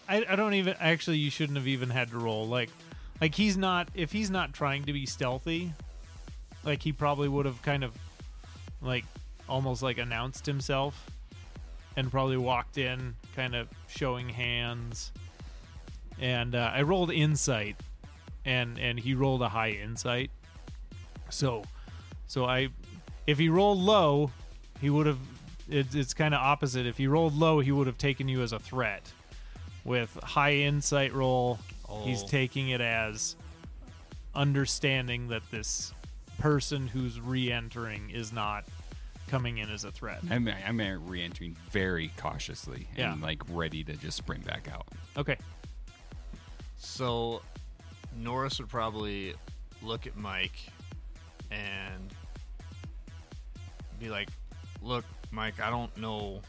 [0.08, 2.70] I, I don't even actually you shouldn't have even had to roll like
[3.20, 5.72] like he's not if he's not trying to be stealthy
[6.64, 7.92] like he probably would have kind of
[8.80, 9.04] like
[9.48, 11.10] almost like announced himself
[11.96, 15.12] and probably walked in kind of showing hands.
[16.20, 17.76] And uh, i rolled insight
[18.44, 20.30] and and he rolled a high insight.
[21.30, 21.64] So
[22.26, 22.68] so i
[23.26, 24.30] if he rolled low
[24.80, 25.18] he would have
[25.68, 26.86] it, it's kind of opposite.
[26.86, 29.12] If he rolled low he would have taken you as a threat.
[29.84, 31.58] With high insight roll
[32.04, 32.28] he's Oh.
[32.28, 33.34] taking it as
[34.34, 35.92] understanding that this
[36.38, 38.64] person who's re-entering is not
[39.28, 43.12] coming in as a threat I'm I'm re-entering very cautiously Yeah.
[43.12, 44.86] and like ready to just spring back out.
[45.16, 45.36] okay
[46.76, 47.42] So
[48.16, 49.34] Norris would probably
[49.82, 50.56] look at Mike
[51.50, 52.12] and
[54.00, 54.28] be like,
[54.82, 56.40] "Look, Mike, I don't know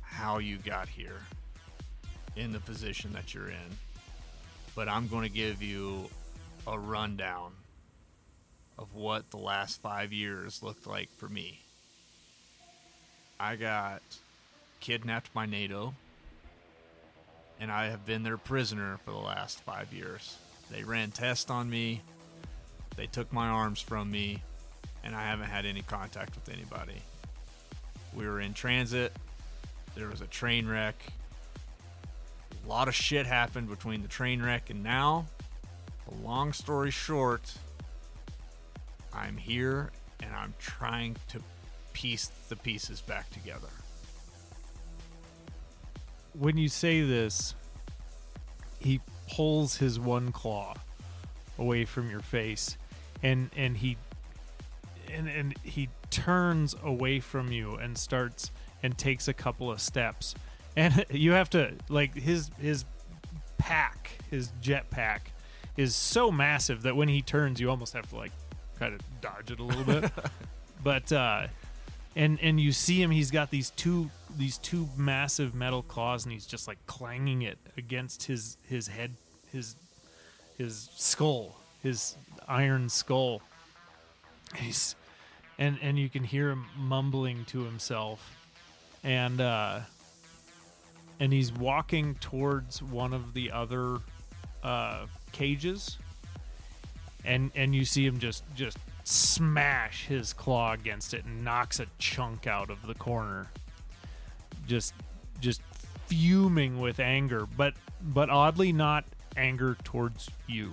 [0.00, 1.20] how you got here
[2.36, 3.76] in the position that you're in,
[4.74, 6.08] but I'm going to give you
[6.66, 7.52] a rundown
[8.78, 11.60] of what the last 5 years looked like for me.
[13.42, 14.02] I got
[14.80, 15.94] kidnapped by NATO
[17.58, 20.36] and I have been their prisoner for the last five years.
[20.70, 22.02] They ran tests on me,
[22.96, 24.42] they took my arms from me,
[25.02, 27.00] and I haven't had any contact with anybody.
[28.14, 29.12] We were in transit,
[29.94, 31.02] there was a train wreck.
[32.64, 35.26] A lot of shit happened between the train wreck and now.
[36.10, 37.54] A long story short,
[39.14, 39.90] I'm here
[40.22, 41.40] and I'm trying to
[41.92, 43.68] piece the pieces back together.
[46.38, 47.54] when you say this,
[48.78, 50.74] he pulls his one claw
[51.58, 52.76] away from your face,
[53.22, 53.96] and and he
[55.12, 58.50] and and he turns away from you and starts
[58.82, 60.34] and takes a couple of steps,
[60.76, 62.84] and you have to like his his
[63.58, 65.32] pack, his jet pack,
[65.76, 68.32] is so massive that when he turns, you almost have to like
[68.78, 70.10] kind of dodge it a little bit,
[70.82, 71.12] but.
[71.12, 71.46] uh
[72.16, 76.32] and and you see him he's got these two these two massive metal claws and
[76.32, 79.14] he's just like clanging it against his his head
[79.52, 79.76] his
[80.56, 83.42] his skull his iron skull.
[84.54, 84.94] And he's
[85.58, 88.36] and and you can hear him mumbling to himself.
[89.02, 89.80] And uh
[91.18, 93.98] and he's walking towards one of the other
[94.62, 95.98] uh cages.
[97.24, 98.78] And and you see him just just
[99.10, 103.48] smash his claw against it and knocks a chunk out of the corner.
[104.66, 104.94] Just
[105.40, 105.62] just
[106.06, 109.04] fuming with anger but but oddly not
[109.36, 110.72] anger towards you.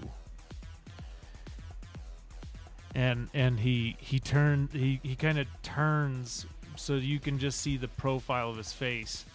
[2.93, 7.77] And and he he turned he he kind of turns so you can just see
[7.77, 9.25] the profile of his face.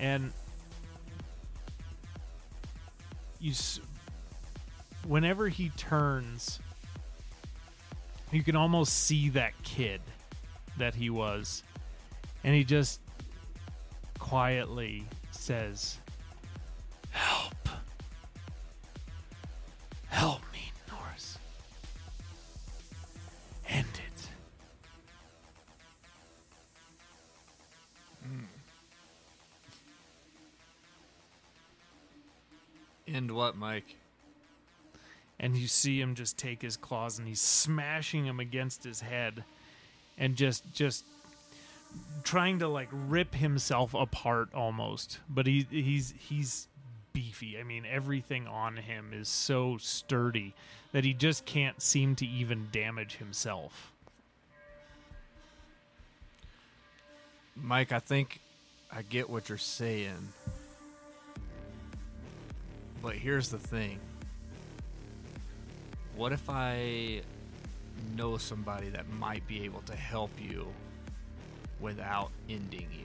[0.00, 0.32] And
[3.38, 3.52] you
[5.06, 6.60] whenever he turns
[8.32, 10.00] you can almost see that kid
[10.78, 11.62] that he was.
[12.42, 13.00] And he just
[14.18, 15.98] quietly says
[17.10, 17.68] help.
[20.08, 21.38] Help me norris.
[23.68, 24.28] End it.
[28.24, 28.44] Hmm.
[33.06, 33.96] End what, Mike?
[35.42, 39.44] And you see him just take his claws and he's smashing him against his head
[40.16, 41.04] and just just
[42.22, 46.68] trying to like rip himself apart almost but he he's he's
[47.12, 50.54] beefy i mean everything on him is so sturdy
[50.92, 53.92] that he just can't seem to even damage himself
[57.54, 58.40] Mike, I think
[58.90, 60.32] I get what you're saying.
[63.02, 63.98] But here's the thing.
[66.16, 67.22] What if I
[68.16, 70.66] know somebody that might be able to help you
[71.80, 72.98] without ending you?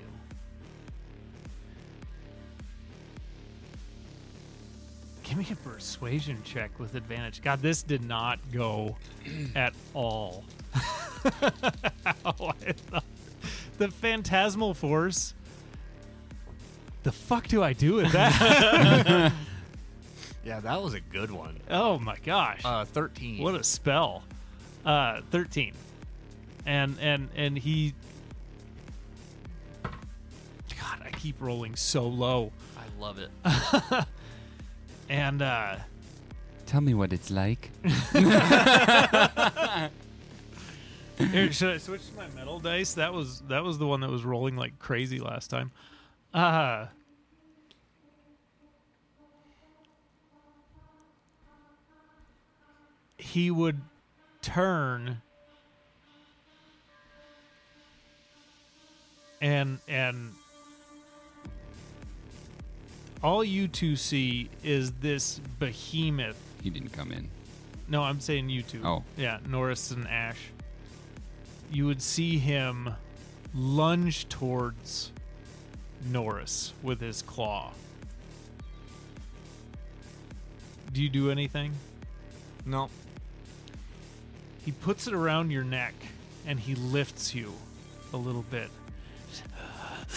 [5.23, 7.41] Give me a persuasion check with advantage.
[7.41, 8.95] God, this did not go
[9.55, 10.43] at all.
[13.77, 15.35] The phantasmal force.
[17.03, 19.31] The fuck do I do with that?
[20.47, 21.57] Yeah, that was a good one.
[21.69, 22.61] oh my gosh.
[22.63, 23.43] Uh, 13.
[23.43, 24.23] What a spell.
[24.85, 25.73] Uh 13.
[26.65, 27.93] And and and he
[30.79, 32.53] God, I keep rolling so low.
[32.77, 33.29] I love it.
[35.09, 35.75] And uh
[36.65, 37.71] Tell me what it's like.
[41.17, 42.93] Here, should I switch to my metal dice?
[42.93, 45.71] That was that was the one that was rolling like crazy last time.
[46.33, 46.87] Uh
[53.17, 53.81] he would
[54.41, 55.21] turn
[59.41, 60.33] and and
[63.23, 67.27] all you two see is this behemoth He didn't come in.
[67.87, 68.81] no, I'm saying you two.
[68.83, 69.03] Oh.
[69.17, 70.39] Yeah, Norris and Ash.
[71.71, 72.89] You would see him
[73.53, 75.11] lunge towards
[76.09, 77.71] Norris with his claw.
[80.93, 81.73] Do you do anything?
[82.65, 82.89] No.
[84.67, 85.93] He puts it around your neck
[86.45, 87.53] and he lifts you
[88.11, 88.69] a little bit.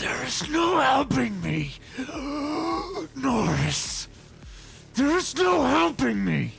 [0.00, 1.74] There is no helping me,
[3.14, 4.08] Norris.
[4.94, 6.54] There is no helping me.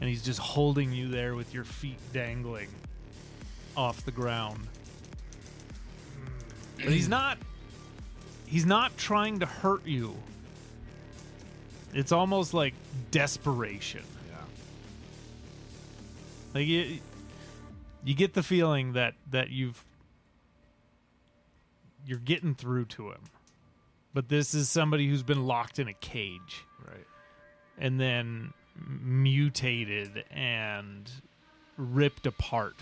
[0.00, 2.68] And he's just holding you there with your feet dangling
[3.76, 4.60] off the ground.
[6.76, 7.36] But he's not
[8.46, 10.14] he's not trying to hurt you.
[11.94, 12.74] It's almost like
[13.10, 14.04] desperation.
[16.56, 17.00] Like you,
[18.02, 19.84] you get the feeling that that you've
[22.06, 23.20] you're getting through to him.
[24.14, 27.06] But this is somebody who's been locked in a cage Right.
[27.76, 28.54] and then
[28.88, 31.10] mutated and
[31.76, 32.76] ripped apart.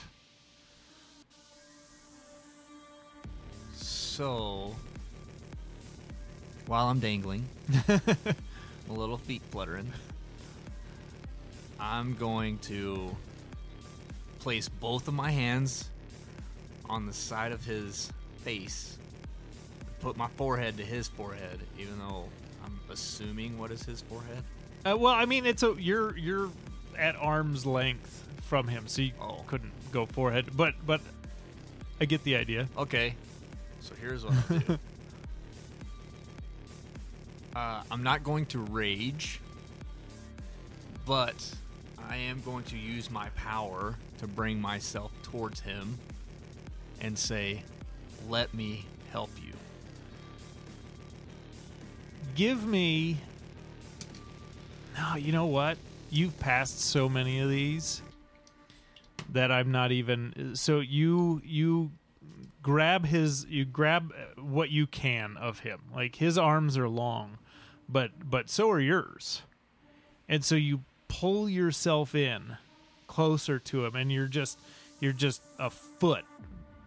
[3.74, 4.76] So,
[6.66, 7.48] while I'm dangling,
[7.88, 7.98] a
[8.88, 9.92] little feet fluttering,
[11.80, 13.16] I'm going to
[14.44, 15.88] place both of my hands
[16.90, 18.98] on the side of his face,
[20.00, 22.26] put my forehead to his forehead, even though
[22.62, 24.44] I'm assuming what is his forehead.
[24.84, 26.50] Uh, well, I mean, it's a you're you're
[26.98, 29.42] at arm's length from him, so you Oh.
[29.46, 30.54] couldn't go forehead.
[30.54, 31.00] But but
[31.98, 32.68] I get the idea.
[32.76, 33.14] Okay,
[33.80, 34.78] so here's what I'll do.
[37.56, 39.40] uh, I'm not going to rage,
[41.06, 41.34] but
[42.08, 45.98] I am going to use my power to bring myself towards him
[47.00, 47.62] and say,
[48.28, 49.54] "Let me help you."
[52.34, 53.16] give me
[54.96, 55.78] no you know what?
[56.10, 58.02] You've passed so many of these
[59.32, 61.90] that i'm not even so you you
[62.62, 65.80] grab his you grab what you can of him.
[65.94, 67.38] Like his arms are long
[67.88, 69.42] but but so are yours.
[70.28, 70.82] And so you
[71.20, 72.56] pull yourself in
[73.06, 74.58] closer to him and you're just
[75.00, 76.24] you're just a foot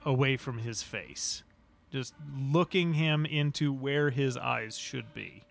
[0.06, 1.44] away from his face
[1.92, 5.42] just looking him into where his eyes should be.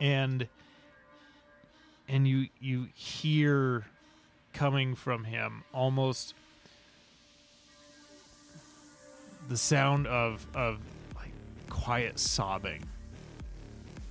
[0.00, 0.48] And
[2.08, 3.86] and you you hear
[4.52, 6.34] coming from him almost
[9.48, 10.78] the sound of of
[11.16, 11.32] like
[11.70, 12.84] quiet sobbing.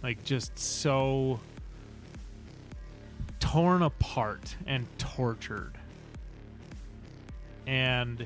[0.02, 1.40] Like just so
[3.44, 5.74] torn apart and tortured
[7.68, 8.26] and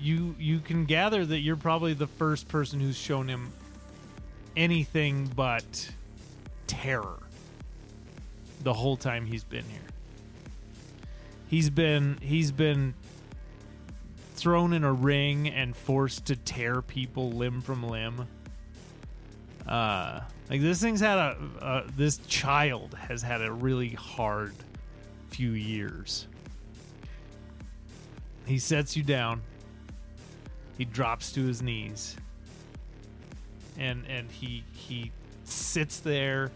[0.00, 3.52] you you can gather that you're probably the first person who's shown him
[4.56, 5.90] anything but
[6.66, 7.18] terror
[8.62, 9.80] the whole time he's been here.
[11.46, 12.94] He's been he's been
[14.34, 18.26] thrown in a ring and forced to tear people limb from limb.
[19.68, 24.54] Uh like this thing's had a uh, this child has had a really hard
[25.28, 26.26] few years.
[28.46, 29.42] He sets you down.
[30.78, 32.16] He drops to his knees.
[33.78, 35.10] And and he he
[35.44, 36.50] sits there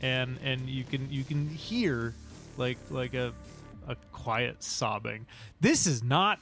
[0.00, 2.14] and and you can you can hear
[2.56, 3.32] like like a
[3.86, 5.26] a quiet sobbing.
[5.60, 6.40] This is not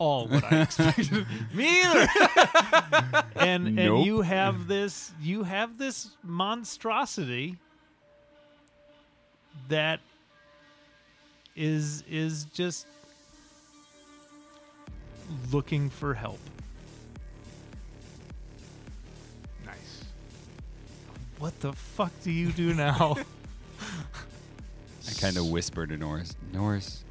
[0.00, 1.26] all what I expected.
[1.54, 2.08] Me either.
[3.36, 7.58] and and you have this you have this monstrosity
[9.68, 10.00] that
[11.54, 12.86] is is just
[15.52, 16.40] looking for help.
[19.66, 20.04] nice.
[21.38, 23.16] What the fuck do you do now?
[25.08, 26.34] I kind of whisper to Norris.
[26.54, 27.04] Norris,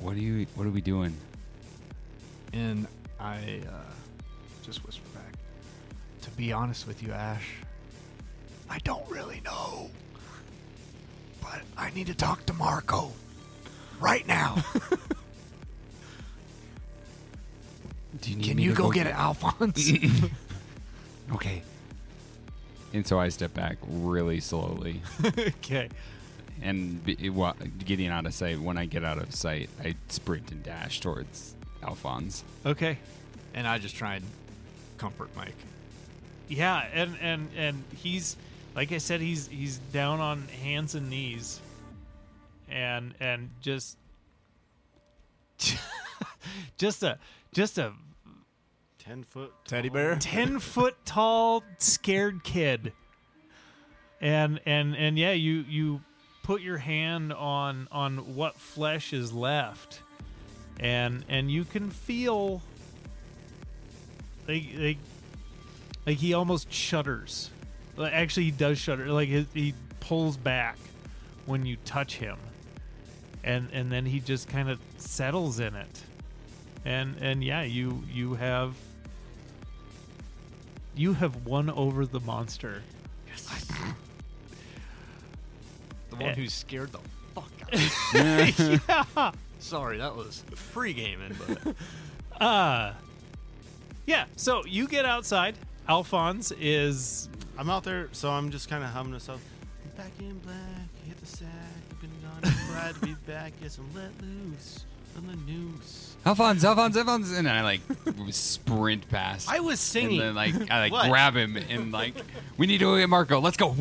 [0.00, 0.46] what are you?
[0.56, 1.14] What are we doing?
[2.52, 2.86] And
[3.20, 3.92] I uh,
[4.64, 5.34] just whisper back.
[6.22, 7.46] To be honest with you, Ash,
[8.70, 9.90] I don't really know.
[11.40, 13.12] But I need to talk to Marco
[14.00, 14.64] right now.
[18.20, 19.92] Do you need Can me you to go get it, Alphonse?
[21.32, 21.62] Okay.
[22.92, 25.02] And so I step back really slowly,
[25.38, 25.90] okay.
[26.62, 27.28] and be,
[28.08, 28.58] out of sight.
[28.58, 32.44] When I get out of sight, I sprint and dash towards Alphonse.
[32.66, 32.98] Okay.
[33.54, 34.24] and I just try and
[34.98, 35.54] comfort Mike.
[36.48, 38.36] Yeah, and and and he's
[38.74, 41.60] like I said, he's he's down on hands and knees,
[42.68, 43.96] and and just
[46.78, 47.18] just a
[47.52, 47.92] just a
[48.98, 50.16] Ten foot Teddy bear?
[50.20, 52.92] ten foot tall scared kid,
[54.20, 56.00] and and and yeah, you you
[56.42, 60.00] put your hand on on what flesh is left,
[60.80, 62.62] and and you can feel
[64.46, 64.98] like like
[66.06, 67.50] like he almost shudders.
[68.00, 69.06] Actually, he does shudder.
[69.08, 70.78] Like he, he pulls back
[71.46, 72.36] when you touch him,
[73.44, 76.02] and and then he just kind of settles in it,
[76.84, 78.74] and and yeah, you you have
[80.94, 82.82] you have won over the monster.
[83.26, 83.66] Yes.
[86.10, 86.34] the one Eh.
[86.34, 86.98] who scared the
[87.34, 88.80] fuck out of me.
[89.16, 89.32] yeah.
[89.58, 91.74] Sorry, that was free gaming, but
[92.44, 92.92] Uh
[94.06, 95.54] yeah, so you get outside.
[95.88, 97.28] Alphonse is
[97.58, 99.42] I'm out there, so I'm just kind of humming to myself.
[99.96, 100.56] Back in black,
[101.06, 101.48] hit the sack.
[101.90, 103.52] I've been gone, I'm glad to be back.
[103.60, 104.84] Yes, I'm let loose
[105.16, 106.16] on the noose.
[106.24, 107.80] Alphonse, Alphonse, Alphonse, and I like
[108.30, 109.50] sprint past.
[109.50, 110.20] I was singing.
[110.20, 111.08] And then like I like What?
[111.10, 112.14] grab him and like
[112.56, 113.40] we need to go get Marco.
[113.40, 113.74] Let's go.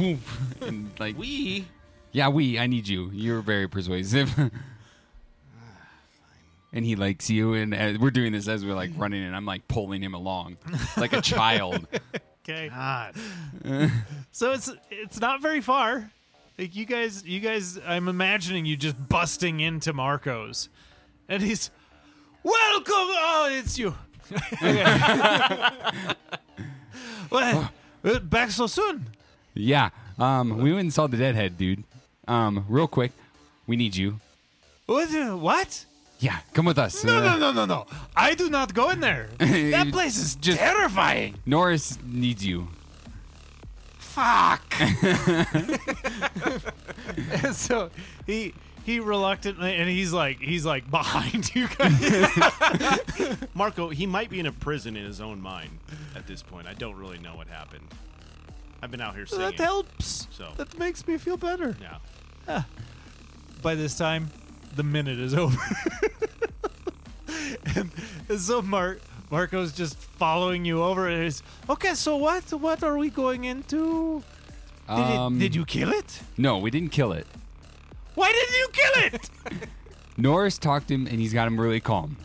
[0.62, 1.68] And like we.
[2.12, 2.58] yeah, we.
[2.60, 3.12] I need you.
[3.14, 4.34] You're very persuasive.
[6.74, 9.46] And he likes you, and uh, we're doing this as we're like running, and I'm
[9.46, 10.58] like pulling him along
[10.98, 11.88] like a child.
[12.50, 12.70] okay.
[12.70, 13.14] God.
[14.32, 16.12] So it's it's not very far.
[16.60, 20.70] Like you guys you guys I'm imagining you just busting into Marco's.
[21.28, 21.72] And he's
[22.44, 23.96] Welcome Oh, it's you.
[27.32, 27.72] well,
[28.04, 29.08] uh, back so soon.
[29.54, 29.90] Yeah.
[30.20, 31.84] Um, we went and saw the deadhead, dude.
[32.28, 33.12] Um, real quick,
[33.66, 34.20] we need you.
[34.86, 35.14] What?
[35.14, 35.86] uh, What?
[36.20, 37.04] Yeah, come with us.
[37.04, 37.86] No, Uh, no, no, no, no.
[38.16, 39.30] I do not go in there.
[39.40, 41.36] That place is Just- terrifying.
[41.46, 42.70] Norris needs you.
[44.00, 44.64] Fuck.
[47.44, 47.92] and so
[48.26, 48.54] he
[48.84, 53.38] he reluctantly and he's like he's like behind you guys.
[53.54, 55.70] Marco, he might be in a prison in his own mind
[56.16, 56.66] at this point.
[56.68, 57.84] I don't really know what happened.
[58.82, 59.46] I've been out here singing.
[59.46, 60.28] that helps.
[60.32, 60.52] So.
[60.58, 61.76] That makes me feel better.
[61.80, 62.64] Yeah.
[63.62, 64.30] By this time,
[64.76, 65.58] the minute is over.
[67.76, 67.92] and,
[68.30, 69.02] and so Mark
[69.32, 74.24] Marco's just following you over and he's okay, so what what are we going into?
[74.88, 76.22] Did, Um, it, did you kill it?
[76.38, 77.28] No, we didn't kill it.
[78.16, 79.30] Why didn't you kill it?
[80.18, 82.16] Norris talked to him, and he's got him really calm.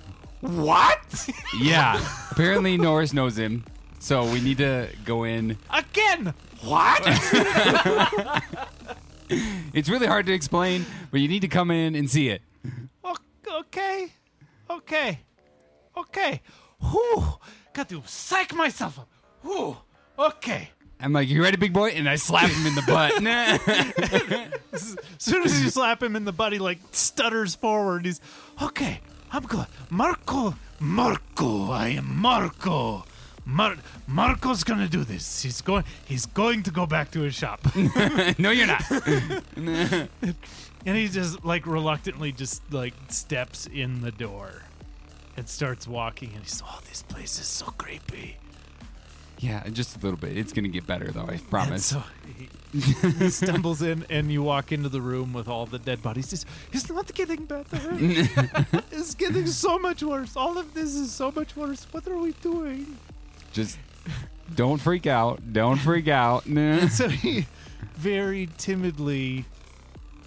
[0.41, 1.29] what?
[1.61, 2.01] Yeah.
[2.31, 3.65] Apparently, Norris knows him,
[3.99, 5.59] so we need to go in.
[5.71, 6.33] Again?
[6.63, 7.03] What?
[9.73, 12.43] It's really hard to explain, but you need to come in and see it.
[13.51, 14.13] Okay.
[14.69, 15.19] Okay.
[15.97, 16.43] Okay.
[16.81, 17.39] Whew.
[17.73, 19.09] Got to psych myself up.
[19.43, 19.77] Whew.
[20.19, 20.71] Okay.
[21.01, 23.13] I'm like, "You ready, big boy?" And I slap him in the butt.
[24.73, 28.05] As soon as you slap him in the butt, he like stutters forward.
[28.07, 28.21] He's
[28.61, 29.01] okay.
[29.33, 29.67] I'm good.
[29.91, 31.71] Marco, Marco.
[31.71, 33.05] I am Marco.
[33.45, 33.77] Mar-
[34.07, 35.43] Marco's gonna do this.
[35.43, 35.85] He's going.
[36.05, 37.61] He's going to go back to his shop,
[38.39, 38.89] no, you're not.
[39.57, 44.63] and he just like reluctantly just like steps in the door,
[45.37, 46.31] and starts walking.
[46.35, 48.37] And he's, oh, this place is so creepy.
[49.39, 50.37] Yeah, just a little bit.
[50.37, 51.27] It's gonna get better though.
[51.27, 51.87] I promise.
[51.87, 52.05] so
[52.39, 52.49] he,
[53.19, 56.31] he stumbles in, and you walk into the room with all the dead bodies.
[56.31, 57.65] He's, it's not getting better.
[58.93, 60.37] it's getting so much worse.
[60.37, 61.89] All of this is so much worse.
[61.91, 62.99] What are we doing?
[63.53, 63.79] Just
[64.55, 65.53] don't freak out.
[65.53, 66.47] Don't freak out.
[66.47, 67.47] And so he
[67.97, 69.45] very timidly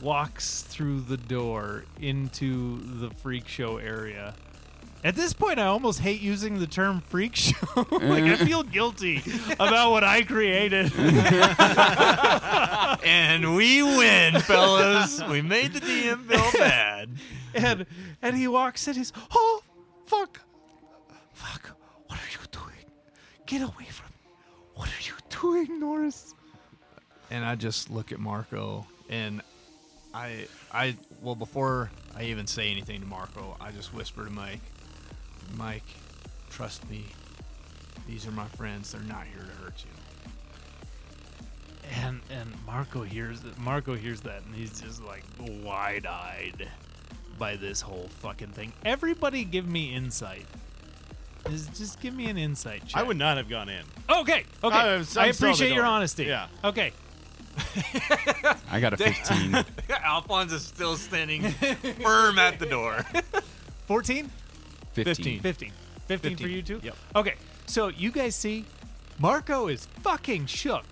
[0.02, 4.36] walks through the door into the freak show area
[5.04, 7.56] At this point, I almost hate using the term freak show.
[7.92, 9.22] like I feel guilty
[9.60, 10.92] about what I created.
[13.04, 15.22] And we win, fellas.
[15.30, 17.10] We made the DM feel bad.
[17.54, 17.86] and
[18.22, 18.96] and he walks in.
[18.96, 19.62] He's oh
[20.06, 20.42] fuck,
[21.34, 21.78] fuck.
[22.08, 22.75] What are you doing?
[23.46, 24.32] Get away from me!
[24.76, 26.34] What are you doing, Norris?
[27.30, 29.42] And I just look at Marco and
[30.14, 34.62] I I well before I even say anything to Marco, I just whisper to Mike,
[35.58, 35.84] Mike,
[36.50, 37.06] trust me.
[38.08, 38.92] These are my friends.
[38.92, 39.92] They're not here to hurt you.
[42.02, 43.58] And and Marco hears that.
[43.60, 46.70] Marco hears that, and he's just like wide eyed
[47.38, 48.72] by this whole fucking thing.
[48.86, 50.46] Everybody, give me insight.
[51.50, 53.00] Just, just give me an insight check.
[53.00, 53.84] I would not have gone in.
[54.10, 54.76] Okay, okay.
[54.76, 56.26] I I, was- I'm still appreciate the your honesty.
[56.26, 56.48] Yeah.
[56.64, 56.92] Okay.
[58.72, 59.64] I got a 15.
[60.04, 63.06] Alphonse is still standing firm at the door.
[63.88, 64.30] 14?
[64.94, 65.40] 15.
[65.40, 65.72] 15.
[66.08, 66.50] 15, for 15.
[66.56, 66.80] you too?
[66.84, 66.96] Yep.
[67.16, 67.34] Okay,
[67.66, 68.66] so you guys see,
[69.20, 70.86] Marco is fucking shook.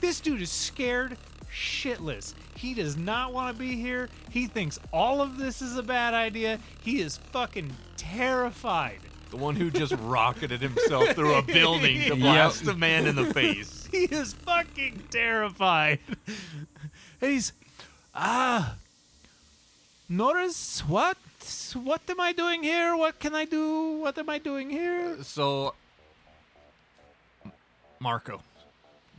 [0.00, 1.16] this dude is scared
[1.52, 2.34] shitless.
[2.56, 4.08] He does not want to be here.
[4.30, 6.58] He thinks all of this is a bad idea.
[6.80, 9.00] He is fucking terrified.
[9.34, 13.34] The one who just rocketed himself through a building to blast a man in the
[13.34, 13.80] face.
[13.90, 15.98] He is fucking terrified.
[17.20, 17.52] and he's,
[18.14, 18.76] ah,
[20.08, 21.16] Norris, what?
[21.74, 22.96] What am I doing here?
[22.96, 23.98] What can I do?
[23.98, 25.20] What am I doing here?
[25.24, 25.74] So,
[27.98, 28.40] Marco,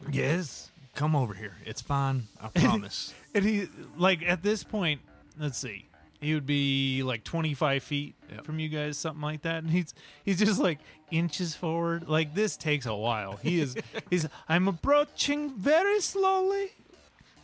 [0.09, 0.71] Yes.
[0.93, 1.57] come over here.
[1.65, 2.27] It's fine.
[2.41, 3.13] I promise.
[3.33, 5.01] And he, like, at this point,
[5.37, 5.85] let's see,
[6.21, 8.45] he would be like 25 feet Yep.
[8.45, 9.63] from you guys, something like that.
[9.63, 9.93] And he's
[10.23, 10.79] he's just like
[11.11, 12.07] inches forward.
[12.09, 13.37] Like, this takes a while.
[13.37, 13.75] He is,
[14.09, 16.71] he's, I'm approaching very slowly.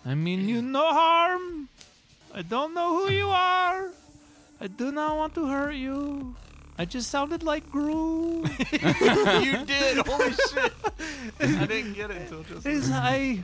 [0.06, 1.70] I mean you no harm.
[2.34, 3.92] I don't know who you are.
[4.60, 6.36] I do not want to hurt you.
[6.78, 8.44] I just sounded like Gru.
[8.72, 9.98] you did.
[10.08, 10.74] Holy shit.
[11.40, 13.44] I didn't get it until just is I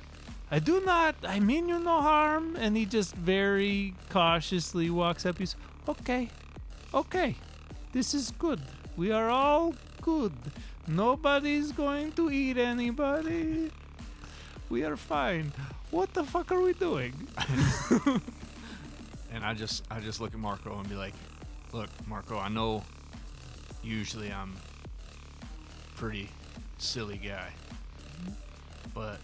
[0.50, 2.56] I do not I mean you no harm.
[2.56, 5.38] And he just very cautiously walks up.
[5.38, 5.56] He's
[5.88, 6.30] okay
[6.94, 7.36] okay
[7.94, 8.62] this is good.
[8.96, 10.34] We are all good.
[10.88, 13.72] Nobody's going to eat anybody.
[14.70, 15.52] We are fine.
[15.92, 17.28] What the fuck are we doing?
[19.34, 21.14] And I just I just look at Marco and be like,
[21.72, 22.82] "Look, Marco, I know
[23.84, 24.56] usually I'm
[25.96, 26.30] pretty
[26.78, 27.50] silly guy.
[28.94, 29.20] But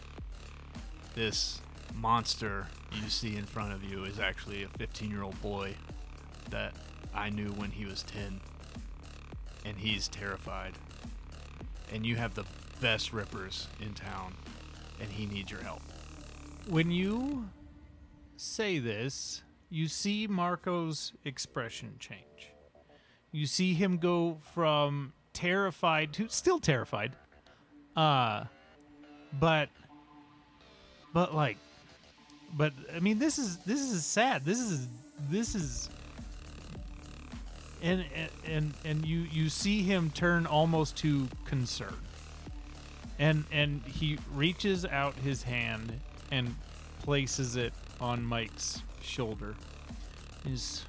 [1.13, 1.61] this
[1.93, 5.75] monster you see in front of you is actually a 15-year-old boy
[6.49, 6.73] that
[7.13, 8.39] I knew when he was 10
[9.65, 10.73] and he's terrified.
[11.91, 12.45] And you have the
[12.81, 14.35] best rippers in town
[14.99, 15.81] and he needs your help."
[16.67, 17.49] when you
[18.37, 22.19] say this, you see Marco's expression change.
[23.31, 27.13] You see him go from terrified to still terrified.
[27.95, 28.45] Uh
[29.39, 29.69] but
[31.13, 31.57] but like
[32.55, 34.43] but I mean this is this is sad.
[34.45, 34.87] This is
[35.29, 35.89] this is
[37.81, 38.05] and
[38.45, 41.95] and and you you see him turn almost to concern
[43.19, 45.99] and and he reaches out his hand
[46.31, 46.55] and
[47.03, 49.55] places it on Mike's shoulder.
[50.45, 50.83] Is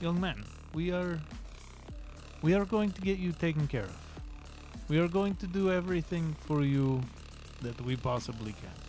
[0.00, 1.20] young man, we are
[2.42, 3.98] we are going to get you taken care of.
[4.88, 7.00] We are going to do everything for you
[7.62, 8.81] that we possibly can.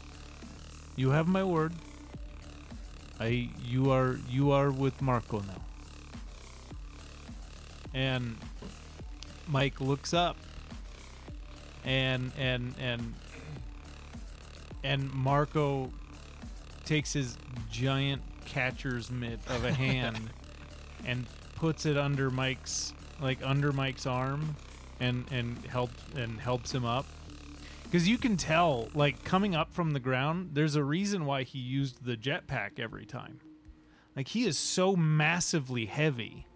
[0.95, 1.73] You have my word.
[3.19, 5.61] I you are you are with Marco now.
[7.93, 8.37] And
[9.47, 10.37] Mike looks up
[11.85, 13.13] and and and
[14.83, 15.91] and Marco
[16.85, 17.37] takes his
[17.71, 20.29] giant catcher's mitt of a hand
[21.05, 21.25] and
[21.55, 24.55] puts it under Mike's like under Mike's arm
[24.99, 27.05] and and help and helps him up
[27.93, 31.59] because you can tell like coming up from the ground there's a reason why he
[31.59, 33.39] used the jetpack every time.
[34.15, 36.47] Like he is so massively heavy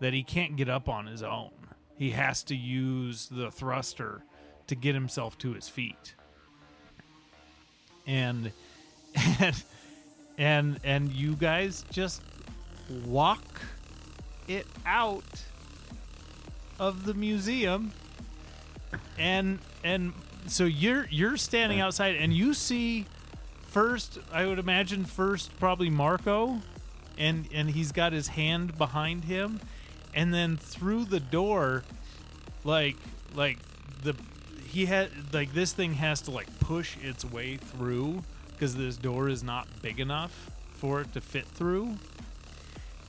[0.00, 1.52] that he can't get up on his own.
[1.96, 4.24] He has to use the thruster
[4.66, 6.16] to get himself to his feet.
[8.06, 8.52] And
[9.38, 9.64] and
[10.36, 12.20] and and you guys just
[13.06, 13.62] walk
[14.48, 15.44] it out
[16.78, 17.90] of the museum
[19.16, 20.12] and and
[20.46, 23.06] so you're you're standing outside and you see
[23.62, 26.60] first i would imagine first probably marco
[27.18, 29.60] and and he's got his hand behind him.
[30.14, 31.84] And then through the door
[32.64, 32.96] like
[33.34, 33.58] like
[34.02, 34.14] the
[34.66, 38.22] he had like this thing has to like push its way through
[38.52, 41.96] because this door is not big enough for it to fit through.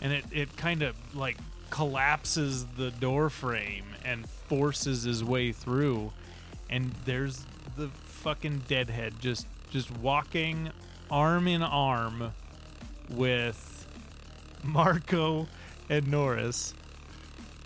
[0.02, 1.38] And it, it kind of like
[1.70, 6.12] collapses the door frame and forces his way through
[6.70, 7.46] and there's
[7.78, 10.72] the fucking deadhead just just walking
[11.12, 12.34] arm in arm
[13.10, 13.88] with
[14.64, 15.48] Marco
[15.90, 16.74] and Norris.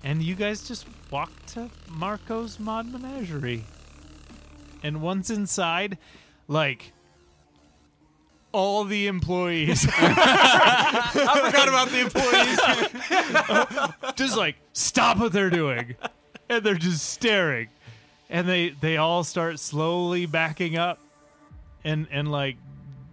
[0.03, 3.65] And you guys just walk to Marco's mod menagerie.
[4.81, 5.97] And once inside
[6.47, 6.93] like
[8.51, 9.88] all the employees.
[9.91, 12.59] I forgot about the employees.
[14.15, 15.95] just like stop what they're doing.
[16.49, 17.69] And they're just staring
[18.30, 20.99] and they they all start slowly backing up
[21.84, 22.57] and and like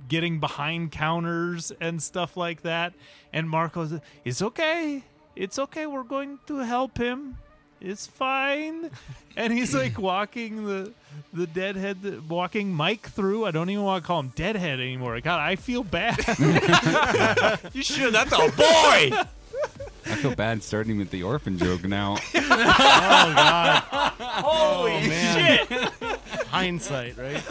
[0.09, 2.93] getting behind counters and stuff like that
[3.33, 3.93] and marco's
[4.25, 5.03] it's okay
[5.35, 7.37] it's okay we're going to help him
[7.81, 8.91] it's fine
[9.37, 10.93] and he's like walking the
[11.33, 15.41] the deadhead walking mike through i don't even want to call him deadhead anymore god
[15.41, 16.17] i feel bad
[17.73, 18.13] you should.
[18.15, 19.11] That's a boy.
[20.09, 22.17] I feel bad starting with the orphan joke now.
[22.35, 24.13] Oh God!
[24.45, 25.67] Holy man.
[26.49, 27.43] Hindsight, right?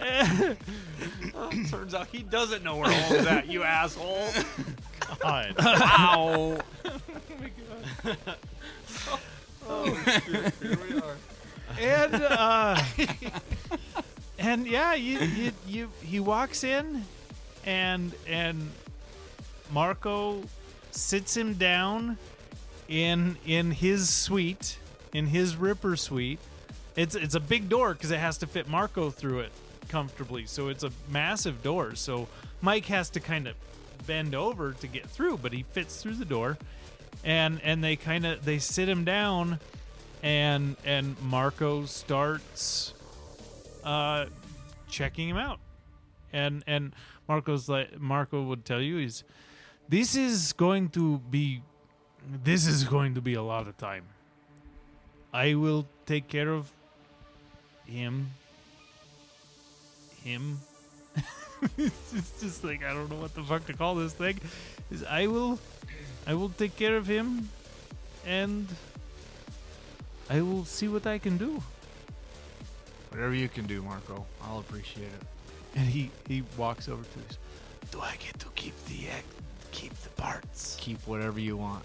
[1.70, 3.46] Turns out he doesn't know where all is at.
[3.48, 4.28] You asshole.
[5.20, 5.54] God.
[5.58, 6.58] Wow.
[9.68, 11.02] Oh my god.
[11.02, 11.16] are.
[11.78, 12.82] and uh
[14.38, 17.04] and yeah you, you you he walks in
[17.64, 18.70] and and
[19.70, 20.42] marco
[20.90, 22.18] sits him down
[22.88, 24.78] in in his suite
[25.12, 26.38] in his ripper suite
[26.96, 29.52] it's it's a big door because it has to fit marco through it
[29.88, 32.28] comfortably so it's a massive door so
[32.60, 33.54] mike has to kind of
[34.06, 36.56] bend over to get through but he fits through the door
[37.24, 39.58] and and they kind of they sit him down
[40.22, 42.94] and and Marco starts
[43.84, 44.26] uh
[44.88, 45.58] checking him out.
[46.32, 46.94] And and
[47.28, 49.24] Marco's like Marco would tell you he's
[49.88, 51.62] this is going to be
[52.44, 54.04] this is going to be a lot of time.
[55.32, 56.70] I will take care of
[57.86, 58.30] him
[60.24, 60.60] him
[61.78, 64.40] it's just like I don't know what the fuck to call this thing.
[64.90, 65.58] Is I will
[66.26, 67.48] I will take care of him
[68.26, 68.66] and
[70.30, 71.62] I will see what I can do.
[73.10, 74.24] Whatever you can do, Marco.
[74.42, 75.22] I'll appreciate it.
[75.76, 77.38] And he he walks over to us.
[77.90, 79.24] Do I get to keep the egg?
[79.72, 80.76] keep the parts?
[80.78, 81.82] Keep whatever you want.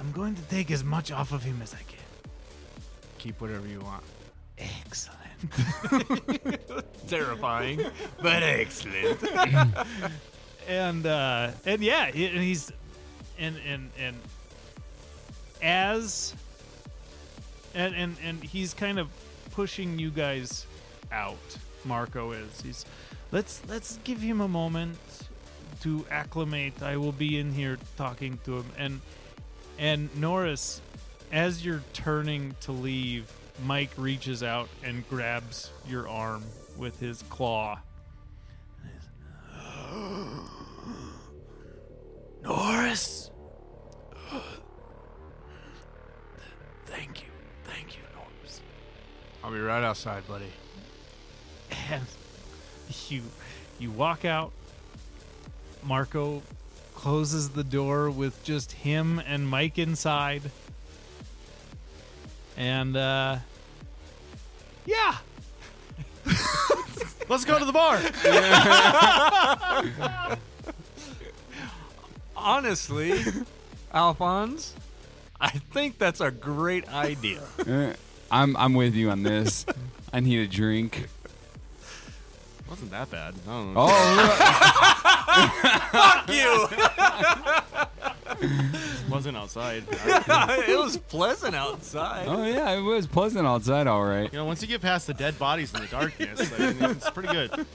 [0.00, 2.05] I'm going to take as much off of him as I can.
[3.26, 4.04] Keep whatever you want.
[4.56, 5.18] Excellent.
[7.08, 7.82] Terrifying,
[8.22, 9.18] but excellent.
[10.68, 12.70] and uh and yeah, and he's
[13.36, 14.16] and and and
[15.60, 16.36] as
[17.74, 19.08] and and and he's kind of
[19.50, 20.64] pushing you guys
[21.10, 21.58] out.
[21.84, 22.60] Marco is.
[22.60, 22.84] He's
[23.32, 24.98] let's let's give him a moment
[25.80, 26.80] to acclimate.
[26.80, 29.00] I will be in here talking to him and
[29.80, 30.80] and Norris
[31.32, 33.32] as you're turning to leave,
[33.64, 36.42] Mike reaches out and grabs your arm
[36.76, 37.78] with his claw.
[42.42, 43.30] Norris.
[46.86, 47.28] Thank you.
[47.64, 48.60] Thank you, Norris.
[49.42, 50.52] I'll be right outside, buddy.
[51.90, 52.04] And
[53.08, 53.22] you
[53.78, 54.52] you walk out.
[55.82, 56.42] Marco
[56.94, 60.42] closes the door with just him and Mike inside.
[62.56, 63.36] And uh
[64.86, 65.16] yeah.
[67.28, 68.00] Let's go to the bar.
[72.36, 73.18] Honestly,
[73.92, 74.74] Alphonse,
[75.40, 77.40] I think that's a great idea.
[77.66, 77.94] Uh,
[78.30, 79.66] I'm I'm with you on this.
[80.12, 81.08] I need a drink.
[82.70, 83.34] Wasn't that bad?
[83.46, 83.86] I don't know.
[83.88, 84.26] Oh,
[85.94, 86.68] fuck you.
[89.10, 89.84] Wasn't outside.
[89.92, 92.26] it was pleasant outside.
[92.28, 93.86] oh yeah, it was pleasant outside.
[93.86, 94.32] All right.
[94.32, 97.10] You know, once you get past the dead bodies in the darkness, I mean, it's
[97.10, 97.66] pretty good.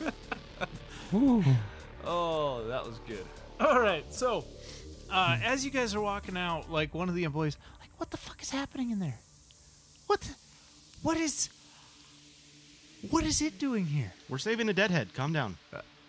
[2.03, 3.23] Oh, that was good.
[3.60, 4.03] All right.
[4.11, 4.45] So,
[5.11, 8.18] uh as you guys are walking out, like one of the employees like what the
[8.18, 9.19] fuck is happening in there?
[10.07, 10.34] What the,
[11.03, 11.49] what is
[13.10, 14.14] what is it doing here?
[14.30, 15.14] We're saving a deadhead.
[15.14, 15.57] Calm down.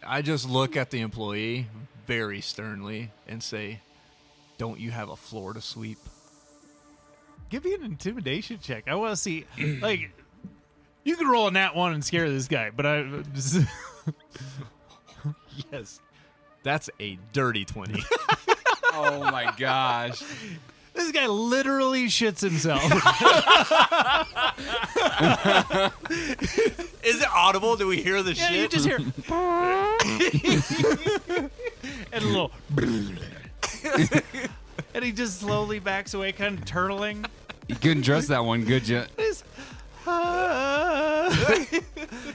[0.06, 1.66] I just look at the employee
[2.06, 3.80] very sternly and say,
[4.62, 5.98] "Don't you have a floor to sweep?"
[7.50, 8.84] Give me an intimidation check.
[8.86, 9.44] I want to see,
[9.80, 10.12] like,
[11.02, 13.04] you can roll a nat one and scare this guy, but I
[15.72, 16.00] Yes.
[16.62, 18.04] That's a dirty 20.
[18.94, 20.22] Oh my gosh.
[20.92, 22.82] this guy literally shits himself.
[27.02, 27.76] Is it audible?
[27.76, 28.60] Do we hear the yeah, shit?
[28.60, 28.98] you just hear,
[32.12, 32.52] and a little,
[34.94, 37.26] and he just slowly backs away, kind of turtling.
[37.68, 39.04] You couldn't trust that one, could you?
[39.16, 39.44] He's,
[40.06, 41.34] "Uh,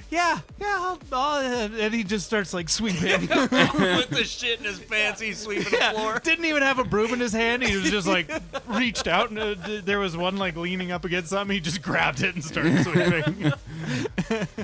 [0.10, 3.22] yeah, yeah, I'll, I'll, and he just starts like sweeping.
[3.22, 6.20] With the shit in his pants, he's sweeping the floor.
[6.24, 7.64] Didn't even have a broom in his hand.
[7.64, 8.32] He was just like
[8.68, 11.54] reached out, and uh, th- there was one like leaning up against something.
[11.54, 13.54] He just grabbed it and started sweeping.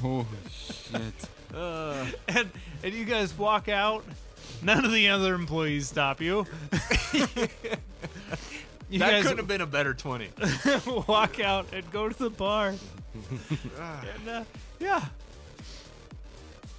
[0.02, 1.30] Oh shit!
[1.53, 2.49] and
[2.84, 4.03] and you guys walk out.
[4.64, 6.45] None of the other employees stop you.
[8.90, 10.30] you That guys couldn't have been a better 20.
[11.07, 12.69] walk out and go to the bar.
[12.69, 14.44] and uh,
[14.80, 15.06] yeah,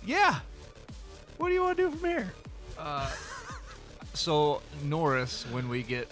[0.04, 0.38] yeah.
[1.36, 2.32] What do you want to do from here?
[4.14, 6.08] So, Norris, when we get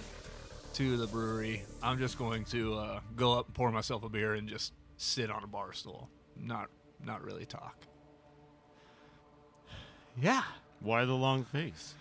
[0.75, 4.35] to the brewery, I'm just going to uh, go up and pour myself a beer
[4.35, 6.09] and just sit on a bar stool.
[6.37, 6.69] Not
[7.05, 7.77] not really talk.
[10.21, 10.43] Yeah.
[10.83, 11.95] Why the long face?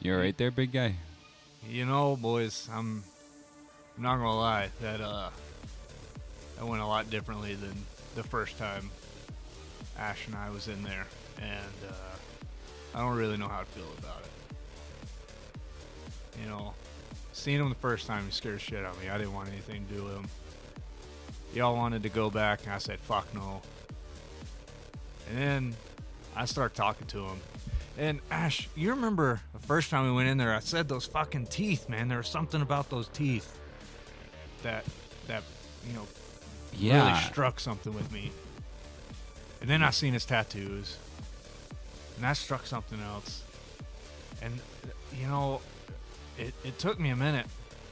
[0.00, 0.94] You all right there, big guy?
[1.68, 3.04] You know, boys, I'm,
[3.96, 5.28] I'm not gonna lie that uh,
[6.56, 7.84] that went a lot differently than
[8.14, 8.90] the first time
[9.98, 11.06] Ash and I was in there,
[11.38, 14.30] and uh, I don't really know how to feel about it.
[16.42, 16.72] You know,
[17.34, 19.10] seeing him the first time, he scared shit out of me.
[19.10, 20.28] I didn't want anything to do with him.
[21.54, 23.60] Y'all wanted to go back, and I said, "Fuck no."
[25.30, 25.74] And then
[26.36, 27.40] I start talking to him.
[27.98, 30.54] And Ash, you remember the first time we went in there?
[30.54, 32.08] I said those fucking teeth, man.
[32.08, 33.56] There was something about those teeth
[34.62, 34.84] that
[35.26, 35.42] that
[35.86, 36.06] you know
[36.72, 37.06] Yeah.
[37.10, 38.32] really struck something with me.
[39.60, 40.96] And then I seen his tattoos,
[42.16, 43.42] and that struck something else.
[44.40, 44.58] And
[45.20, 45.60] you know,
[46.38, 47.46] it it took me a minute,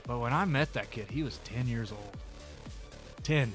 [0.06, 2.16] but when I met that kid, he was ten years old.
[3.22, 3.52] Ten,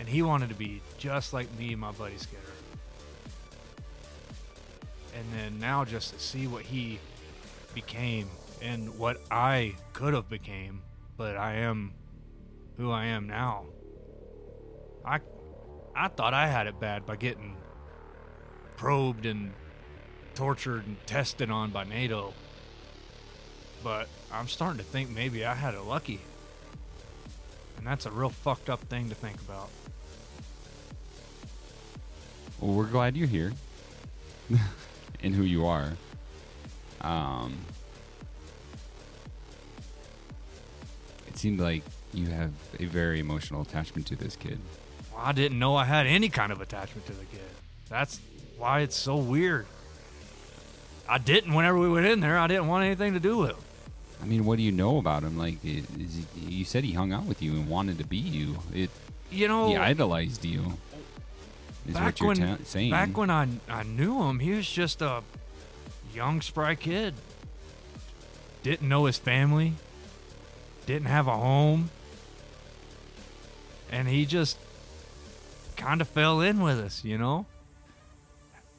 [0.00, 2.42] and he wanted to be just like me and my buddy Skitter.
[5.16, 6.98] And then now just to see what he
[7.74, 8.28] became
[8.60, 10.82] and what I could have became,
[11.16, 11.94] but I am
[12.76, 13.64] who I am now.
[15.04, 15.20] I
[15.94, 17.56] I thought I had it bad by getting
[18.76, 19.54] probed and
[20.34, 22.34] tortured and tested on by NATO.
[23.82, 26.20] But I'm starting to think maybe I had it lucky.
[27.78, 29.70] And that's a real fucked up thing to think about.
[32.60, 33.52] Well, we're glad you're here
[35.22, 35.92] and who you are.
[37.00, 37.58] Um,
[41.28, 41.82] it seemed like
[42.12, 44.58] you have a very emotional attachment to this kid.
[45.12, 47.40] Well, I didn't know I had any kind of attachment to the kid.
[47.88, 48.20] That's
[48.56, 49.66] why it's so weird.
[51.08, 52.38] I didn't whenever we went in there.
[52.38, 53.56] I didn't want anything to do with him.
[54.22, 55.36] I mean, what do you know about him?
[55.36, 58.58] Like, is you said he hung out with you and wanted to be you.
[58.74, 58.90] It,
[59.30, 60.78] You know, he idolized you.
[61.88, 62.90] Is back what you're when ta- saying?
[62.90, 65.22] back when I I knew him, he was just a
[66.14, 67.14] young spry kid.
[68.62, 69.74] Didn't know his family.
[70.86, 71.90] Didn't have a home.
[73.90, 74.58] And he just
[75.76, 77.46] kind of fell in with us, you know?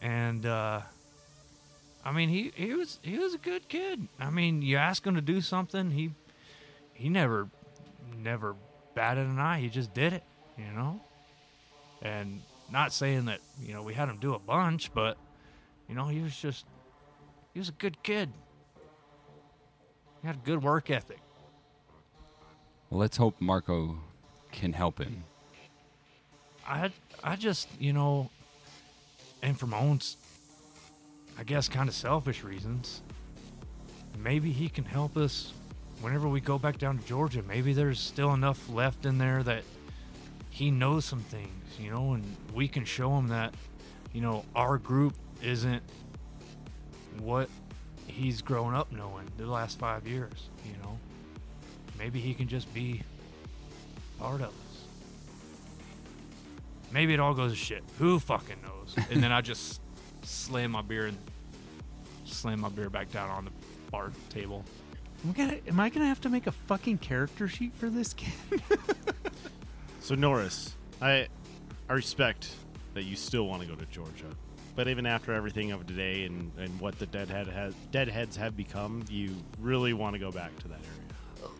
[0.01, 0.81] And uh
[2.03, 4.07] I mean, he he was he was a good kid.
[4.19, 6.11] I mean, you ask him to do something, he
[6.93, 7.47] he never
[8.21, 8.55] never
[8.95, 9.59] batted an eye.
[9.59, 10.23] He just did it,
[10.57, 10.99] you know?
[12.01, 15.17] And not saying that, you know, we had him do a bunch, but
[15.87, 16.65] you know, he was just
[17.53, 18.29] he was a good kid.
[20.21, 21.19] He had a good work ethic.
[22.89, 23.97] well, let's hope Marco
[24.51, 25.23] can help him.
[26.67, 26.91] I
[27.23, 28.29] I just you know,
[29.41, 29.99] and for my own,
[31.37, 33.01] I guess, kind of selfish reasons.
[34.17, 35.53] Maybe he can help us
[36.01, 37.43] whenever we go back down to Georgia.
[37.47, 39.63] Maybe there's still enough left in there that
[40.57, 43.53] he knows some things, you know, and we can show him that,
[44.11, 45.13] you know, our group
[45.43, 45.83] isn't
[47.19, 47.47] what
[48.07, 50.97] he's grown up knowing the last five years, you know.
[51.99, 53.03] Maybe he can just be
[54.17, 54.81] part of us.
[56.91, 57.83] Maybe it all goes to shit.
[57.99, 58.95] Who fucking knows?
[59.11, 59.79] And then I just
[60.23, 61.17] slam my beer and
[62.25, 63.51] slam my beer back down on the
[63.91, 64.65] bar table.
[65.23, 68.15] Am I gonna, am I gonna have to make a fucking character sheet for this
[68.15, 68.33] kid?
[70.07, 71.27] So Norris, I
[71.89, 72.49] I respect
[72.93, 74.29] that you still want to go to Georgia,
[74.73, 79.03] but even after everything of today and, and what the deadhead has deadheads have become,
[79.09, 81.51] you really want to go back to that area.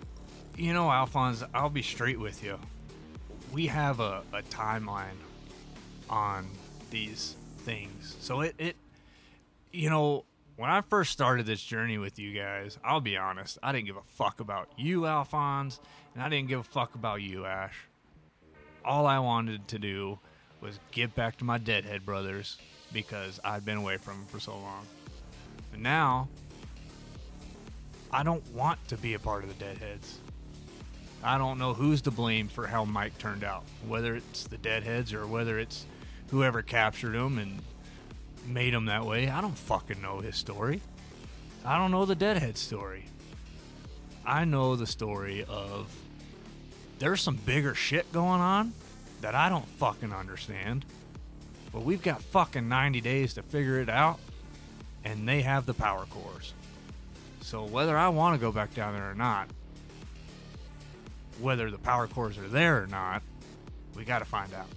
[0.55, 2.57] You know, Alphonse, I'll be straight with you.
[3.51, 5.19] We have a, a timeline
[6.09, 6.47] on
[6.89, 8.15] these things.
[8.21, 8.77] So it, it,
[9.73, 10.23] you know,
[10.55, 13.97] when I first started this journey with you guys, I'll be honest, I didn't give
[13.97, 15.81] a fuck about you, Alphonse,
[16.13, 17.75] and I didn't give a fuck about you, Ash.
[18.87, 20.17] All I wanted to do
[20.61, 22.57] was get back to my deadhead brothers
[22.93, 24.87] because I'd been away from them for so long.
[25.73, 26.29] And now,
[28.13, 30.19] I don't want to be a part of the Deadheads.
[31.21, 35.13] I don't know who's to blame for how Mike turned out, whether it's the Deadheads
[35.13, 35.85] or whether it's
[36.29, 37.59] whoever captured him and
[38.45, 39.27] made him that way.
[39.27, 40.79] I don't fucking know his story.
[41.65, 43.07] I don't know the Deadhead story.
[44.25, 45.93] I know the story of
[46.99, 48.73] there's some bigger shit going on
[49.21, 50.85] that I don't fucking understand.
[51.71, 54.19] But we've got fucking 90 days to figure it out,
[55.03, 56.53] and they have the power cores.
[57.41, 59.49] So whether I want to go back down there or not,
[61.39, 63.21] whether the power cores are there or not,
[63.95, 64.67] we got to find out.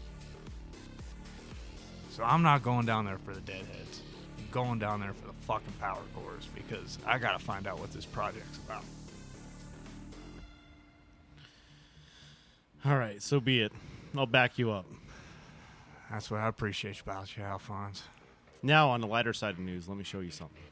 [2.11, 4.03] So I'm not going down there for the deadheads.
[4.39, 7.79] I'm going down there for the fucking power cores because I got to find out
[7.79, 8.85] what this project's about.
[12.85, 13.73] All right, so be it.
[14.17, 14.87] I'll back you up.
[16.11, 18.03] That's what I appreciate about you, Alphonse.
[18.63, 20.63] Now, on the lighter side of news, let me show you something.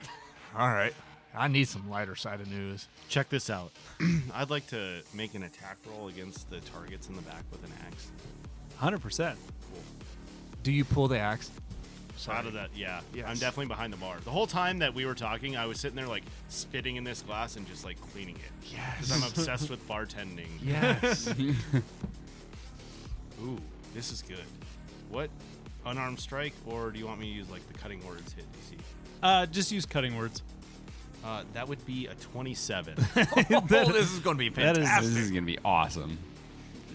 [0.56, 0.94] All right.
[1.34, 2.88] I need some lighter side of news.
[3.08, 3.70] Check this out.
[4.34, 7.72] I'd like to make an attack roll against the targets in the back with an
[7.86, 8.10] axe.
[8.76, 9.38] Hundred percent.
[10.62, 11.50] Do you pull the axe?
[12.18, 13.26] So out of that, yeah, Yes.
[13.28, 14.16] I'm definitely behind the bar.
[14.24, 17.22] The whole time that we were talking, I was sitting there like spitting in this
[17.22, 20.48] glass and just like cleaning it because I'm obsessed with bartending.
[20.62, 21.32] yes.
[23.42, 23.58] Ooh,
[23.94, 24.38] this is good.
[25.10, 25.30] What
[25.86, 28.78] unarmed strike, or do you want me to use like the cutting words hit DC?
[29.22, 30.42] Uh, just use cutting words.
[31.24, 32.94] Uh, that would be a 27.
[33.16, 33.60] oh,
[33.92, 35.14] this is going to be That is- fantastic.
[35.14, 36.18] This is gonna be awesome.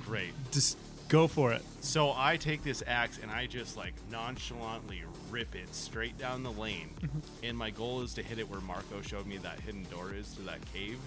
[0.06, 0.32] Great.
[0.52, 0.78] Just
[1.10, 1.62] go for it.
[1.82, 5.02] So I take this axe and I just like nonchalantly
[5.34, 6.92] rip it straight down the lane.
[7.02, 7.20] Mm-hmm.
[7.44, 10.32] and my goal is to hit it where Marco showed me that hidden door is
[10.36, 11.00] to that cave.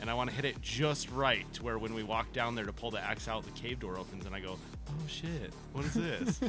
[0.00, 2.64] And I want to hit it just right to where when we walk down there
[2.64, 5.84] to pull the axe out, the cave door opens and I go, oh shit, what
[5.84, 6.40] is this?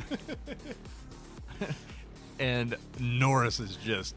[2.39, 4.15] and Norris is just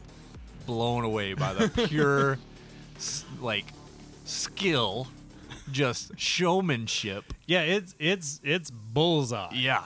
[0.65, 2.39] blown away by the pure,
[2.97, 3.65] s- like,
[4.25, 5.07] skill,
[5.71, 7.33] just showmanship.
[7.45, 9.53] Yeah, it's it's it's bullseye.
[9.53, 9.85] Yeah.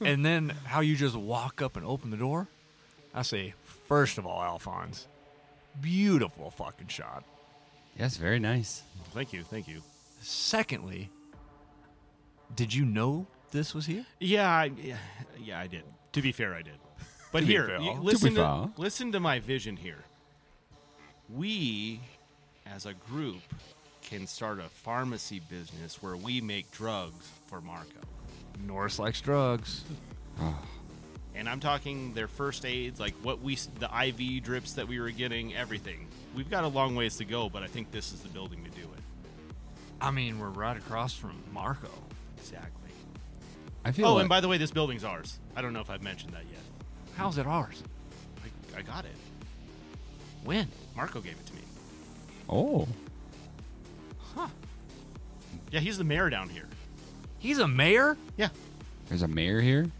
[0.00, 2.48] And then how you just walk up and open the door.
[3.14, 3.54] I say,
[3.88, 5.06] first of all, Alphonse,
[5.80, 7.24] beautiful fucking shot.
[7.98, 8.82] Yes, very nice.
[9.12, 9.82] thank you, thank you.
[10.20, 11.10] Secondly,
[12.54, 14.06] did you know this was here?
[14.18, 14.96] Yeah, I, yeah,
[15.38, 15.82] yeah, I did.
[16.12, 16.74] To be fair, I did.
[17.32, 17.80] But To be here, fair.
[17.80, 18.68] you- To be listen to, fair.
[18.76, 20.04] listen to my vision here.
[21.28, 22.00] We,
[22.66, 23.40] as a group,
[24.02, 28.00] can start a pharmacy business where we make drugs for Marco.
[28.60, 29.84] Norris likes drugs.
[31.34, 35.10] And I'm talking their first aids, like what we, the IV drips that we were
[35.10, 36.06] getting, everything.
[36.36, 38.70] We've got a long ways to go, but I think this is the building to
[38.70, 39.00] do it.
[39.98, 41.88] I mean, we're right across from Marco.
[42.36, 42.90] Exactly.
[43.82, 44.08] I feel.
[44.08, 45.38] Oh, like, and by the way, this building's ours.
[45.56, 46.60] I don't know if I've mentioned that yet.
[47.16, 47.82] How's it ours?
[48.44, 49.16] I, I got it.
[50.44, 50.68] When?
[50.94, 51.62] Marco gave it to me.
[52.50, 52.88] oh,
[54.34, 54.48] Huh.
[55.70, 56.68] Yeah, he's the mayor down here.
[57.42, 58.16] He's a mayor?
[58.36, 58.50] Yeah.
[59.08, 59.90] there's a mayor here.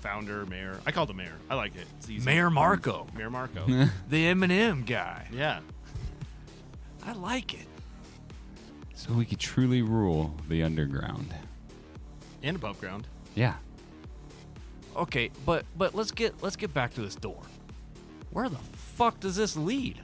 [0.00, 0.80] founder, mayor.
[0.86, 1.34] I call the mayor.
[1.50, 1.86] I like it.
[1.98, 2.24] It's easy.
[2.24, 3.66] Mayor Marco, Mayor Marco.
[4.08, 5.26] the M&M guy.
[5.30, 5.60] yeah.
[7.04, 7.66] I like it.
[8.94, 11.34] So we could truly rule the underground.
[12.42, 13.06] And above ground.
[13.34, 13.54] Yeah.
[14.96, 17.40] Okay, but but let's get let's get back to this door.
[18.30, 20.00] Where the fuck does this lead?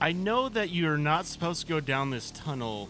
[0.00, 2.88] I know that you're not supposed to go down this tunnel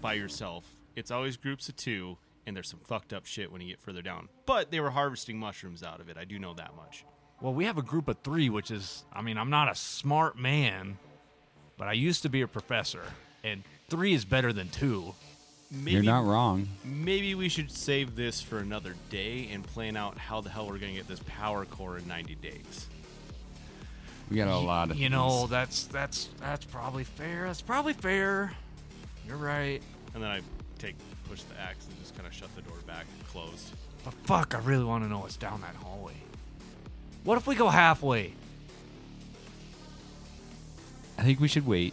[0.00, 0.69] by yourself.
[0.96, 4.02] It's always groups of two, and there's some fucked up shit when you get further
[4.02, 4.28] down.
[4.46, 6.16] But they were harvesting mushrooms out of it.
[6.16, 7.04] I do know that much.
[7.40, 10.38] Well, we have a group of three, which is, I mean, I'm not a smart
[10.38, 10.98] man,
[11.78, 13.02] but I used to be a professor,
[13.42, 15.14] and three is better than two.
[15.70, 16.68] Maybe, You're not wrong.
[16.84, 20.78] Maybe we should save this for another day and plan out how the hell we're
[20.78, 22.88] going to get this power core in 90 days.
[24.28, 24.96] We got a lot of.
[24.96, 27.46] You know, that's that's that's probably fair.
[27.46, 28.52] That's probably fair.
[29.26, 29.82] You're right.
[30.14, 30.40] And then I
[30.80, 30.96] take,
[31.28, 33.70] push the axe and just kind of shut the door back, closed.
[34.04, 36.14] But fuck, I really want to know what's down that hallway.
[37.24, 38.32] What if we go halfway?
[41.18, 41.92] I think we should wait.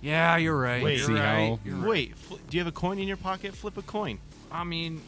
[0.00, 0.82] Yeah, you're right.
[0.82, 1.48] Wait, you're see right.
[1.50, 1.88] how- You're right.
[1.88, 3.54] Wait, fl- do you have a coin in your pocket?
[3.54, 4.18] Flip a coin.
[4.50, 5.02] I mean,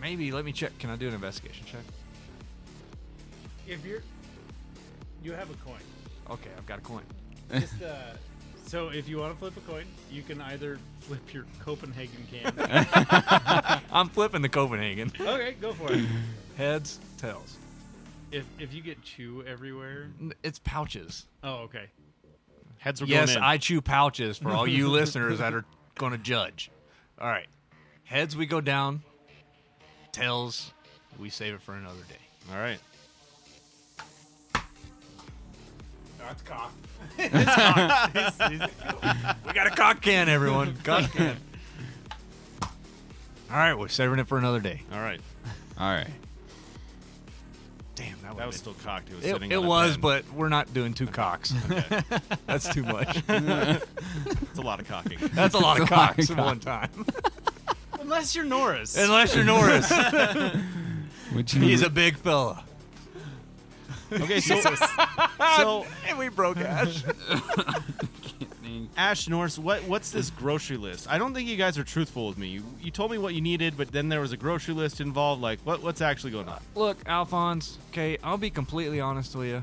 [0.00, 0.32] maybe.
[0.32, 0.76] Let me check.
[0.78, 1.82] Can I do an investigation check?
[3.68, 4.02] If you're,
[5.22, 5.80] you have a coin.
[6.30, 7.02] Okay, I've got a coin.
[7.52, 7.94] Just uh,
[8.66, 12.52] so if you want to flip a coin, you can either flip your Copenhagen can.
[13.92, 15.12] I'm flipping the Copenhagen.
[15.20, 16.04] okay, go for it.
[16.56, 17.56] Heads, tails.
[18.32, 20.08] If if you get chew everywhere.
[20.20, 21.26] N- It's pouches.
[21.44, 21.86] Oh, okay.
[22.78, 23.44] Heads are Yes, going in.
[23.44, 25.64] I chew pouches for all you listeners that are
[25.96, 26.70] going to judge.
[27.20, 27.46] All right.
[28.04, 29.02] Heads, we go down.
[30.12, 30.72] Tails,
[31.18, 32.52] we save it for another day.
[32.52, 32.78] All right.
[36.26, 36.72] That's cock.
[37.18, 37.28] we
[39.52, 40.76] got a cock can, everyone.
[40.82, 41.36] Cock can.
[43.48, 44.82] All right, we're saving it for another day.
[44.92, 45.20] All right.
[45.78, 46.08] All right.
[47.94, 49.08] Damn, that, That was still cocked.
[49.08, 50.00] It was It, it was, pen.
[50.00, 51.54] but we're not doing two cocks.
[52.46, 53.22] That's too much.
[53.28, 55.18] it's a lot of cocking.
[55.32, 56.44] That's a lot of That's a lot of cocks at cock.
[56.44, 56.90] one time.
[58.00, 58.96] Unless you're Norris.
[58.96, 59.90] Unless you're Norris.
[61.34, 62.64] Would He's a big fella.
[64.20, 64.60] Okay, so
[65.56, 67.02] so And we broke Ash.
[68.96, 71.06] Ash Norris, what what's this grocery list?
[71.10, 72.48] I don't think you guys are truthful with me.
[72.48, 75.42] You, you told me what you needed, but then there was a grocery list involved.
[75.42, 76.60] Like, what what's actually going on?
[76.74, 79.62] Look, Alphonse, okay, I'll be completely honest with you.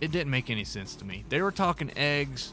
[0.00, 1.24] It didn't make any sense to me.
[1.30, 2.52] They were talking eggs,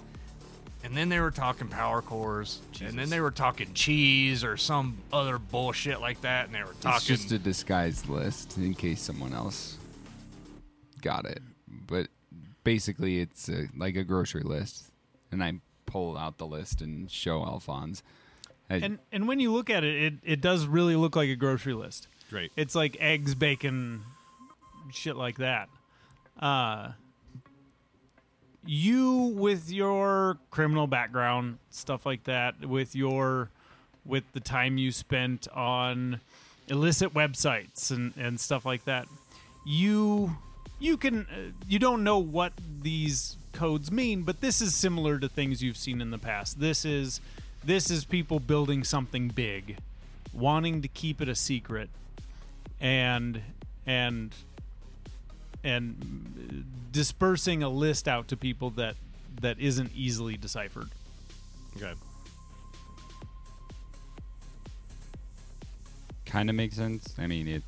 [0.84, 4.98] and then they were talking power cores, and then they were talking cheese or some
[5.12, 7.16] other bullshit like that, and they were It's talking.
[7.18, 9.78] just a disguised list in case someone else
[11.04, 11.42] got it.
[11.68, 12.08] But
[12.64, 14.92] basically, it's a, like a grocery list,
[15.32, 15.54] and I
[15.86, 18.02] pull out the list and show Alphonse.
[18.70, 21.36] I- and and when you look at it, it, it does really look like a
[21.36, 22.08] grocery list.
[22.32, 22.52] Great.
[22.56, 24.02] It's like eggs, bacon,
[24.92, 25.70] shit like that.
[26.40, 26.94] Uh,
[28.66, 33.50] you with your criminal background, stuff like that, with your
[34.06, 36.22] with the time you spent on
[36.68, 39.08] illicit websites and and stuff like that,
[39.66, 40.36] you
[40.84, 45.30] you can uh, you don't know what these codes mean, but this is similar to
[45.30, 46.60] things you've seen in the past.
[46.60, 47.22] This is
[47.64, 49.78] this is people building something big,
[50.34, 51.90] wanting to keep it a secret,
[52.82, 53.42] and
[53.88, 54.36] and
[55.64, 58.96] and dispersing a list out to people that
[59.42, 60.90] that isn't easily deciphered.
[61.78, 61.94] Okay.
[66.26, 67.14] kind of makes sense.
[67.20, 67.64] I mean, it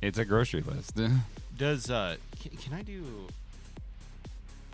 [0.00, 0.98] it's a grocery list.
[1.58, 3.04] Does uh can, can I do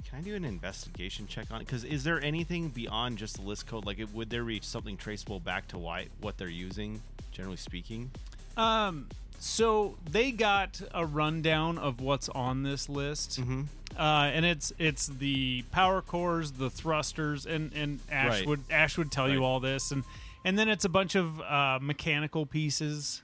[0.09, 1.67] can I do an investigation check on it?
[1.67, 3.85] Because is there anything beyond just the list code?
[3.85, 7.03] Like, it, would there be something traceable back to why what they're using?
[7.33, 8.13] Generally speaking,
[8.57, 9.09] Um,
[9.41, 14.03] so they got a rundown of what's on this list, uh,
[14.33, 18.47] and it's it's the power cores, the thrusters, and and Ash Right.
[18.47, 20.05] would Ash would tell you all this, and
[20.45, 23.23] and then it's a bunch of uh, mechanical pieces.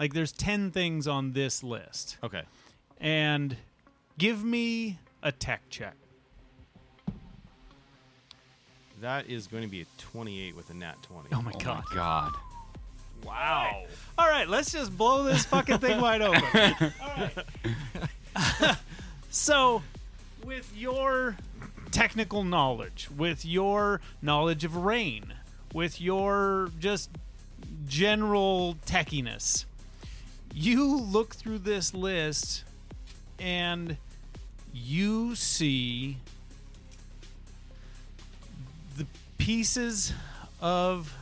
[0.00, 2.42] Like there's ten things on this list, okay.
[3.02, 3.56] And
[4.16, 5.94] give me a tech check.
[9.02, 11.28] That is going to be a 28 with a nat 20.
[11.32, 11.84] Oh my oh god!
[11.90, 12.32] my god!
[13.24, 13.84] Wow.
[14.16, 16.40] All right, let's just blow this fucking thing wide open.
[17.02, 17.28] All
[18.36, 18.76] right.
[19.30, 19.82] so,
[20.44, 21.36] with your
[21.90, 25.34] technical knowledge, with your knowledge of rain,
[25.74, 27.10] with your just
[27.86, 29.64] general techiness,
[30.54, 32.64] you look through this list
[33.42, 33.96] and
[34.72, 36.16] you see
[38.96, 39.06] the
[39.36, 40.12] pieces
[40.60, 41.12] of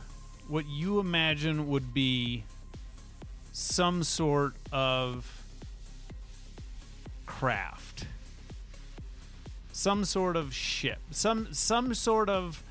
[0.47, 2.43] what you imagine would be
[3.51, 5.43] some sort of
[7.25, 8.05] craft.
[9.71, 10.99] Some sort of ship.
[11.09, 12.63] Some some sort of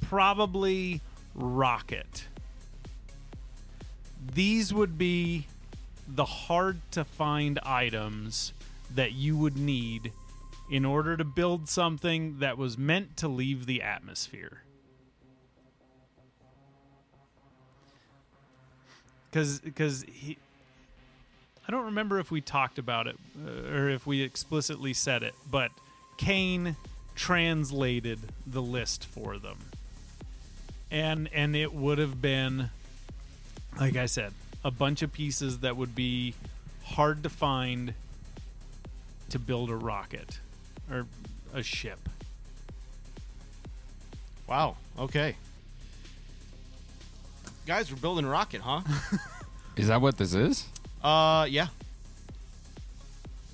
[0.00, 1.02] probably
[1.34, 2.26] rocket.
[4.34, 5.46] These would be
[6.06, 8.54] the hard to find items
[8.94, 10.12] that you would need
[10.70, 14.62] in order to build something that was meant to leave the atmosphere.
[19.30, 20.38] Because because he
[21.66, 23.16] i don't remember if we talked about it
[23.46, 25.70] uh, or if we explicitly said it but
[26.16, 26.76] kane
[27.14, 29.58] translated the list for them.
[30.90, 32.70] And and it would have been
[33.78, 34.32] like i said
[34.64, 36.34] a bunch of pieces that would be
[36.84, 37.92] hard to find
[39.30, 40.40] to build a rocket
[40.90, 41.06] or
[41.54, 42.08] a ship
[44.48, 44.76] Wow.
[44.98, 45.36] Okay.
[47.66, 48.80] Guys, we're building a rocket, huh?
[49.76, 50.66] Is that what this is?
[51.04, 51.66] uh, yeah.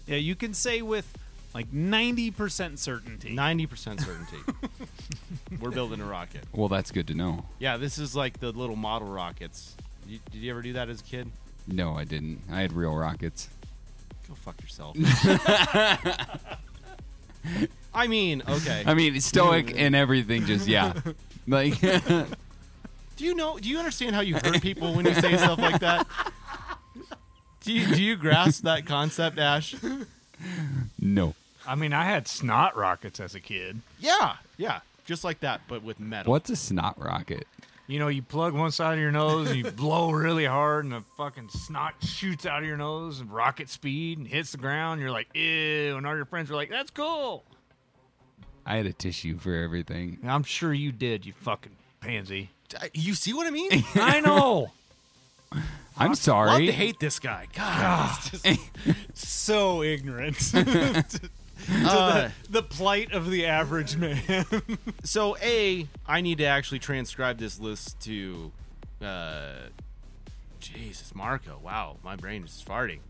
[0.07, 1.19] yeah you can say with
[1.53, 4.37] like 90% certainty 90% certainty.
[5.61, 6.45] we're building a rocket.
[6.53, 7.45] Well, that's good to know.
[7.59, 9.77] Yeah, this is like the little model rockets.
[10.07, 11.31] You, did you ever do that as a kid?
[11.67, 12.41] No, I didn't.
[12.51, 13.49] I had real rockets.
[14.35, 14.97] Go fuck yourself.
[17.95, 18.83] I mean, okay.
[18.87, 20.47] I mean, stoic and everything.
[20.47, 20.95] Just yeah,
[21.47, 22.27] like do
[23.19, 23.59] you know?
[23.59, 26.07] Do you understand how you hurt people when you say stuff like that?
[27.61, 29.77] Do you do you grasp that concept, Ash?
[30.99, 31.35] no.
[31.67, 33.81] I mean, I had snot rockets as a kid.
[33.99, 36.31] Yeah, yeah, just like that, but with metal.
[36.31, 37.47] What's a snot rocket?
[37.87, 40.95] You know, you plug one side of your nose and you blow really hard, and
[40.95, 45.01] the fucking snot shoots out of your nose and rocket speed and hits the ground.
[45.03, 47.45] You're like, ew, and all your friends are like, that's cool.
[48.65, 50.19] I had a tissue for everything.
[50.23, 52.51] And I'm sure you did, you fucking pansy.
[52.95, 53.71] You see what I mean?
[53.95, 54.73] I know.
[55.97, 56.67] I'm Love sorry.
[56.67, 57.47] to hate this guy.
[57.55, 58.21] God, ah.
[58.33, 58.59] it's just-
[59.15, 61.31] so ignorant to
[61.87, 64.23] Uh, the, the plight of the average man.
[65.05, 68.53] so a I need to actually transcribe this list to
[69.03, 69.53] uh
[70.61, 71.59] Jesus Marco.
[71.63, 73.01] Wow, my brain is farting.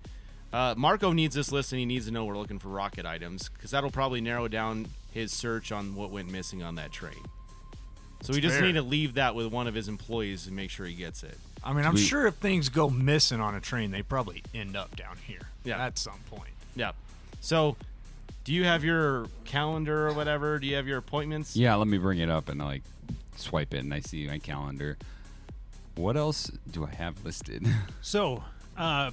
[0.52, 3.48] Uh, Marco needs this list and he needs to know we're looking for rocket items
[3.48, 7.14] because that'll probably narrow down his search on what went missing on that train.
[8.22, 8.66] So we just fair.
[8.66, 11.36] need to leave that with one of his employees and make sure he gets it.
[11.62, 14.76] I mean, I'm We- sure if things go missing on a train, they probably end
[14.76, 15.42] up down here.
[15.64, 15.84] Yeah.
[15.84, 16.52] At some point.
[16.76, 16.92] Yeah.
[17.40, 17.76] So,
[18.44, 20.58] do you have your calendar or whatever?
[20.58, 21.56] Do you have your appointments?
[21.56, 22.82] Yeah, let me bring it up and I like
[23.36, 24.96] swipe it and I see my calendar.
[25.96, 27.66] What else do I have listed?
[28.02, 28.44] So,
[28.76, 29.12] uh,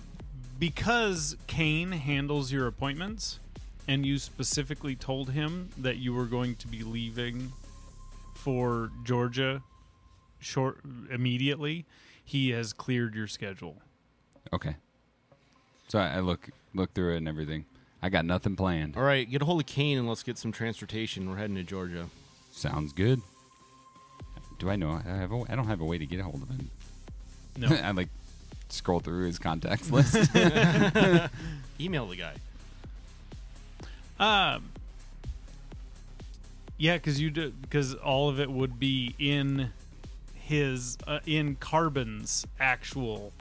[0.59, 3.39] because Kane handles your appointments,
[3.87, 7.51] and you specifically told him that you were going to be leaving
[8.35, 9.63] for Georgia
[10.39, 10.79] short
[11.09, 11.85] immediately,
[12.23, 13.77] he has cleared your schedule.
[14.53, 14.75] okay.
[15.87, 17.65] So I I look look through it and everything.
[18.01, 18.97] I got nothing planned.
[18.97, 21.29] All right, get a hold of Kane and let's get some transportation.
[21.29, 22.07] We're heading to Georgia.
[22.51, 23.21] Sounds good.
[24.59, 25.01] Do I know?
[25.05, 25.31] I have.
[25.31, 26.69] A, I don't have a way to get a hold of him.
[27.57, 27.67] No.
[27.83, 28.09] I like
[28.69, 30.15] scroll through his contacts list.
[31.79, 32.33] Email the guy.
[34.19, 34.69] Um.
[36.77, 39.71] Yeah, because you do because all of it would be in
[40.33, 43.33] his uh, in Carbon's actual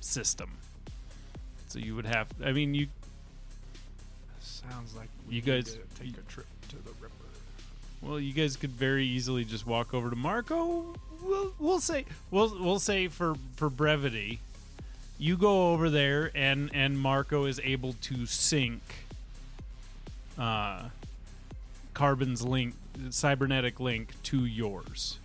[0.00, 0.50] system.
[1.68, 2.28] So you would have.
[2.44, 2.88] I mean, you
[4.70, 7.14] Sounds like You guys- take a trip to the Ripper.
[8.02, 10.96] well, you guys could very easily just walk over to Marco.
[11.22, 14.40] We'll we'll say we'll we'll say for for brevity,
[15.18, 18.82] you go over there and and Marco is able to sync.
[20.38, 20.88] Uh,
[21.94, 22.74] Carbon's link,
[23.10, 25.18] cybernetic link to yours.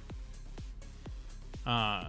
[1.66, 2.06] Uh,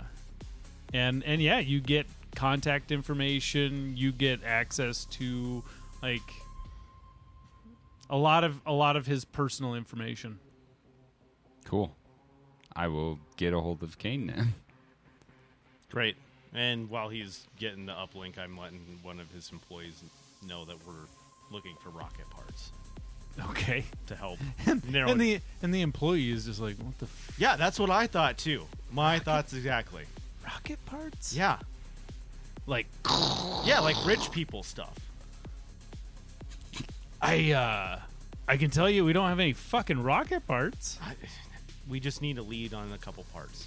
[0.95, 3.97] and and yeah, you get contact information.
[3.97, 5.63] You get access to
[6.03, 6.21] like
[8.11, 10.39] a lot of a lot of his personal information.
[11.65, 11.95] cool.
[12.77, 14.55] I will get a hold of Kane then.
[15.91, 16.17] Great.
[16.55, 20.03] And while he's getting the uplink, I'm letting one of his employees
[20.47, 21.07] know that we're
[21.51, 22.71] looking for rocket parts
[23.51, 23.85] Okay.
[24.07, 24.39] to help
[24.89, 25.11] narrow.
[25.11, 28.07] And the and the employee is just like, what the f- yeah, that's what I
[28.07, 28.67] thought too.
[28.93, 30.05] My thoughts exactly.
[30.45, 31.35] rocket parts?
[31.35, 31.59] Yeah,
[32.67, 32.87] Like
[33.65, 34.95] yeah, like rich people stuff.
[37.23, 38.01] I uh
[38.49, 40.99] I can tell you we don't have any fucking rocket parts.
[41.03, 41.15] I,
[41.89, 43.67] we just need a lead on a couple parts.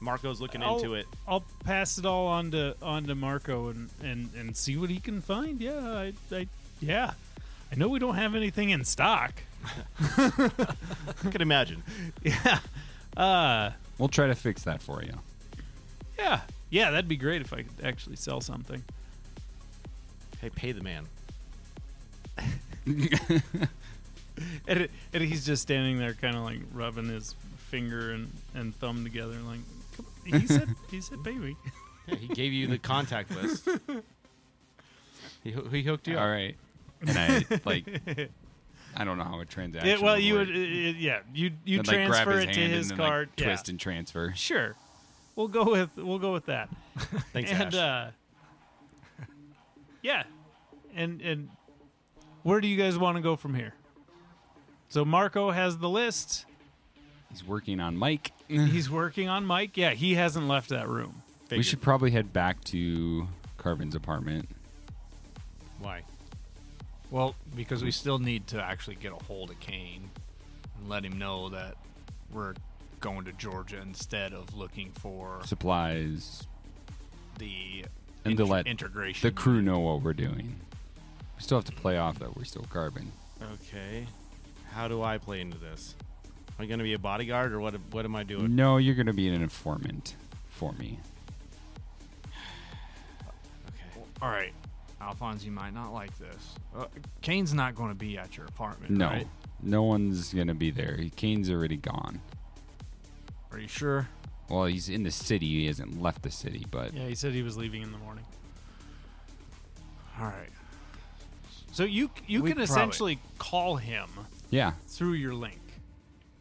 [0.00, 1.06] Marco's looking I'll- into it.
[1.28, 4.98] I'll pass it all on to on to Marco and, and, and see what he
[4.98, 5.60] can find.
[5.60, 6.46] Yeah, I, I
[6.80, 7.12] yeah.
[7.72, 9.34] I know we don't have anything in stock.
[10.18, 10.72] I
[11.30, 11.82] can imagine.
[12.22, 12.60] Yeah.
[13.16, 15.12] Uh We'll try to fix that for you.
[16.18, 16.40] yeah.
[16.70, 18.82] Yeah, that'd be great if I could actually sell something.
[20.40, 21.06] Hey, pay the man.
[24.66, 27.34] And, it, and he's just standing there, kind of like rubbing his
[27.68, 29.60] finger and, and thumb together, like
[29.96, 31.56] "Come on." he said, he said, baby.
[32.06, 33.68] Yeah, he gave you the contact list.
[35.42, 36.22] He, he hooked you up.
[36.22, 36.54] All right.
[37.06, 37.86] And I like.
[38.94, 39.88] I don't know how a transaction.
[39.88, 40.48] Yeah, well, you work.
[40.48, 40.58] would, uh,
[40.98, 43.28] yeah, you you I'd, like, transfer it to his and then, like, card.
[43.38, 44.32] yeah, twist and transfer.
[44.36, 44.76] sure.
[45.36, 46.68] We'll go with we'll go with that.
[47.32, 47.74] Thanks, and Ash.
[47.74, 48.10] uh,
[50.02, 50.24] yeah,
[50.94, 51.48] and and
[52.42, 53.74] where do you guys want to go from here?
[54.88, 56.46] So Marco has the list.
[57.30, 58.32] He's working on Mike.
[58.48, 59.76] He's working on Mike.
[59.76, 61.22] Yeah, he hasn't left that room.
[61.42, 61.66] We Figured.
[61.66, 64.48] should probably head back to Carvin's apartment.
[65.78, 66.02] Why?
[67.10, 70.10] Well, because we still need to actually get a hold of Kane
[70.78, 71.76] and let him know that
[72.32, 72.54] we're
[73.00, 76.46] going to Georgia instead of looking for Supplies.
[77.38, 77.84] the
[78.24, 79.26] And to let integration.
[79.28, 80.56] The crew know what we're doing.
[81.40, 83.10] We still have to play off that we're still Carbon.
[83.54, 84.06] Okay.
[84.74, 85.94] How do I play into this?
[86.26, 87.72] Am I going to be a bodyguard or what?
[87.92, 88.54] What am I doing?
[88.54, 90.16] No, you're going to be an informant
[90.50, 90.98] for me.
[93.68, 94.04] Okay.
[94.20, 94.52] All right,
[95.00, 96.54] Alphonse, you might not like this.
[96.76, 96.84] Uh,
[97.22, 99.06] Kane's not going to be at your apartment, No.
[99.06, 99.26] right?
[99.62, 100.98] No one's going to be there.
[101.16, 102.20] Kane's already gone.
[103.50, 104.08] Are you sure?
[104.50, 105.46] Well, he's in the city.
[105.46, 108.24] He hasn't left the city, but Yeah, he said he was leaving in the morning.
[110.20, 110.50] All right.
[111.80, 114.10] So you you We can probably- essentially call him
[114.50, 114.72] yeah.
[114.86, 115.62] through your link.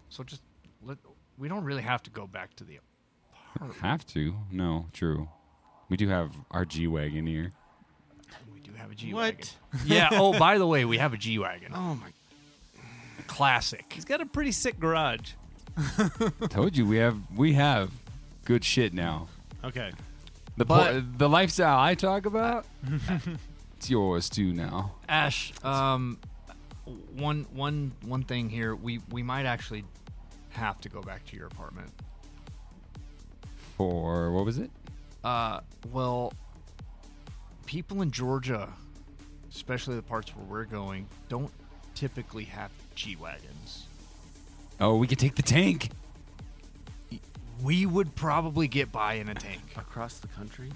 [0.09, 0.41] So just
[0.83, 0.97] let.
[1.37, 2.79] We don't really have to go back to the
[3.79, 4.35] Have to?
[4.51, 5.29] No, true.
[5.87, 7.53] We do have our G wagon here.
[8.53, 9.37] We do have a G wagon.
[9.37, 9.55] What?
[9.85, 10.09] Yeah.
[10.11, 11.71] Oh, by the way, we have a G wagon.
[11.73, 12.07] Oh my!
[13.27, 13.85] Classic.
[13.93, 15.31] He's got a pretty sick garage.
[16.49, 17.91] Told you we have we have
[18.43, 19.29] good shit now.
[19.63, 19.93] Okay.
[20.57, 22.65] The But- po- the lifestyle I talk about,
[23.79, 24.91] it's yours too now.
[25.07, 26.19] Ash, um,
[27.15, 28.75] one one one thing here.
[28.75, 29.85] We we might actually
[30.49, 31.89] have to go back to your apartment.
[33.77, 34.69] For what was it?
[35.23, 35.61] Uh,
[35.93, 36.33] well,
[37.65, 38.67] people in Georgia,
[39.49, 41.51] especially the parts where we're going, don't
[41.95, 43.85] typically have G wagons.
[44.81, 45.89] Oh, we could take the tank.
[47.63, 49.61] We would probably get by in a tank.
[49.77, 50.69] Across the country.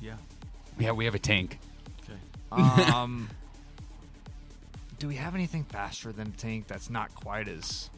[0.00, 0.14] Yeah.
[0.78, 1.58] Yeah, we have a tank.
[2.52, 2.82] Okay.
[2.84, 3.28] Um,
[4.98, 7.90] do we have anything faster than a tank that's not quite as?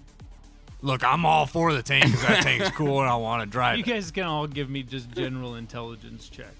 [0.80, 3.78] Look, I'm all for the tank because that tank's cool and I want to drive
[3.78, 3.86] You it.
[3.86, 6.52] guys can all give me just general intelligence check.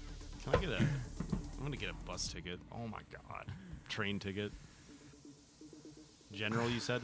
[0.43, 0.77] Can I get a?
[0.77, 2.59] I'm gonna get a bus ticket.
[2.71, 3.45] Oh my god.
[3.87, 4.51] Train ticket.
[6.31, 7.01] General, you said.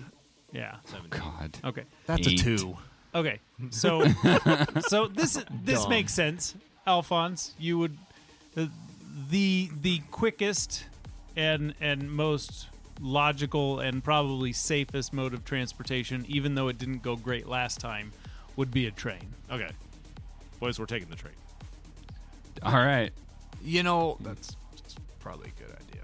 [0.52, 0.76] Yeah.
[0.86, 1.20] Seventeen.
[1.22, 1.58] God.
[1.64, 1.84] Okay.
[2.06, 2.40] That's Eight.
[2.42, 2.78] a two.
[3.14, 3.40] Okay.
[3.72, 4.06] So
[4.88, 5.90] so this this Dumb.
[5.90, 6.56] makes sense.
[6.86, 7.98] Alphonse, you would
[8.54, 8.70] the
[9.30, 10.86] the, the quickest
[11.38, 12.68] and and most
[13.02, 18.12] logical and probably safest mode of transportation, even though it didn't go great last time,
[18.56, 19.34] would be a train.
[19.52, 19.70] Okay.
[20.60, 21.34] Boys, we're taking the train.
[22.64, 23.12] All right.
[23.64, 26.04] You know, that's, that's probably a good idea.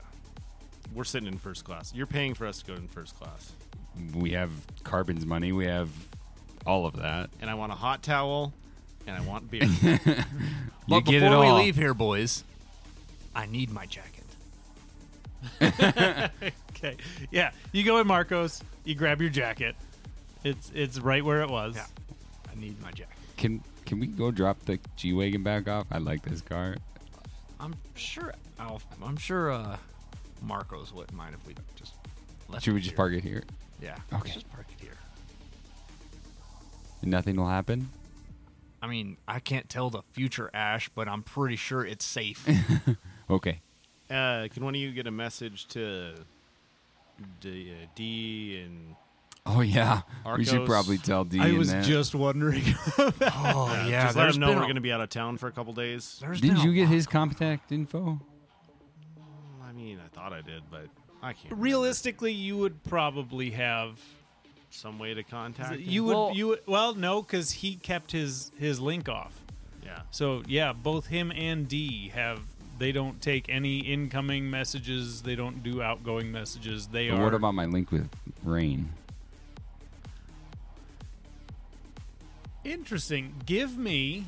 [0.93, 1.93] We're sitting in first class.
[1.95, 3.53] You're paying for us to go in first class.
[4.13, 4.51] We have
[4.83, 5.51] Carbon's money.
[5.53, 5.89] We have
[6.65, 7.29] all of that.
[7.41, 8.53] And I want a hot towel,
[9.07, 9.63] and I want beer.
[10.87, 12.43] You But get it before we leave here, boys,
[13.35, 14.23] I need my jacket.
[16.81, 16.97] Okay.
[17.29, 17.51] Yeah.
[17.71, 19.75] You go in Marcos, you grab your jacket.
[20.43, 21.75] It's it's right where it was.
[21.75, 21.85] Yeah.
[22.51, 23.13] I need my jacket.
[23.37, 25.85] Can can we go drop the G wagon back off?
[25.91, 26.75] I like this car.
[27.59, 28.33] I'm sure.
[28.59, 29.51] Alf, I'm sure.
[29.51, 29.77] Uh,
[30.41, 31.93] Marcos wouldn't mind if we just.
[32.49, 32.97] Left Should we just here.
[32.97, 33.43] park it here?
[33.79, 33.91] Yeah.
[34.11, 34.21] Okay.
[34.23, 34.97] Let's just park it here.
[37.03, 37.89] And nothing will happen.
[38.81, 42.47] I mean, I can't tell the future, Ash, but I'm pretty sure it's safe.
[43.31, 43.61] Okay.
[44.09, 46.13] uh, can one of you get a message to
[47.39, 48.95] D, uh, D and
[49.45, 50.01] Oh yeah.
[50.37, 50.67] We should Arcos.
[50.69, 51.39] probably tell D.
[51.39, 51.83] I and was that.
[51.83, 52.61] just wondering.
[52.99, 55.09] oh yeah, just let there's him know been we're a- going to be out of
[55.09, 56.19] town for a couple days?
[56.21, 58.19] there's Didn't been a you get his contact info?
[59.67, 60.85] I mean, I thought I did, but
[61.23, 61.45] I can't.
[61.45, 61.63] remember.
[61.63, 63.99] Realistically, you would probably have
[64.69, 66.05] some way to contact you him?
[66.07, 69.39] would Well- you would, well no because he kept his his link off.
[69.83, 70.01] Yeah.
[70.11, 72.41] So yeah, both him and D have
[72.81, 75.21] they don't take any incoming messages.
[75.21, 76.87] They don't do outgoing messages.
[76.87, 77.23] They But are.
[77.25, 78.09] what about my link with
[78.43, 78.89] Rain?
[82.63, 83.35] interesting?
[83.45, 84.25] Give me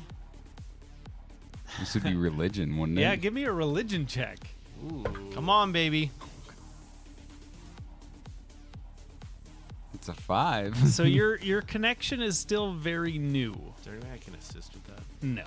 [1.80, 4.38] This would be religion, wouldn't yeah, give me a religion check.
[4.84, 5.04] Ooh.
[5.32, 6.12] Come on, baby.
[9.94, 10.76] It's a five.
[10.88, 13.52] So your your connection is still very new.
[13.52, 15.02] Is there any way I can assist with that?
[15.22, 15.44] No.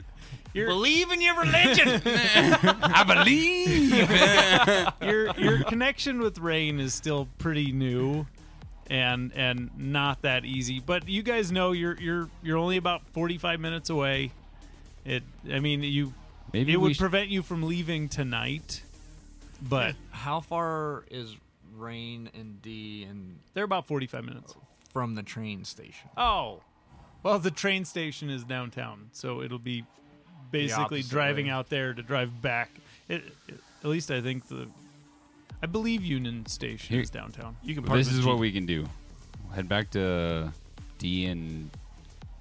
[0.58, 2.02] Your, Believe in your religion.
[2.04, 4.10] I believe.
[5.02, 8.26] your your connection with Rain is still pretty new
[8.90, 10.80] and and not that easy.
[10.84, 14.32] But you guys know you're you're you're only about 45 minutes away.
[15.04, 15.22] It
[15.52, 16.12] I mean you
[16.52, 18.82] Maybe it would sh- prevent you from leaving tonight.
[19.60, 21.36] But How far is
[21.76, 24.54] Rain and D and they're about 45 minutes.
[24.92, 26.08] from the train station?
[26.16, 26.60] Oh.
[27.22, 29.84] Well, the train station is downtown, so it'll be
[30.50, 31.52] basically driving way.
[31.52, 32.70] out there to drive back.
[33.08, 34.66] It, it- at least I think the
[35.62, 37.56] I believe Union Station Here- is downtown.
[37.62, 38.86] You can park this is what we can do.
[39.54, 40.52] Head back to
[40.98, 41.70] D and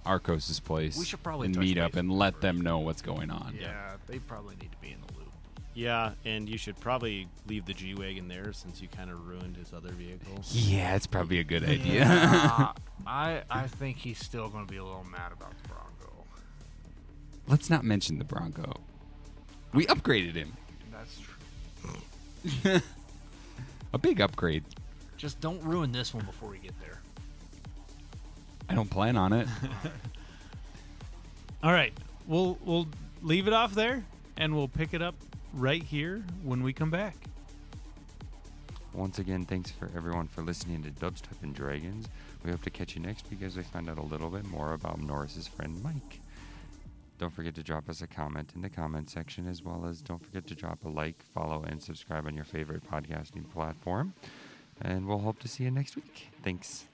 [0.06, 0.98] Arcos's place.
[0.98, 3.56] We should probably and meet up and let them them know what's going on.
[3.60, 5.28] Yeah, they probably need to be in the loop.
[5.74, 9.58] Yeah, and you should probably leave the G wagon there since you kind of ruined
[9.58, 10.42] his other vehicle.
[10.52, 12.06] Yeah, it's probably a good idea.
[12.06, 12.72] Yeah,
[13.08, 15.87] I I think he's still going to be a little mad about the Bronco.
[17.48, 18.82] Let's not mention the Bronco.
[19.74, 20.54] We upgraded him.
[20.92, 21.20] That's
[22.64, 22.82] true.
[23.94, 24.64] A big upgrade.
[25.18, 27.02] Just don't ruin this one before we get there.
[28.70, 29.48] I don't plan on it.
[31.64, 31.94] All right.
[32.28, 32.88] We'll we'll
[33.22, 34.04] leave it off there
[34.38, 35.16] and we'll pick it up
[35.54, 37.16] right here when we come back.
[38.94, 42.08] Once again, thanks for everyone for listening to Dubstep and Dragons.
[42.44, 44.74] We hope to catch you next week as we find out a little bit more
[44.74, 46.20] about Norris's friend Mike.
[47.18, 50.24] Don't forget to drop us a comment in the comment section, as well as don't
[50.24, 54.14] forget to drop a like, follow, and subscribe on your favorite podcasting platform.
[54.82, 56.28] And we'll hope to see you next week.
[56.44, 56.86] Thanks.